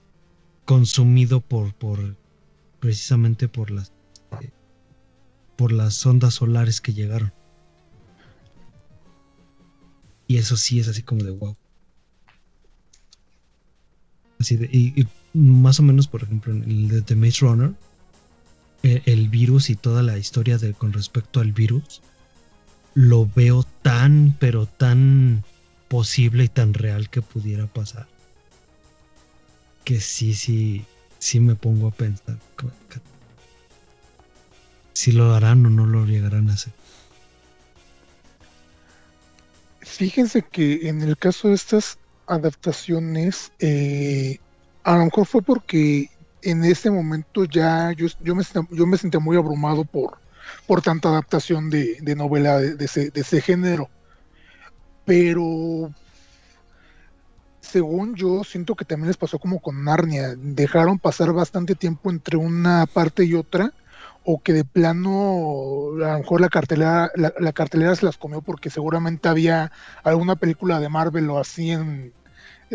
[0.65, 2.15] consumido por, por
[2.79, 3.91] precisamente por las
[4.39, 4.51] eh,
[5.55, 7.33] por las ondas solares que llegaron.
[10.27, 11.57] Y eso sí es así como de wow.
[14.39, 17.73] Así y más o menos, por ejemplo, en el de The Maze Runner,
[18.83, 22.03] eh, el virus y toda la historia de con respecto al virus,
[22.93, 25.43] lo veo tan, pero tan
[25.91, 28.07] posible y tan real que pudiera pasar.
[29.83, 30.85] Que sí, sí,
[31.19, 32.37] sí me pongo a pensar.
[34.93, 36.71] Si lo harán o no lo llegarán a hacer.
[39.81, 44.39] Fíjense que en el caso de estas adaptaciones, eh,
[44.83, 46.09] a lo mejor fue porque
[46.41, 50.19] en ese momento ya yo, yo, me, yo me sentía muy abrumado por,
[50.67, 53.89] por tanta adaptación de, de novela de ese, de ese género.
[55.05, 55.91] Pero
[57.59, 60.35] según yo, siento que también les pasó como con Narnia.
[60.37, 63.71] Dejaron pasar bastante tiempo entre una parte y otra,
[64.23, 68.41] o que de plano a lo mejor la cartelera, la, la cartelera se las comió
[68.41, 69.71] porque seguramente había
[70.03, 72.13] alguna película de Marvel o así en,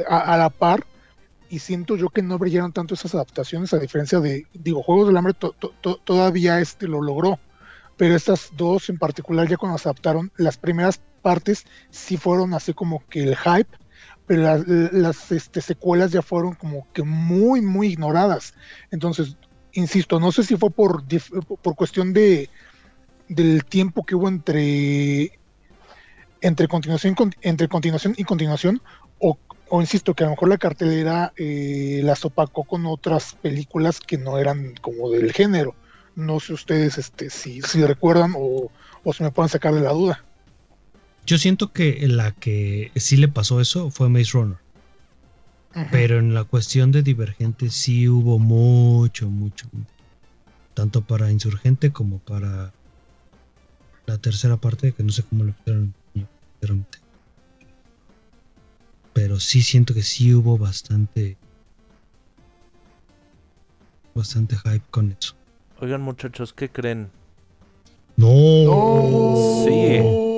[0.08, 0.86] a, la par.
[1.48, 5.16] Y siento yo que no brillaron tanto esas adaptaciones, a diferencia de, digo, Juegos del
[5.16, 7.38] Hambre to- to- to- todavía este lo logró.
[7.96, 12.72] Pero estas dos en particular, ya cuando se adaptaron, las primeras partes sí fueron así
[12.72, 13.72] como que el hype,
[14.26, 14.40] pero
[14.92, 18.54] las, este, secuelas ya fueron como que muy, muy ignoradas.
[18.90, 19.36] Entonces,
[19.72, 21.02] insisto, no sé si fue por,
[21.62, 22.48] por cuestión de
[23.28, 25.32] del tiempo que hubo entre
[26.40, 28.80] entre continuación, con- entre continuación y continuación,
[29.18, 29.36] o,
[29.68, 34.16] o insisto, que a lo mejor la cartelera eh, las opacó con otras películas que
[34.18, 35.74] no eran como del género.
[36.14, 38.70] No sé ustedes este, si, si recuerdan o,
[39.04, 40.24] o si me pueden sacar de la duda.
[41.26, 44.58] Yo siento que la que sí le pasó eso fue Maze Runner.
[45.90, 49.66] Pero en la cuestión de Divergente sí hubo mucho, mucho.
[50.72, 52.72] Tanto para Insurgente como para
[54.06, 56.98] la tercera parte, que no sé cómo lo sinceramente.
[59.12, 61.36] Pero sí siento que sí hubo bastante.
[64.14, 65.34] Bastante hype con eso.
[65.80, 67.10] Oigan, muchachos, ¿qué creen?
[68.16, 68.28] ¡No!
[68.64, 69.64] ¡No!
[69.64, 70.35] Sí.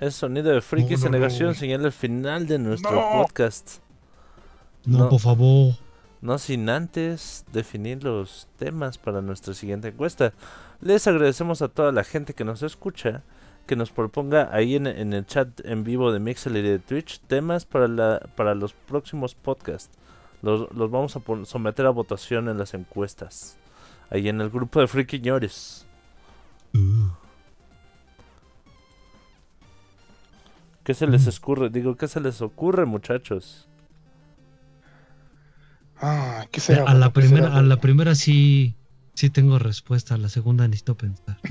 [0.00, 3.80] Es sonido de frikis No, en negación, señala el final de nuestro podcast.
[4.86, 5.74] No, por favor.
[6.22, 10.32] No sin antes definir los temas para nuestra siguiente encuesta.
[10.80, 13.24] Les agradecemos a toda la gente que nos escucha
[13.66, 17.20] que nos proponga ahí en, en el chat en vivo de Mixel y de Twitch
[17.20, 19.96] temas para, la, para los próximos podcasts.
[20.40, 23.58] Los, los vamos a someter a votación en las encuestas.
[24.08, 25.86] Ahí en el grupo de friquiñores.
[26.74, 27.10] Uh,
[30.90, 31.70] ¿Qué se les ocurre?
[31.70, 33.68] Digo, ¿qué se les ocurre, muchachos?
[36.00, 36.82] Ah, ¿qué será?
[36.82, 38.74] a la primera, a la primera sí,
[39.14, 40.16] sí tengo respuesta.
[40.16, 41.38] A la segunda necesito pensar.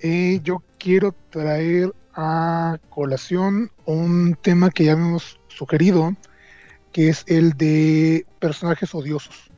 [0.00, 6.14] Eh, yo quiero traer a colación un tema que ya hemos sugerido,
[6.92, 9.50] que es el de personajes odiosos.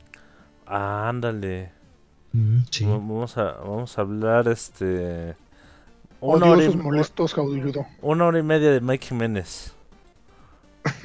[0.67, 1.78] Ah, ándale.
[2.39, 2.85] Mm, sí.
[2.85, 5.37] Vamos a, vamos a hablar este.
[6.21, 7.87] Una hora, Odiosos, y, molestos, caudilludo.
[8.01, 9.73] una hora y media de Mike Jiménez.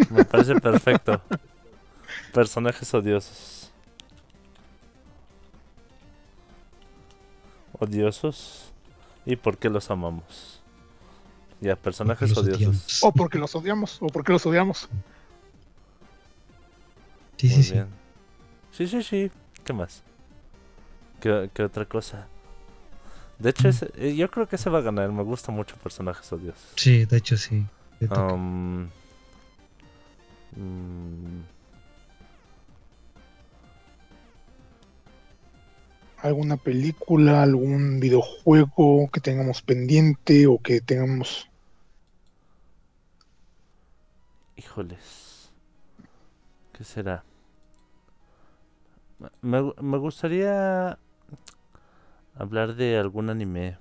[0.10, 1.22] Me parece perfecto.
[2.34, 3.72] Personajes odiosos.
[7.80, 8.72] Odiosos.
[9.26, 10.62] ¿Y por qué los amamos?
[11.62, 12.56] Ya, personajes odiosos.
[12.58, 13.04] odiamos.
[13.04, 14.90] O porque los odiamos, o porque los odiamos.
[17.38, 17.82] Sí, Muy sí, sí.
[18.72, 19.32] Sí, sí, sí.
[19.64, 20.04] ¿Qué más?
[21.24, 22.28] ¿Qué, qué otra cosa?
[23.40, 25.10] De hecho, ese- eh, yo creo que ese va a ganar.
[25.14, 26.74] Me gusta mucho personajes odiosos.
[26.76, 27.66] Sí, de hecho sí.
[28.12, 28.90] Um,
[30.58, 31.44] mm,
[36.18, 41.48] Alguna película, algún videojuego que tengamos pendiente o que tengamos.
[44.58, 45.52] híjoles.
[46.74, 47.24] ¿Qué será?
[49.42, 50.98] Me, me gustaría
[52.36, 53.78] hablar de algún anime.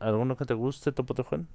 [0.00, 1.48] ¿Alguno que te guste, Topo de Juan?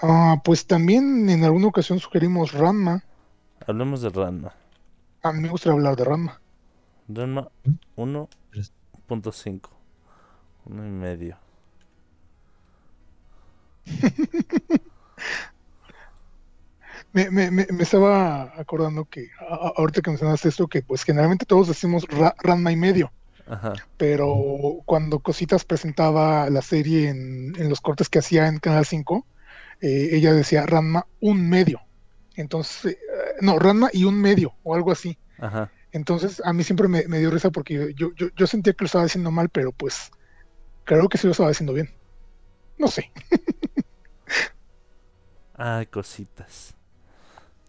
[0.00, 3.04] Ah, pues también en alguna ocasión sugerimos Ranma.
[3.66, 4.54] Hablemos de Ranma.
[5.22, 6.40] A mí me gustaría hablar de Ranma.
[7.08, 8.00] Ranma ¿Mm?
[8.00, 9.70] 1.5.
[10.66, 11.36] Uno y medio.
[17.12, 21.46] Me, me, me, me estaba acordando que a- ahorita que mencionaste esto, que pues generalmente
[21.46, 23.10] todos decimos Ra- Ranma y medio,
[23.46, 23.72] Ajá.
[23.96, 24.26] pero
[24.84, 29.26] cuando Cositas presentaba la serie en, en los cortes que hacía en Canal 5,
[29.80, 31.80] eh, ella decía Ranma un medio.
[32.36, 32.98] Entonces, eh,
[33.40, 35.18] no, Ranma y un medio o algo así.
[35.38, 35.72] Ajá.
[35.92, 38.86] Entonces, a mí siempre me, me dio risa porque yo, yo, yo sentía que lo
[38.86, 40.10] estaba haciendo mal, pero pues
[40.84, 41.88] creo que sí lo estaba haciendo bien.
[42.76, 43.10] No sé.
[45.54, 46.74] Ay, cositas.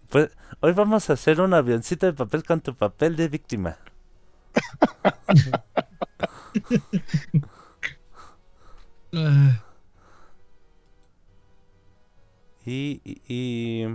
[0.10, 3.78] Pues hoy vamos a hacer un avioncito de papel con tu papel de víctima.
[12.66, 13.88] Y, y, y-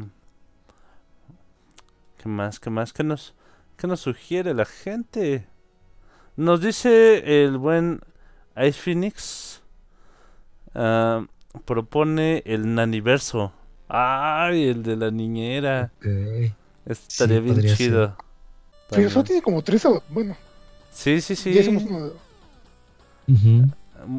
[2.19, 2.61] ¿Qué más?
[2.61, 2.93] ¿Qué más?
[2.93, 3.35] ¿Qué nos,
[3.77, 5.47] qué nos sugiere la gente?
[6.37, 8.01] Nos dice el buen
[8.57, 9.63] Ice Phoenix.
[10.75, 11.27] ah,
[11.65, 13.53] propone el Naniverso.
[13.89, 15.91] Ay, el de la niñera.
[15.99, 16.07] ok.
[16.87, 18.17] Estaría bien chido.
[18.91, 19.25] Pero eso También.
[19.25, 20.37] tiene como tres, bueno,
[20.91, 21.53] Sí, sí, sí.
[21.53, 22.11] ya hicimos uno.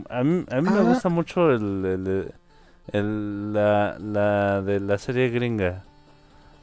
[0.09, 0.83] A mí, a mí me Ah.
[0.83, 2.33] gusta mucho el, el-
[2.91, 5.83] el- la, la de la serie gringa.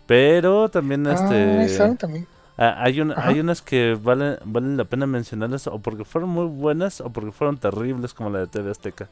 [0.07, 2.27] Pero también Ah, este esa también.
[2.57, 7.01] hay una, hay unas que valen, valen la pena mencionarlas o porque fueron muy buenas
[7.01, 9.09] o porque fueron terribles como la de TV Azteca.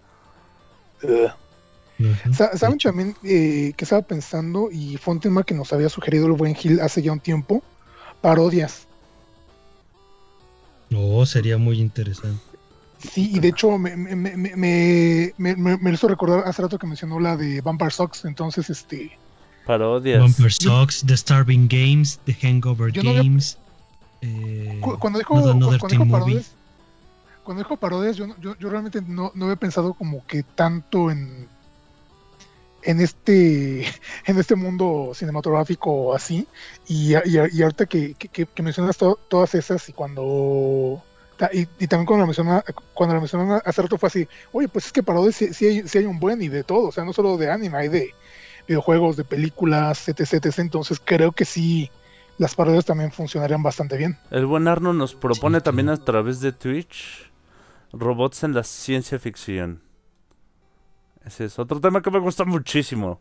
[2.32, 4.70] Sa- ¿Saben también eh, que estaba pensando?
[4.70, 7.62] Y fue un tema que nos había sugerido el buen Gil hace ya un tiempo.
[8.20, 8.86] Parodias.
[10.90, 12.42] No, sería muy interesante.
[12.98, 16.60] Sí, y de hecho me, me, me, me, me, me- me- me hizo recordar hace
[16.62, 18.24] rato que mencionó la de Vampire Sox.
[18.24, 19.16] Entonces, este.
[19.66, 20.20] Parodias.
[20.20, 23.56] Bumper Socks, The Starving Games, The Hangover Yo no había- Games.
[24.20, 26.10] eh, cu- Cuando dijo, cuando dijo Movie.
[26.10, 26.50] parodias,
[27.44, 31.10] cuando dijo parodias, yo, no- yo, yo realmente no, no había pensado como que tanto
[31.10, 31.39] en
[32.82, 33.82] en este
[34.26, 36.46] en este mundo cinematográfico así
[36.86, 41.04] y, y, y ahorita que, que, mencionas to- todas esas y cuando
[41.52, 44.86] y, y también cuando la menciona cuando la mencionaron hace rato fue así oye pues
[44.86, 47.04] es que parodias sí, sí hay, sí hay un buen y de todo o sea
[47.04, 48.14] no solo de anime hay de
[48.66, 50.58] videojuegos de películas etc, etc.
[50.62, 51.90] entonces creo que sí
[52.38, 56.40] las parodias también funcionarían bastante bien El buen Arno nos propone Sí, también a través
[56.40, 57.30] de Twitch
[57.92, 59.82] robots en la ciencia ficción.
[61.24, 63.20] Ese es otro tema que me gusta muchísimo.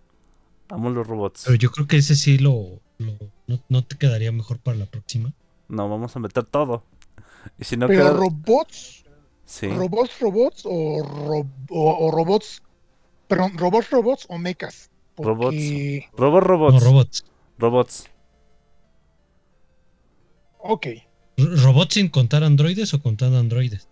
[0.69, 1.43] Amo los robots.
[1.45, 3.17] Pero yo creo que ese sí lo, lo-
[3.47, 5.33] no, no te quedaría mejor para la próxima.
[5.67, 6.83] No, vamos a meter todo.
[7.57, 8.13] Y si no pero queda...
[8.13, 9.05] robots
[9.45, 9.67] Sí.
[9.67, 12.61] robots robots o, ro- o, o robots
[13.27, 16.73] perdón robots robots o mechas porque Robot robots.
[16.75, 17.25] No, robots.
[17.57, 18.09] Robots.
[20.59, 20.87] Ok.
[21.37, 23.87] ¿Robots sin contar androides o contando androides?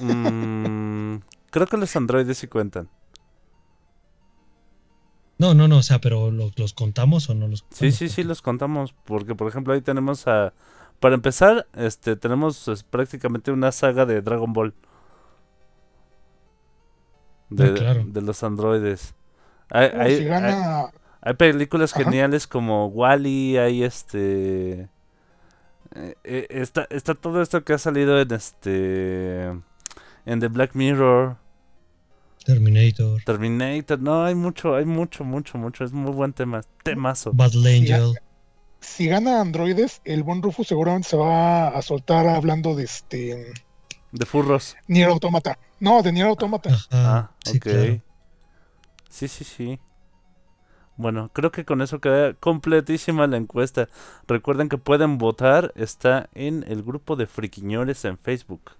[0.00, 1.16] Mm,
[1.50, 2.88] creo que los androides sí cuentan.
[5.40, 7.94] No, no, no, o sea, pero ¿lo- ¿los contamos o no los Sí, contamos?
[7.96, 8.94] sí, sí, los contamos.
[9.04, 10.52] Porque, por ejemplo, ahí tenemos a.
[11.00, 14.74] Para empezar, este, tenemos es, prácticamente una saga de Dragon Ball.
[17.48, 18.04] De, Ah, claro.
[18.06, 19.14] de los androides.
[19.70, 20.90] Hay, hay- si gana.
[21.22, 22.04] hay películas Ajá.
[22.04, 24.88] geniales como Wally, hay este.
[25.94, 29.46] eh, eh, está, está todo esto que ha salido en este.
[30.26, 31.36] En The Black Mirror,
[32.54, 33.98] Terminator, Terminator.
[34.00, 35.84] No, hay mucho, hay mucho, mucho, mucho.
[35.84, 36.62] Es muy buen tema.
[36.82, 37.32] Temazo.
[37.32, 38.14] Battle Angel.
[38.80, 43.52] Si gana androides, el buen Rufus seguramente se va a soltar hablando de este.
[44.12, 44.76] De furros.
[44.88, 45.58] Nier Automata.
[45.78, 46.70] No, de Nier Automata.
[46.70, 47.62] Ajá, Ah, sí, ok.
[47.62, 48.00] claro.
[49.08, 49.78] Sí, sí, sí.
[50.96, 53.88] Bueno, creo que con eso queda completísima la encuesta.
[54.28, 55.72] Recuerden que pueden votar.
[55.76, 58.72] Está en el grupo de friquiñores en Facebook.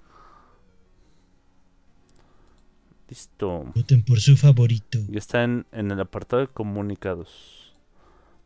[3.11, 3.65] Listo.
[3.74, 5.01] Voten por su favorito.
[5.11, 7.74] Y está en, en el apartado de comunicados.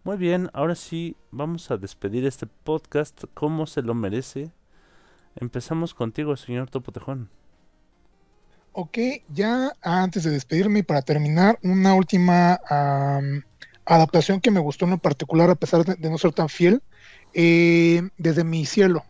[0.04, 4.50] Muy bien, ahora sí, vamos a despedir este podcast como se lo merece.
[5.36, 7.28] Empezamos contigo, señor Topotejón.
[8.72, 13.42] Ok, ya antes de despedirme y para terminar, una última am,
[13.84, 16.82] adaptación que me gustó en lo particular, a pesar de, de no ser tan fiel,
[17.34, 19.04] eh, desde mi cielo.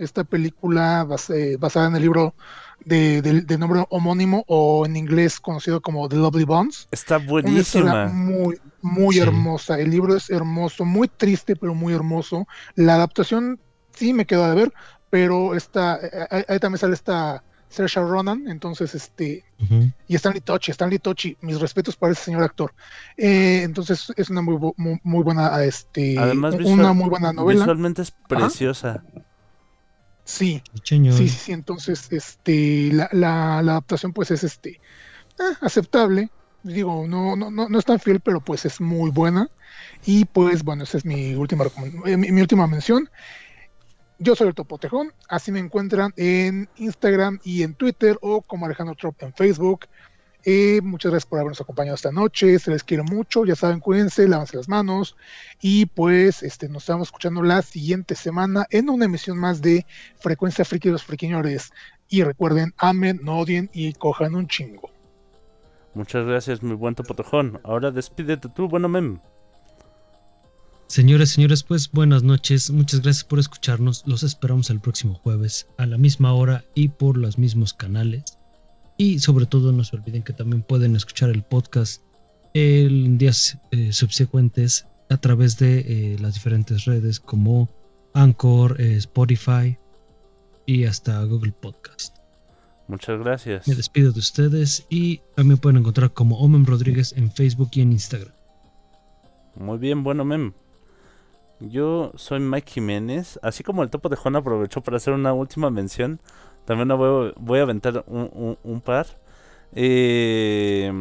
[0.00, 2.34] Esta película eh, basada en el libro
[2.84, 6.88] de, del- de nombre homónimo o en inglés conocido como The Lovely Bones.
[6.90, 8.06] Está buenísima.
[8.06, 9.20] muy, muy Sí.
[9.20, 9.78] hermosa.
[9.78, 12.46] El libro es hermoso, muy triste, pero muy hermoso.
[12.74, 13.60] La adaptación
[13.92, 14.72] sí me quedó de ver,
[15.10, 19.44] pero esta, eh, ahí ahí también sale esta Saoirse Ronan, entonces este
[20.08, 22.72] y Stanley Tochi, Stanley Tochi, mis respetos para ese señor actor.
[23.16, 27.60] Eh, entonces es una muy, muy, muy buena, este, Además, una visual- muy buena novela.
[27.60, 29.04] Visualmente es preciosa.
[30.30, 31.14] Sí, señor.
[31.14, 31.52] sí, sí.
[31.52, 34.80] Entonces, este, la, la, la adaptación, pues, es este
[35.40, 36.30] ah, aceptable.
[36.62, 39.50] Digo, no, no, no, no es tan fiel, pero pues es muy buena.
[40.04, 41.64] Y pues, bueno, esa es mi última
[42.06, 43.10] eh, mi, mi última mención.
[44.18, 48.94] Yo soy el Topotejón, así me encuentran en Instagram y en Twitter o como Alejandro
[48.94, 49.86] Trop en Facebook.
[50.44, 54.26] Eh, muchas gracias por habernos acompañado esta noche, se les quiero mucho, ya saben, cuídense,
[54.26, 55.16] lávense las manos
[55.60, 59.84] y pues este, nos estamos escuchando la siguiente semana en una emisión más de
[60.18, 61.72] Frecuencia Friki de los Friquiñores.
[62.08, 64.90] Y recuerden, amen, no odien y cojan un chingo.
[65.94, 67.60] Muchas gracias, mi buen Topotejón.
[67.62, 69.20] Ahora despídete tú, bueno mem.
[70.86, 72.70] Señores, señores, pues buenas noches.
[72.70, 74.02] Muchas gracias por escucharnos.
[74.06, 78.39] Los esperamos el próximo jueves a la misma hora y por los mismos canales.
[79.00, 82.02] Y sobre todo no se olviden que también pueden escuchar el podcast
[82.52, 87.70] en días eh, subsecuentes a través de eh, las diferentes redes como
[88.12, 89.78] Anchor, eh, Spotify
[90.66, 92.18] y hasta Google Podcast.
[92.88, 93.66] Muchas gracias.
[93.66, 97.92] Me despido de ustedes y también pueden encontrar como Omen Rodríguez en Facebook y en
[97.92, 98.34] Instagram.
[99.54, 100.52] Muy bien, bueno mem.
[101.60, 103.38] Yo soy Mike Jiménez.
[103.42, 106.20] Así como el Topo de Juan aprovechó para hacer una última mención,
[106.64, 109.06] también la voy, voy a aventar un, un- un par.
[109.74, 110.92] Eh,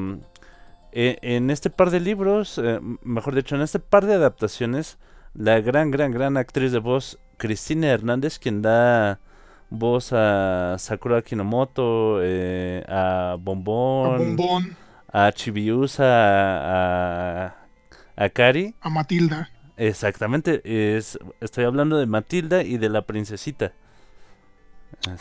[0.92, 4.98] eh, en este par de libros, eh, mejor dicho, en este par de adaptaciones,
[5.34, 9.20] la gran, gran, gran actriz de voz, Cristina Hernández, quien da
[9.70, 14.76] voz a Sakura Kinomoto, eh, a A Bombón, Bombón,
[15.12, 17.56] a Chibiusa, a, a,
[18.26, 18.76] a Kari.
[18.82, 19.50] a Matilda.
[19.78, 20.62] Exactamente,
[20.98, 23.74] es, estoy hablando de Matilda y de la princesita.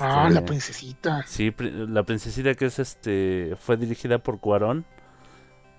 [0.00, 1.24] Ah, Este, la princesita.
[1.26, 4.84] Sí, la princesita que es este fue dirigida por Cuarón.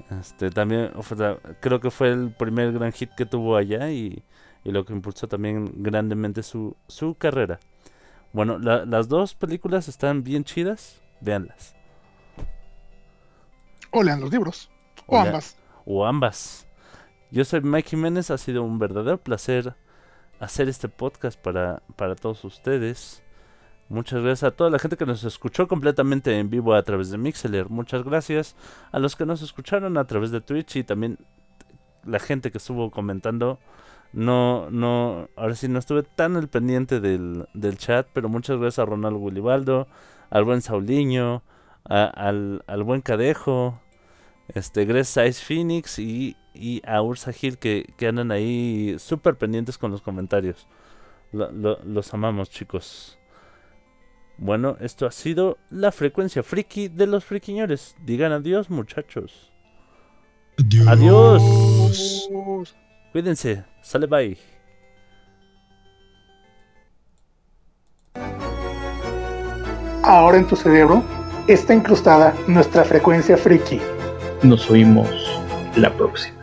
[0.10, 4.24] Este también fue creo que fue el primer gran hit que tuvo allá y,
[4.64, 7.60] y lo que impulsó también grandemente su, su carrera.
[8.32, 11.76] Bueno, la- las dos películas están bien chidas, véanlas.
[13.92, 14.70] O lean los libros.
[15.08, 15.58] O O ambas.
[15.86, 16.68] o ambas.
[17.32, 19.76] Yo soy Mike Jiménez, ha sido un verdadero placer
[20.40, 23.24] hacer este podcast para, para todos ustedes.
[23.90, 27.18] Muchas gracias a toda la gente que nos escuchó completamente en vivo a través de
[27.18, 27.70] Mixeler.
[27.70, 28.56] Muchas gracias
[28.92, 31.18] a los que nos escucharon a través de Twitch y también
[32.06, 33.60] la gente que estuvo comentando.
[34.14, 38.80] No, no, ahora sí no estuve tan al pendiente del, del chat, pero muchas gracias
[38.80, 39.88] a Ronaldo Gulibaldo,
[40.32, 41.44] al buen Sauliño,
[41.86, 43.80] a- al, al buen Cadejo,
[44.50, 49.78] este, Grace Size Phoenix y, y a Ursa Gil que, que andan ahí súper pendientes
[49.78, 50.68] con los comentarios.
[51.32, 53.19] Lo- lo- los amamos, chicos.
[54.42, 57.96] Bueno, esto ha sido la frecuencia friki de los friquiñores.
[58.06, 59.52] Digan adiós, muchachos.
[60.88, 61.44] Adiós.
[63.12, 63.66] Cuídense.
[63.82, 64.38] Sale bye.
[70.04, 71.04] Ahora en tu cerebro
[71.48, 73.80] está incrustada nuestra frecuencia friki.
[74.42, 75.10] Nos oímos
[75.76, 76.39] la próxima.